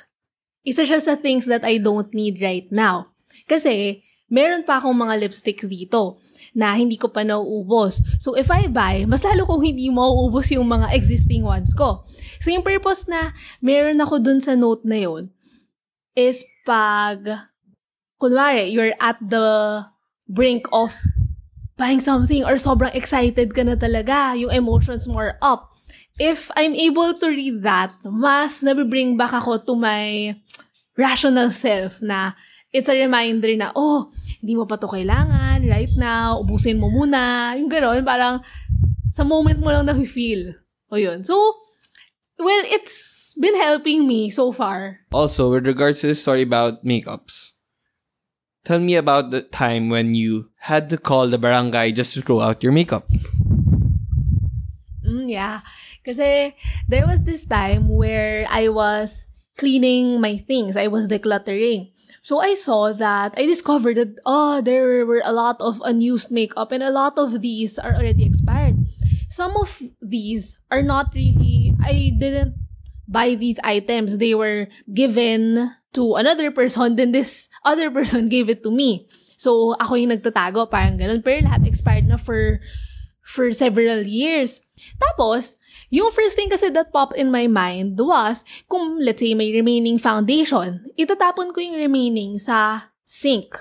Isa 0.63 0.87
siya 0.87 1.03
sa 1.03 1.19
things 1.19 1.43
that 1.51 1.67
I 1.67 1.83
don't 1.83 2.07
need 2.15 2.39
right 2.39 2.71
now. 2.71 3.11
Kasi, 3.51 3.99
meron 4.33 4.65
pa 4.65 4.81
akong 4.81 4.97
mga 4.97 5.21
lipsticks 5.21 5.69
dito 5.69 6.17
na 6.57 6.73
hindi 6.73 6.97
ko 6.97 7.13
pa 7.13 7.21
nauubos. 7.21 8.01
So, 8.17 8.33
if 8.33 8.49
I 8.49 8.65
buy, 8.65 9.05
mas 9.05 9.21
lalo 9.21 9.45
kong 9.45 9.61
hindi 9.61 9.89
mauubos 9.93 10.49
yung 10.53 10.65
mga 10.65 10.89
existing 10.97 11.45
ones 11.45 11.73
ko. 11.77 12.01
So, 12.41 12.49
yung 12.49 12.65
purpose 12.65 13.05
na 13.05 13.33
meron 13.61 14.01
ako 14.01 14.17
dun 14.21 14.41
sa 14.41 14.57
note 14.57 14.81
na 14.85 14.97
yon 15.05 15.29
is 16.17 16.45
pag, 16.65 17.25
kunwari, 18.17 18.69
you're 18.69 18.93
at 19.01 19.17
the 19.21 19.81
brink 20.29 20.65
of 20.69 20.93
buying 21.77 22.01
something 22.01 22.45
or 22.45 22.57
sobrang 22.61 22.93
excited 22.93 23.53
ka 23.53 23.65
na 23.65 23.73
talaga, 23.73 24.37
yung 24.37 24.53
emotions 24.53 25.09
more 25.09 25.41
up. 25.41 25.73
If 26.21 26.53
I'm 26.53 26.77
able 26.77 27.17
to 27.17 27.27
read 27.33 27.65
that, 27.65 27.97
mas 28.05 28.61
nabibring 28.61 29.17
back 29.17 29.33
ako 29.33 29.65
to 29.65 29.73
my 29.73 30.37
rational 30.93 31.49
self 31.49 31.97
na 32.05 32.37
it's 32.69 32.89
a 32.89 32.97
reminder 32.97 33.57
na, 33.57 33.73
oh, 33.73 34.13
hindi 34.43 34.59
mo 34.59 34.67
pa 34.67 34.75
to 34.75 34.91
kailangan 34.91 35.63
right 35.71 35.95
now, 35.95 36.43
ubusin 36.43 36.75
mo 36.75 36.91
muna, 36.91 37.55
yung 37.55 37.71
gano'n, 37.71 38.03
parang 38.03 38.43
sa 39.07 39.23
moment 39.23 39.55
mo 39.63 39.71
lang 39.71 39.87
na-feel. 39.87 40.51
O 40.91 40.99
yun. 40.99 41.23
So, 41.23 41.39
well, 42.35 42.63
it's 42.67 43.31
been 43.39 43.55
helping 43.55 44.03
me 44.03 44.27
so 44.27 44.51
far. 44.51 44.99
Also, 45.15 45.55
with 45.55 45.63
regards 45.63 46.03
to 46.03 46.11
the 46.11 46.15
story 46.19 46.43
about 46.43 46.83
makeups, 46.83 47.55
tell 48.67 48.83
me 48.83 48.99
about 48.99 49.31
the 49.31 49.39
time 49.47 49.87
when 49.87 50.11
you 50.11 50.51
had 50.67 50.91
to 50.91 50.99
call 50.99 51.31
the 51.31 51.39
barangay 51.39 51.95
just 51.95 52.11
to 52.13 52.21
throw 52.21 52.43
out 52.43 52.59
your 52.59 52.75
makeup. 52.75 53.07
Mm, 55.07 55.31
yeah. 55.31 55.63
Kasi 56.03 56.51
there 56.91 57.07
was 57.07 57.23
this 57.23 57.47
time 57.47 57.87
where 57.87 58.43
I 58.51 58.67
was 58.67 59.31
cleaning 59.55 60.19
my 60.19 60.35
things. 60.35 60.75
I 60.75 60.91
was 60.91 61.07
decluttering. 61.07 61.95
So 62.23 62.39
I 62.39 62.55
saw 62.55 62.95
that 62.95 63.35
I 63.35 63.43
discovered 63.43 63.99
that 63.99 64.15
oh 64.25 64.63
there 64.63 65.03
were 65.03 65.21
a 65.27 65.35
lot 65.35 65.59
of 65.59 65.83
unused 65.83 66.31
makeup 66.31 66.71
and 66.71 66.81
a 66.81 66.89
lot 66.89 67.19
of 67.19 67.43
these 67.43 67.75
are 67.75 67.91
already 67.91 68.23
expired. 68.23 68.79
Some 69.27 69.59
of 69.59 69.75
these 69.99 70.55
are 70.71 70.81
not 70.81 71.11
really 71.11 71.75
I 71.83 72.15
didn't 72.15 72.55
buy 73.11 73.35
these 73.35 73.59
items. 73.59 74.17
They 74.17 74.33
were 74.33 74.71
given 74.87 75.75
to 75.99 76.15
another 76.15 76.49
person 76.49 76.95
then 76.95 77.11
this 77.11 77.51
other 77.67 77.91
person 77.91 78.31
gave 78.31 78.47
it 78.47 78.63
to 78.63 78.71
me. 78.71 79.03
So 79.35 79.75
ako 79.75 79.99
yung 79.99 80.15
nagtatago 80.15 80.71
parang 80.71 80.95
ganun 80.95 81.19
pero 81.19 81.43
lahat 81.43 81.67
expired 81.67 82.07
na 82.07 82.15
for 82.15 82.63
for 83.19 83.51
several 83.51 84.07
years. 84.07 84.63
Tapos 84.95 85.59
yung 85.93 86.09
first 86.09 86.33
thing 86.33 86.49
kasi 86.49 86.73
that 86.73 86.89
popped 86.89 87.13
in 87.13 87.29
my 87.29 87.45
mind 87.45 88.01
was, 88.01 88.41
kung 88.65 88.97
let's 88.97 89.21
say 89.21 89.37
may 89.37 89.53
remaining 89.53 90.01
foundation, 90.01 90.81
itatapon 90.97 91.53
ko 91.53 91.61
yung 91.61 91.77
remaining 91.77 92.41
sa 92.41 92.89
sink. 93.05 93.53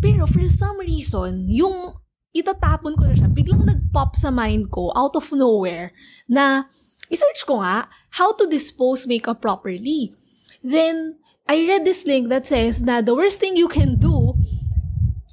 Pero 0.00 0.24
for 0.24 0.40
some 0.48 0.80
reason, 0.80 1.44
yung 1.52 2.00
itatapon 2.32 2.96
ko 2.96 3.04
na 3.04 3.12
siya, 3.12 3.28
biglang 3.28 3.68
nag-pop 3.68 4.16
sa 4.16 4.32
mind 4.32 4.72
ko 4.72 4.88
out 4.96 5.12
of 5.20 5.28
nowhere 5.36 5.92
na 6.24 6.64
isearch 7.12 7.44
ko 7.44 7.60
nga 7.60 7.92
how 8.16 8.32
to 8.32 8.48
dispose 8.48 9.04
makeup 9.04 9.44
properly. 9.44 10.16
Then, 10.64 11.20
I 11.44 11.60
read 11.68 11.84
this 11.84 12.08
link 12.08 12.32
that 12.32 12.48
says 12.48 12.80
na 12.80 13.04
the 13.04 13.12
worst 13.12 13.36
thing 13.36 13.52
you 13.52 13.68
can 13.68 14.00
do 14.00 14.32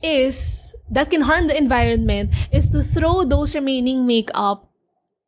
is 0.03 0.75
that 0.91 1.07
can 1.07 1.23
harm 1.23 1.47
the 1.47 1.55
environment 1.55 2.35
is 2.51 2.67
to 2.75 2.83
throw 2.83 3.23
those 3.23 3.55
remaining 3.55 4.03
makeup 4.03 4.70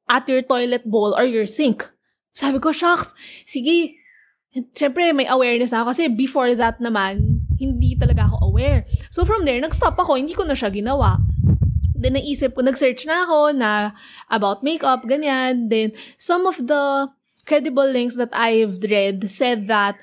at 0.09 0.27
your 0.27 0.41
toilet 0.41 0.83
bowl 0.85 1.15
or 1.15 1.23
your 1.23 1.45
sink. 1.45 1.87
Sabi 2.33 2.59
ko, 2.59 2.71
shucks, 2.73 3.13
sige. 3.45 3.99
Siyempre, 4.53 5.09
may 5.17 5.25
awareness 5.25 5.73
ako 5.73 5.93
kasi 5.93 6.13
before 6.13 6.53
that 6.53 6.77
naman, 6.77 7.41
hindi 7.57 7.97
talaga 7.97 8.29
ako 8.29 8.53
aware. 8.53 8.85
So 9.09 9.25
from 9.25 9.45
there, 9.45 9.57
nag-stop 9.57 9.97
ako, 9.97 10.17
hindi 10.17 10.37
ko 10.37 10.45
na 10.45 10.53
siya 10.53 10.69
ginawa. 10.69 11.17
Then 11.93 12.19
naisip 12.19 12.53
ko, 12.53 12.61
nag-search 12.61 13.07
na 13.09 13.25
ako 13.25 13.55
na 13.55 13.97
about 14.29 14.61
makeup, 14.61 15.07
ganyan. 15.09 15.73
Then 15.73 15.95
some 16.21 16.45
of 16.45 16.59
the 16.59 17.09
credible 17.45 17.87
links 17.87 18.15
that 18.17 18.29
I've 18.33 18.77
read 18.83 19.25
said 19.29 19.65
that 19.67 19.97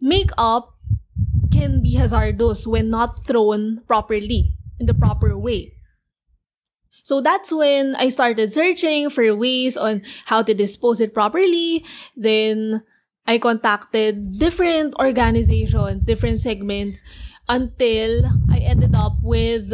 makeup 0.00 0.74
can 1.52 1.82
be 1.82 1.94
hazardous 1.94 2.66
when 2.66 2.90
not 2.90 3.14
thrown 3.22 3.84
properly, 3.86 4.56
in 4.80 4.86
the 4.86 4.96
proper 4.96 5.38
way. 5.38 5.76
So 7.02 7.20
that's 7.20 7.52
when 7.52 7.94
I 7.96 8.08
started 8.08 8.52
searching 8.52 9.10
for 9.10 9.34
ways 9.34 9.76
on 9.76 10.02
how 10.26 10.42
to 10.42 10.54
dispose 10.54 11.00
it 11.00 11.12
properly. 11.12 11.84
Then 12.16 12.82
I 13.26 13.38
contacted 13.38 14.38
different 14.38 14.94
organizations, 14.98 16.06
different 16.06 16.40
segments 16.40 17.02
until 17.48 18.24
I 18.50 18.58
ended 18.58 18.94
up 18.94 19.18
with 19.22 19.72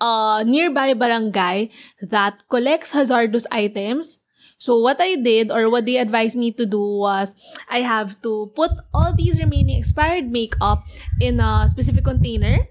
a 0.00 0.42
nearby 0.44 0.94
barangay 0.94 1.70
that 2.02 2.42
collects 2.50 2.92
hazardous 2.92 3.46
items. 3.50 4.20
So 4.58 4.78
what 4.78 5.00
I 5.00 5.14
did 5.14 5.52
or 5.52 5.70
what 5.70 5.86
they 5.86 5.98
advised 5.98 6.36
me 6.36 6.50
to 6.58 6.66
do 6.66 6.98
was 6.98 7.34
I 7.70 7.82
have 7.82 8.20
to 8.22 8.50
put 8.56 8.72
all 8.92 9.14
these 9.14 9.38
remaining 9.38 9.78
expired 9.78 10.30
makeup 10.30 10.82
in 11.20 11.38
a 11.38 11.68
specific 11.68 12.04
container 12.04 12.66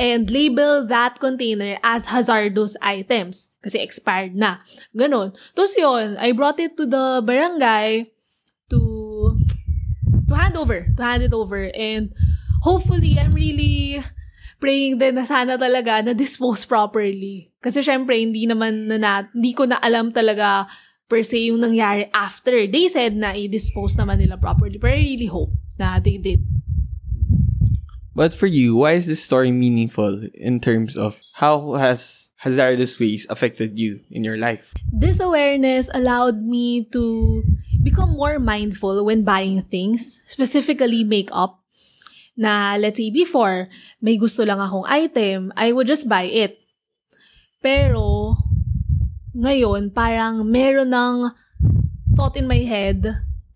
and 0.00 0.32
label 0.32 0.88
that 0.88 1.20
container 1.20 1.76
as 1.84 2.08
hazardous 2.08 2.72
items 2.80 3.52
kasi 3.60 3.76
expired 3.76 4.32
na. 4.32 4.64
Ganon. 4.96 5.36
Tapos 5.52 5.76
yun, 5.76 6.16
I 6.16 6.32
brought 6.32 6.56
it 6.56 6.80
to 6.80 6.88
the 6.88 7.20
barangay 7.20 8.08
to 8.72 8.80
to 10.24 10.32
hand 10.32 10.56
over, 10.56 10.88
to 10.96 11.02
hand 11.04 11.20
it 11.20 11.36
over 11.36 11.68
and 11.76 12.16
hopefully 12.64 13.20
I'm 13.20 13.36
really 13.36 14.00
praying 14.56 14.96
din 15.04 15.20
na 15.20 15.28
sana 15.28 15.60
talaga 15.60 16.00
na 16.00 16.16
dispose 16.16 16.64
properly. 16.64 17.52
Kasi 17.60 17.84
syempre, 17.84 18.16
hindi 18.16 18.48
naman 18.48 18.88
na, 18.88 18.96
na 18.96 19.12
hindi 19.28 19.52
ko 19.52 19.68
na 19.68 19.76
alam 19.84 20.16
talaga 20.16 20.64
per 21.12 21.20
se 21.20 21.52
yung 21.52 21.60
nangyari 21.60 22.08
after. 22.16 22.64
They 22.64 22.88
said 22.88 23.12
na 23.20 23.36
i-dispose 23.36 24.00
naman 24.00 24.24
nila 24.24 24.40
properly. 24.40 24.80
But 24.80 24.96
I 24.96 25.04
really 25.04 25.28
hope 25.28 25.52
na 25.76 26.00
they 26.00 26.16
did. 26.16 26.40
But 28.14 28.34
for 28.34 28.46
you, 28.46 28.76
why 28.76 28.98
is 28.98 29.06
this 29.06 29.22
story 29.22 29.52
meaningful 29.52 30.26
in 30.34 30.60
terms 30.60 30.96
of 30.96 31.20
how 31.34 31.74
has 31.74 32.30
hazardous 32.42 32.98
waste 32.98 33.30
affected 33.30 33.78
you 33.78 34.00
in 34.10 34.24
your 34.24 34.36
life? 34.36 34.74
This 34.90 35.20
awareness 35.20 35.90
allowed 35.94 36.42
me 36.42 36.84
to 36.90 37.42
become 37.82 38.18
more 38.18 38.38
mindful 38.38 39.04
when 39.04 39.22
buying 39.22 39.62
things, 39.62 40.20
specifically 40.26 41.04
makeup, 41.04 41.62
na 42.36 42.76
let's 42.80 42.98
say 42.98 43.10
before, 43.10 43.68
may 44.02 44.16
gusto 44.16 44.44
lang 44.44 44.58
akong 44.58 44.84
item, 44.88 45.52
I 45.56 45.72
would 45.72 45.86
just 45.86 46.08
buy 46.08 46.26
it. 46.26 46.58
Pero, 47.62 48.36
ngayon, 49.36 49.94
parang 49.94 50.48
meron 50.50 50.90
ng 50.90 51.30
thought 52.16 52.36
in 52.36 52.48
my 52.48 52.64
head 52.66 53.06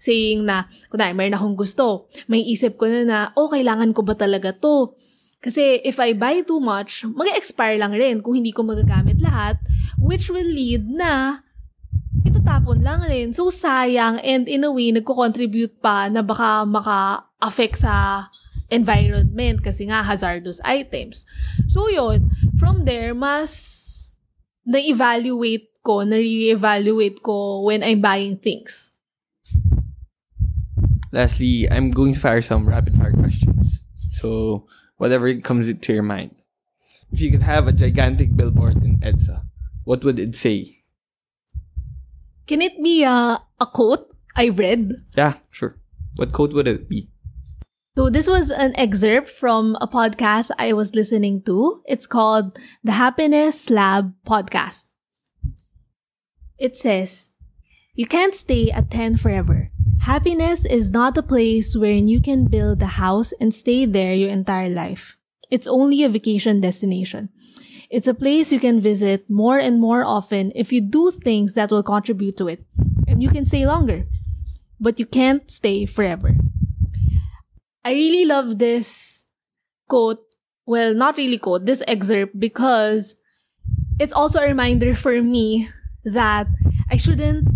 saying 0.05 0.45
na, 0.45 0.69
kunwari, 0.93 1.17
meron 1.17 1.41
akong 1.41 1.57
gusto. 1.57 2.13
May 2.29 2.45
isip 2.45 2.77
ko 2.77 2.85
na 2.85 3.03
na, 3.09 3.19
oh, 3.41 3.49
kailangan 3.49 3.97
ko 3.97 4.05
ba 4.05 4.13
talaga 4.13 4.53
to? 4.53 4.93
Kasi 5.41 5.81
if 5.81 5.97
I 5.97 6.13
buy 6.13 6.45
too 6.45 6.61
much, 6.61 7.09
mag-expire 7.09 7.81
lang 7.81 7.97
rin 7.97 8.21
kung 8.21 8.37
hindi 8.37 8.53
ko 8.53 8.61
magagamit 8.65 9.25
lahat, 9.25 9.57
which 9.97 10.29
will 10.29 10.49
lead 10.49 10.85
na 10.93 11.41
itatapon 12.25 12.85
lang 12.85 13.05
rin. 13.09 13.33
So, 13.33 13.49
sayang 13.49 14.21
and 14.21 14.45
in 14.49 14.65
a 14.65 14.73
way, 14.73 14.93
nagko-contribute 14.93 15.81
pa 15.81 16.09
na 16.13 16.21
baka 16.21 16.65
maka-affect 16.69 17.81
sa 17.81 18.29
environment 18.73 19.61
kasi 19.61 19.89
nga 19.89 20.01
hazardous 20.01 20.59
items. 20.65 21.29
So 21.69 21.87
yun, 21.93 22.31
from 22.57 22.89
there, 22.89 23.13
mas 23.13 23.53
na-evaluate 24.65 25.71
ko, 25.85 26.03
na-re-evaluate 26.03 27.21
ko 27.21 27.69
when 27.69 27.85
I'm 27.85 28.01
buying 28.01 28.41
things. 28.41 28.94
Lastly, 31.15 31.71
I'm 31.71 31.93
going 31.93 32.13
to 32.13 32.19
fire 32.19 32.43
some 32.43 32.69
rapid 32.69 32.99
fire 32.99 33.13
questions. 33.13 33.87
So, 34.11 34.67
whatever 34.97 35.33
comes 35.39 35.73
to 35.73 35.93
your 35.93 36.03
mind. 36.03 36.35
If 37.13 37.21
you 37.21 37.31
could 37.31 37.47
have 37.47 37.69
a 37.69 37.73
gigantic 37.73 38.35
billboard 38.35 38.83
in 38.83 38.99
EDSA, 38.99 39.47
what 39.85 40.03
would 40.03 40.19
it 40.19 40.35
say? 40.35 40.83
Can 42.49 42.61
it 42.61 42.83
be 42.83 43.05
a, 43.05 43.39
a 43.39 43.67
quote 43.73 44.11
I 44.35 44.49
read? 44.49 44.91
Yeah, 45.17 45.35
sure. 45.53 45.79
What 46.17 46.33
quote 46.33 46.53
would 46.53 46.67
it 46.67 46.89
be? 46.89 47.11
So 47.97 48.11
this 48.11 48.27
was 48.27 48.51
an 48.51 48.75
excerpt 48.75 49.29
from 49.29 49.79
a 49.81 49.87
podcast 49.87 50.51
I 50.59 50.73
was 50.73 50.97
listening 50.97 51.43
to. 51.43 51.81
It's 51.87 52.09
called 52.09 52.59
the 52.83 52.99
Happiness 52.99 53.71
Lab 53.71 54.15
podcast. 54.27 54.87
It 56.59 56.75
says, 56.75 57.31
You 57.95 58.07
can't 58.07 58.35
stay 58.35 58.73
at 58.73 58.91
10 58.91 59.19
forever. 59.19 59.71
Happiness 60.05 60.67
is 60.67 60.91
not 60.91 61.17
a 61.17 61.23
place 61.23 61.75
wherein 61.75 62.07
you 62.07 62.21
can 62.21 62.45
build 62.45 62.83
a 62.83 63.01
house 63.01 63.33
and 63.41 63.55
stay 63.55 63.87
there 63.87 64.13
your 64.13 64.29
entire 64.29 64.69
life. 64.69 65.17
It's 65.51 65.67
only 65.67 66.05
a 66.05 66.11
vacation 66.11 66.61
destination. 66.61 67.31
It's 67.89 68.07
a 68.07 68.13
place 68.13 68.53
you 68.53 68.61
can 68.61 68.83
visit 68.83 69.31
more 69.31 69.59
and 69.59 69.81
more 69.81 70.05
often 70.05 70.53
if 70.55 70.75
you 70.75 70.83
do 70.83 71.11
things 71.11 71.55
that 71.55 71.71
will 71.71 71.83
contribute 71.83 72.37
to 72.37 72.49
it. 72.49 72.67
And 73.09 73.23
you 73.23 73.31
can 73.31 73.47
stay 73.47 73.65
longer. 73.65 74.05
But 74.79 75.01
you 75.01 75.07
can't 75.07 75.51
stay 75.51 75.87
forever. 75.87 76.37
I 77.83 77.93
really 77.93 78.27
love 78.27 78.59
this 78.59 79.25
quote. 79.89 80.21
Well, 80.67 80.93
not 80.93 81.17
really 81.17 81.39
quote, 81.39 81.65
this 81.65 81.83
excerpt 81.89 82.39
because 82.39 83.17
it's 83.99 84.13
also 84.13 84.41
a 84.41 84.49
reminder 84.49 84.95
for 84.95 85.23
me 85.23 85.71
that 86.05 86.49
I 86.91 86.99
shouldn't 86.99 87.54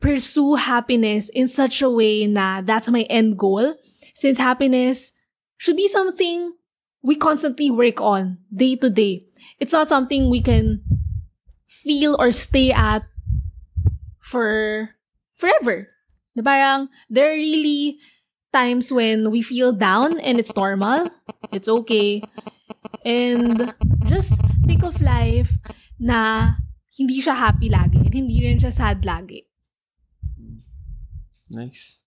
pursue 0.00 0.54
happiness 0.54 1.28
in 1.30 1.48
such 1.48 1.82
a 1.82 1.90
way 1.90 2.26
na 2.26 2.60
that's 2.60 2.88
my 2.88 3.02
end 3.10 3.38
goal. 3.38 3.74
Since 4.14 4.38
happiness 4.38 5.12
should 5.56 5.76
be 5.76 5.88
something 5.88 6.54
we 7.02 7.16
constantly 7.16 7.70
work 7.70 8.00
on 8.00 8.38
day 8.52 8.76
to 8.76 8.90
day. 8.90 9.26
It's 9.60 9.72
not 9.72 9.88
something 9.88 10.30
we 10.30 10.42
can 10.42 10.82
feel 11.66 12.16
or 12.18 12.32
stay 12.32 12.70
at 12.70 13.06
for 14.20 14.90
forever. 15.36 15.88
Na 16.36 16.42
parang 16.42 16.88
there 17.10 17.32
are 17.32 17.38
really 17.38 17.98
times 18.52 18.92
when 18.92 19.30
we 19.30 19.42
feel 19.42 19.72
down 19.72 20.18
and 20.20 20.38
it's 20.38 20.54
normal. 20.54 21.08
It's 21.50 21.68
okay. 21.68 22.22
And 23.04 23.74
just 24.06 24.36
think 24.68 24.84
of 24.84 25.00
life 25.00 25.50
na 25.98 26.54
hindi 26.92 27.22
siya 27.22 27.34
happy 27.34 27.70
lagi 27.70 28.04
and 28.04 28.14
hindi 28.14 28.42
rin 28.44 28.58
siya 28.58 28.74
sad 28.74 29.02
lagi. 29.02 29.47
Nice. 31.50 31.98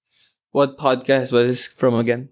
What 0.51 0.77
podcast 0.77 1.31
was 1.31 1.47
this 1.47 1.67
from 1.67 1.95
again? 1.95 2.29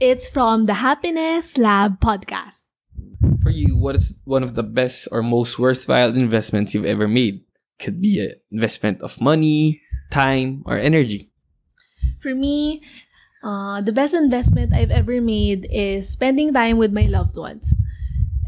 It's 0.00 0.28
from 0.28 0.66
the 0.66 0.82
Happiness 0.82 1.58
Lab 1.58 2.00
podcast. 2.00 2.66
For 3.42 3.50
you, 3.50 3.76
what 3.78 3.94
is 3.94 4.20
one 4.24 4.42
of 4.42 4.54
the 4.54 4.62
best 4.62 5.08
or 5.12 5.22
most 5.22 5.58
worthwhile 5.58 6.14
investments 6.14 6.74
you've 6.74 6.84
ever 6.84 7.06
made? 7.06 7.42
Could 7.78 8.02
be 8.02 8.18
an 8.18 8.34
investment 8.50 9.02
of 9.02 9.20
money, 9.20 9.82
time, 10.10 10.62
or 10.66 10.76
energy. 10.76 11.30
For 12.18 12.34
me, 12.34 12.82
uh, 13.42 13.80
the 13.80 13.92
best 13.92 14.14
investment 14.14 14.74
I've 14.74 14.90
ever 14.90 15.20
made 15.20 15.68
is 15.70 16.08
spending 16.08 16.52
time 16.52 16.78
with 16.78 16.92
my 16.92 17.06
loved 17.06 17.36
ones. 17.36 17.74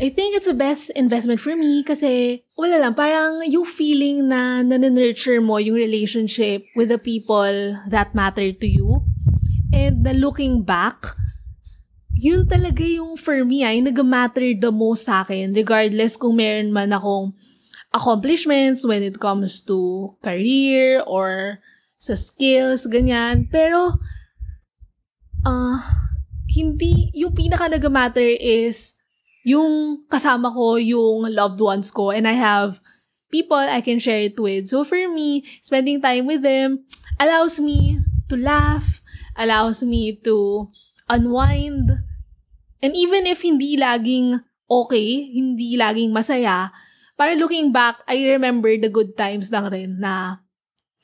I 0.00 0.08
think 0.08 0.32
it's 0.32 0.48
the 0.48 0.56
best 0.56 0.88
investment 0.96 1.44
for 1.44 1.52
me 1.52 1.84
kasi 1.84 2.40
wala 2.56 2.80
lang, 2.80 2.96
parang 2.96 3.44
yung 3.44 3.68
feeling 3.68 4.32
na 4.32 4.64
nanenurture 4.64 5.44
mo 5.44 5.60
yung 5.60 5.76
relationship 5.76 6.64
with 6.72 6.88
the 6.88 6.96
people 6.96 7.76
that 7.84 8.16
matter 8.16 8.48
to 8.48 8.64
you. 8.64 9.04
And 9.76 10.00
na 10.00 10.16
looking 10.16 10.64
back, 10.64 11.04
yun 12.16 12.48
talaga 12.48 12.80
yung 12.80 13.20
for 13.20 13.44
me 13.44 13.60
ay 13.60 13.84
nag-matter 13.84 14.56
the 14.56 14.72
most 14.72 15.04
sa 15.04 15.20
akin 15.20 15.52
regardless 15.52 16.16
kung 16.16 16.40
meron 16.40 16.72
man 16.72 16.96
akong 16.96 17.36
accomplishments 17.92 18.88
when 18.88 19.04
it 19.04 19.20
comes 19.20 19.60
to 19.68 20.08
career 20.24 21.04
or 21.04 21.60
sa 22.00 22.16
skills, 22.16 22.88
ganyan. 22.88 23.52
Pero, 23.52 24.00
uh, 25.44 25.78
hindi, 26.48 27.12
yung 27.12 27.36
pinaka 27.36 27.68
nag-matter 27.68 28.32
is 28.40 28.96
yung 29.44 30.04
kasama 30.08 30.52
ko, 30.52 30.76
yung 30.76 31.28
loved 31.32 31.60
ones 31.60 31.88
ko, 31.90 32.12
and 32.12 32.28
I 32.28 32.36
have 32.36 32.80
people 33.32 33.56
I 33.56 33.80
can 33.80 33.98
share 33.98 34.20
it 34.20 34.36
with. 34.36 34.68
So 34.68 34.84
for 34.84 34.98
me, 35.08 35.46
spending 35.62 36.02
time 36.02 36.26
with 36.26 36.42
them 36.42 36.84
allows 37.16 37.60
me 37.60 38.00
to 38.28 38.36
laugh, 38.36 39.00
allows 39.36 39.82
me 39.82 40.18
to 40.26 40.68
unwind, 41.08 41.90
and 42.82 42.92
even 42.94 43.26
if 43.26 43.42
hindi 43.42 43.78
laging 43.80 44.40
okay, 44.70 45.30
hindi 45.34 45.74
laging 45.74 46.12
masaya, 46.12 46.70
para 47.18 47.34
looking 47.34 47.72
back, 47.72 48.00
I 48.06 48.36
remember 48.36 48.70
the 48.76 48.88
good 48.88 49.16
times 49.16 49.50
lang 49.50 49.68
rin 49.72 49.98
na 49.98 50.40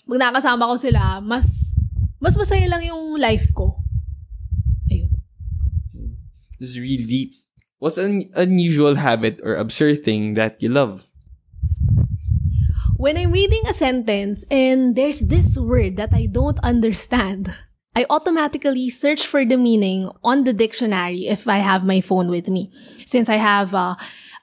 pag 0.07 0.23
nakasama 0.23 0.71
ko 0.71 0.79
sila, 0.79 1.19
mas 1.21 1.77
mas 2.23 2.39
masaya 2.39 2.65
lang 2.71 2.85
yung 2.85 3.19
life 3.19 3.51
ko. 3.53 3.83
Ayun. 4.89 5.13
This 6.57 6.75
is 6.75 6.79
really 6.81 7.05
deep. 7.05 7.46
What's 7.79 7.99
an 8.01 8.33
unusual 8.33 8.97
habit 8.97 9.41
or 9.45 9.55
absurd 9.55 10.01
thing 10.03 10.33
that 10.35 10.63
you 10.63 10.71
love? 10.71 11.05
When 12.97 13.19
I'm 13.21 13.33
reading 13.33 13.61
a 13.69 13.77
sentence 13.77 14.45
and 14.51 14.97
there's 14.97 15.21
this 15.29 15.59
word 15.61 15.97
that 16.01 16.09
I 16.17 16.25
don't 16.25 16.59
understand, 16.65 17.53
I 17.95 18.07
automatically 18.09 18.89
search 18.89 19.27
for 19.27 19.45
the 19.45 19.61
meaning 19.61 20.09
on 20.25 20.45
the 20.45 20.57
dictionary 20.57 21.29
if 21.29 21.47
I 21.47 21.61
have 21.61 21.85
my 21.85 22.01
phone 22.01 22.29
with 22.29 22.49
me, 22.49 22.73
since 23.05 23.29
I 23.29 23.37
have 23.37 23.75
uh, 23.75 23.97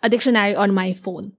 a 0.03 0.09
dictionary 0.09 0.53
on 0.53 0.69
my 0.69 0.93
phone. 0.93 1.33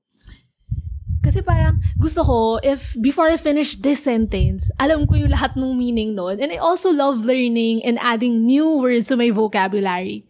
Kasi 1.22 1.47
parang 1.47 1.78
gusto 1.95 2.26
ko, 2.26 2.59
if 2.59 2.99
before 3.01 3.30
I 3.30 3.38
finish 3.38 3.78
this 3.78 4.03
sentence, 4.03 4.66
alam 4.82 5.07
ko 5.07 5.14
yung 5.14 5.30
lahat 5.30 5.55
ng 5.55 5.78
meaning 5.78 6.18
nun. 6.18 6.42
And 6.42 6.51
I 6.51 6.59
also 6.59 6.90
love 6.90 7.22
learning 7.22 7.86
and 7.86 8.03
adding 8.03 8.42
new 8.45 8.82
words 8.82 9.07
to 9.09 9.16
my 9.16 9.30
vocabulary. 9.30 10.26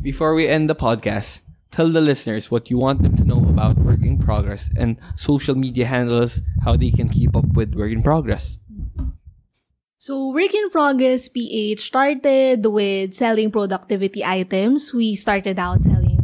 Before 0.00 0.34
we 0.34 0.46
end 0.46 0.70
the 0.70 0.76
podcast, 0.76 1.42
tell 1.72 1.88
the 1.88 2.00
listeners 2.00 2.52
what 2.52 2.70
you 2.70 2.78
want 2.78 3.02
them 3.02 3.16
to 3.16 3.24
know 3.24 3.42
about 3.42 3.76
Work 3.78 4.02
in 4.02 4.16
Progress 4.16 4.70
and 4.78 4.96
social 5.16 5.56
media 5.56 5.86
handles, 5.86 6.40
how 6.62 6.76
they 6.76 6.92
can 6.92 7.08
keep 7.08 7.34
up 7.34 7.46
with 7.58 7.74
Work 7.74 7.90
in 7.90 8.02
Progress. 8.02 8.60
So, 9.98 10.32
Work 10.32 10.54
in 10.54 10.70
Progress 10.70 11.28
PH 11.28 11.80
started 11.80 12.64
with 12.64 13.14
selling 13.14 13.50
productivity 13.50 14.24
items. 14.24 14.94
We 14.94 15.16
started 15.16 15.58
out 15.58 15.82
selling 15.82 16.22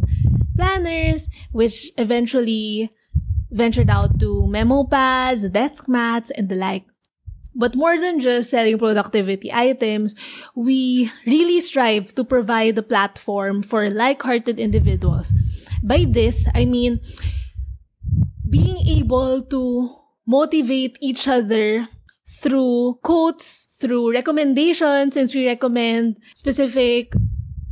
planners, 0.57 1.29
which 1.51 1.91
eventually 1.99 2.95
ventured 3.51 3.91
out 3.91 4.20
to 4.20 4.47
memo 4.47 4.85
pads, 4.85 5.49
desk 5.51 5.89
mats, 5.89 6.31
and 6.31 6.49
the 6.49 6.55
like. 6.55 6.87
But 7.55 7.76
more 7.76 7.98
than 7.98 8.18
just 8.18 8.50
selling 8.50 8.78
productivity 8.78 9.52
items, 9.52 10.16
we 10.57 11.11
really 11.24 11.61
strive 11.61 12.14
to 12.14 12.24
provide 12.24 12.76
a 12.78 12.82
platform 12.82 13.62
for 13.62 13.88
like-hearted 13.90 14.59
individuals. 14.59 15.32
By 15.82 16.05
this, 16.09 16.48
I 16.55 16.64
mean 16.64 17.00
being 18.48 18.78
able 18.98 19.42
to 19.42 19.90
motivate 20.26 20.98
each 21.00 21.28
other 21.28 21.88
through 22.26 22.98
quotes, 23.02 23.76
through 23.80 24.12
recommendations, 24.12 25.14
since 25.14 25.34
we 25.34 25.46
recommend 25.46 26.16
specific 26.34 27.14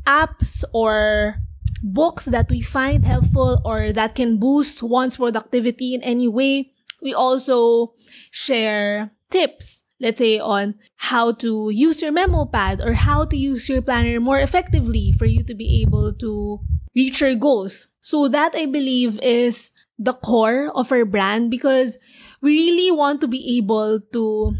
apps 0.06 0.64
or 0.72 1.36
books 1.82 2.26
that 2.26 2.50
we 2.50 2.60
find 2.60 3.04
helpful 3.04 3.60
or 3.64 3.92
that 3.92 4.14
can 4.14 4.38
boost 4.38 4.82
one's 4.82 5.16
productivity 5.16 5.94
in 5.94 6.02
any 6.02 6.28
way. 6.28 6.72
We 7.02 7.14
also 7.14 7.94
share 8.30 9.10
tips, 9.32 9.84
let's 10.00 10.18
say 10.18 10.38
on 10.38 10.76
how 10.96 11.32
to 11.40 11.70
use 11.72 12.02
your 12.02 12.12
memo 12.12 12.44
pad 12.44 12.80
or 12.80 12.92
how 12.92 13.24
to 13.24 13.36
use 13.36 13.68
your 13.68 13.80
planner 13.80 14.20
more 14.20 14.38
effectively 14.38 15.12
for 15.16 15.24
you 15.24 15.42
to 15.42 15.54
be 15.54 15.80
able 15.80 16.12
to 16.20 16.60
reach 16.94 17.20
your 17.20 17.34
goals. 17.34 17.88
So 18.02 18.28
that 18.28 18.54
I 18.54 18.66
believe 18.66 19.18
is 19.22 19.72
the 19.98 20.12
core 20.12 20.70
of 20.74 20.92
our 20.92 21.04
brand 21.04 21.50
because 21.50 21.98
we 22.42 22.52
really 22.52 22.90
want 22.90 23.20
to 23.22 23.28
be 23.28 23.56
able 23.56 24.00
to 24.12 24.54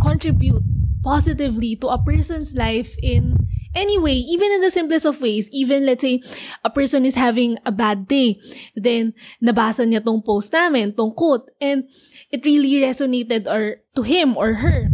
contribute 0.00 0.62
positively 1.02 1.76
to 1.76 1.88
a 1.88 1.98
person's 1.98 2.54
life 2.54 2.94
in 3.02 3.36
Anyway, 3.74 4.12
even 4.12 4.50
in 4.50 4.60
the 4.60 4.70
simplest 4.70 5.06
of 5.06 5.20
ways, 5.22 5.48
even 5.52 5.86
let's 5.86 6.02
say 6.02 6.20
a 6.64 6.70
person 6.70 7.04
is 7.04 7.14
having 7.14 7.56
a 7.64 7.70
bad 7.70 8.08
day, 8.08 8.34
then 8.74 9.14
nabasa 9.38 9.86
niya 9.86 10.02
tong 10.02 10.22
post 10.22 10.50
namin, 10.52 10.90
tong 10.90 11.14
quote, 11.14 11.46
and 11.60 11.86
it 12.30 12.46
really 12.46 12.80
resonated 12.80 13.46
or 13.46 13.82
to 13.94 14.02
him 14.02 14.36
or 14.36 14.62
her. 14.62 14.88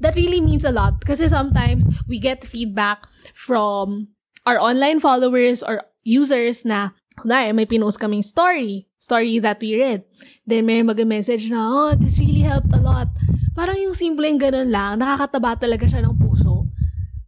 That 0.00 0.16
really 0.16 0.40
means 0.40 0.64
a 0.64 0.72
lot 0.72 1.04
kasi 1.04 1.28
sometimes 1.28 1.88
we 2.08 2.18
get 2.20 2.44
feedback 2.44 3.06
from 3.32 4.14
our 4.44 4.60
online 4.60 5.00
followers 5.00 5.62
or 5.64 5.84
users 6.04 6.64
na 6.64 6.92
kunwari, 7.16 7.54
may 7.54 7.64
pinost 7.64 7.98
kaming 7.98 8.24
story, 8.24 8.86
story 8.98 9.38
that 9.40 9.62
we 9.64 9.80
read. 9.80 10.04
Then 10.44 10.66
may 10.68 10.84
mag-message 10.84 11.48
na, 11.48 11.64
oh, 11.64 11.92
this 11.96 12.20
really 12.20 12.44
helped 12.44 12.74
a 12.76 12.82
lot. 12.82 13.08
Parang 13.56 13.80
yung 13.80 13.96
simpleng 13.96 14.36
ganun 14.36 14.68
lang, 14.68 15.00
nakakataba 15.00 15.56
talaga 15.56 15.88
siya 15.88 16.04
ng 16.04 16.20
puso 16.20 16.54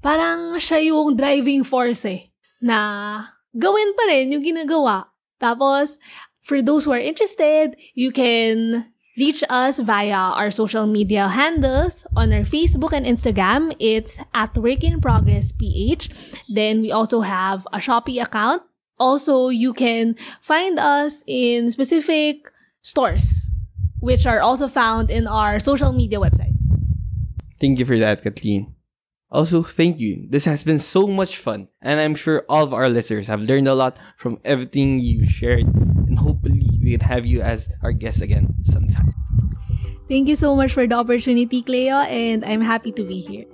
parang 0.07 0.55
siya 0.63 0.87
yung 0.87 1.19
driving 1.19 1.67
force 1.67 2.07
eh, 2.07 2.31
na 2.63 3.19
gawin 3.51 3.91
pa 3.99 4.07
rin 4.07 4.31
yung 4.31 4.47
ginagawa. 4.47 5.11
Tapos, 5.35 5.99
for 6.47 6.63
those 6.63 6.85
who 6.85 6.93
are 6.93 6.99
interested, 6.99 7.77
you 7.95 8.13
can 8.13 8.87
reach 9.19 9.43
us 9.51 9.81
via 9.81 10.15
our 10.39 10.53
social 10.53 10.87
media 10.87 11.27
handles 11.27 12.07
on 12.15 12.33
our 12.33 12.47
Facebook 12.47 12.93
and 12.93 13.05
Instagram. 13.05 13.75
It's 13.81 14.21
at 14.33 14.57
Work 14.57 14.85
in 14.85 15.01
Progress 15.01 15.51
PH. 15.51 16.09
Then 16.55 16.83
we 16.83 16.93
also 16.93 17.23
have 17.23 17.67
a 17.73 17.79
Shopee 17.79 18.23
account. 18.23 18.63
Also, 18.99 19.49
you 19.49 19.75
can 19.75 20.15
find 20.41 20.79
us 20.79 21.25
in 21.27 21.71
specific 21.71 22.49
stores, 22.81 23.51
which 23.99 24.25
are 24.25 24.41
also 24.41 24.69
found 24.69 25.11
in 25.11 25.27
our 25.27 25.59
social 25.59 25.93
media 25.93 26.19
websites. 26.19 26.63
Thank 27.59 27.81
you 27.81 27.85
for 27.85 27.99
that, 27.99 28.23
Kathleen. 28.23 28.73
Also, 29.33 29.65
thank 29.65 29.99
you. 29.99 30.29
This 30.31 30.45
has 30.45 30.63
been 30.63 30.79
so 30.79 31.09
much 31.09 31.37
fun, 31.39 31.67
and 31.83 31.99
I'm 31.99 32.15
sure 32.15 32.45
all 32.49 32.63
of 32.63 32.73
our 32.73 32.89
listeners 32.89 33.27
have 33.27 33.43
learned 33.43 33.67
a 33.67 33.75
lot 33.75 33.99
from 34.17 34.39
everything 34.45 35.01
you 35.01 35.27
shared, 35.27 35.67
and 36.17 36.27
hopefully, 36.27 36.67
we 36.83 36.97
can 36.97 37.01
have 37.01 37.27
you 37.27 37.43
as 37.43 37.73
our 37.83 37.93
guest 37.93 38.23
again 38.23 38.55
sometime. 38.65 39.15
Thank 40.09 40.29
you 40.29 40.37
so 40.37 40.55
much 40.55 40.73
for 40.73 40.87
the 40.87 40.95
opportunity, 40.95 41.63
Cleo, 41.63 41.97
and 41.97 42.45
I'm 42.45 42.61
happy 42.61 42.93
to 42.93 43.05
be 43.05 43.21
here. 43.21 43.45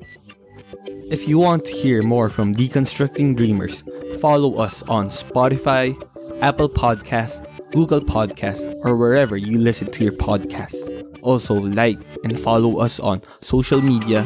If 1.10 1.28
you 1.28 1.38
want 1.38 1.64
to 1.66 1.72
hear 1.72 2.02
more 2.02 2.28
from 2.28 2.54
Deconstructing 2.54 3.36
Dreamers, 3.36 3.84
follow 4.20 4.56
us 4.56 4.82
on 4.84 5.06
Spotify, 5.06 5.96
Apple 6.40 6.68
Podcasts, 6.68 7.46
Google 7.72 8.00
Podcasts, 8.00 8.68
or 8.84 8.96
wherever 8.96 9.36
you 9.36 9.58
listen 9.58 9.90
to 9.90 10.04
your 10.04 10.12
podcasts. 10.12 10.90
Also, 11.22 11.54
like 11.54 11.98
and 12.24 12.38
follow 12.38 12.80
us 12.80 12.98
on 13.00 13.22
social 13.40 13.80
media 13.80 14.20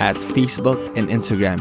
at 0.00 0.16
Facebook 0.16 0.80
and 0.98 1.08
Instagram 1.08 1.60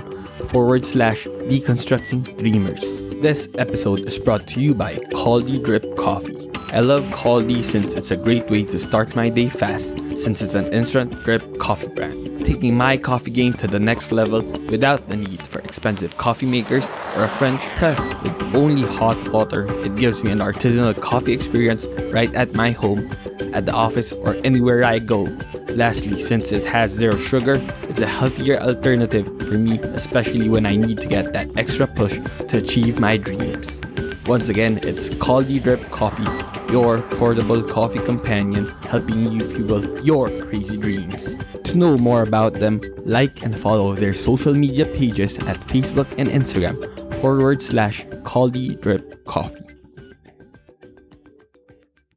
forward 0.50 0.84
slash 0.84 1.26
deconstructing 1.26 2.38
dreamers. 2.38 3.09
This 3.22 3.49
episode 3.57 4.07
is 4.07 4.17
brought 4.17 4.47
to 4.47 4.61
you 4.61 4.74
by 4.74 4.93
Caldy 5.11 5.61
Drip 5.61 5.97
Coffee. 5.97 6.49
I 6.72 6.80
love 6.80 7.03
Caldy 7.07 7.61
since 7.63 7.95
it's 7.95 8.11
a 8.11 8.15
great 8.15 8.49
way 8.49 8.63
to 8.63 8.80
start 8.80 9.13
my 9.13 9.28
day 9.28 9.49
fast, 9.49 9.97
since 10.17 10.41
it's 10.41 10.55
an 10.55 10.72
instant 10.72 11.11
drip 11.26 11.43
coffee 11.59 11.89
brand, 11.89 12.45
taking 12.45 12.78
my 12.78 12.95
coffee 12.95 13.32
game 13.32 13.51
to 13.55 13.67
the 13.67 13.78
next 13.78 14.13
level 14.13 14.41
without 14.72 15.09
the 15.09 15.17
need 15.17 15.45
for 15.45 15.59
expensive 15.59 16.15
coffee 16.15 16.45
makers 16.45 16.89
or 17.17 17.26
a 17.26 17.28
French 17.28 17.59
press. 17.76 18.13
With 18.24 18.55
only 18.55 18.84
hot 18.84 19.17
water, 19.34 19.67
it 19.84 19.97
gives 19.97 20.24
me 20.24 20.32
an 20.32 20.39
artisanal 20.39 20.97
coffee 20.97 21.34
experience 21.34 21.86
right 22.13 22.34
at 22.36 22.53
my 22.53 22.72
home, 22.72 23.11
at 23.54 23.66
the 23.66 23.74
office, 23.74 24.12
or 24.14 24.36
anywhere 24.43 24.84
I 24.84 25.00
go. 25.00 25.28
Lastly, 25.70 26.20
since 26.20 26.52
it 26.52 26.64
has 26.66 26.91
zero 26.91 27.16
sugar, 27.16 27.62
it's 27.84 28.02
a 28.02 28.08
healthier 28.08 28.60
alternative 28.60 29.26
for 29.47 29.58
me, 29.58 29.80
especially 29.80 30.50
when 30.50 30.66
I 30.66 30.76
need 30.76 31.00
to 31.00 31.08
get 31.08 31.34
that 31.34 31.50
extra 31.58 31.88
push 31.88 32.20
to 32.47 32.58
achieve 32.58 33.00
my 33.00 33.18
dreams. 33.18 33.82
Once 34.26 34.50
again, 34.50 34.80
it's 34.84 35.10
Caldy 35.10 35.62
Drip 35.62 35.82
Coffee, 35.89 36.30
your 36.72 37.02
portable 37.18 37.64
coffee 37.64 38.00
companion, 38.00 38.68
helping 38.84 39.32
you 39.32 39.43
fuel 39.43 39.82
your 40.06 40.30
crazy 40.43 40.78
dreams. 40.78 41.36
To 41.64 41.78
know 41.78 41.97
more 41.97 42.24
about 42.24 42.54
them, 42.54 42.82
like 43.06 43.43
and 43.43 43.58
follow 43.58 43.95
their 43.95 44.14
social 44.14 44.54
media 44.54 44.86
pages 44.86 45.38
at 45.39 45.58
Facebook 45.62 46.08
and 46.18 46.30
Instagram 46.30 46.78
forward 47.22 47.62
slash 47.62 48.06
Caldy 48.24 48.80
Drip 48.82 49.26
Coffee. 49.26 49.68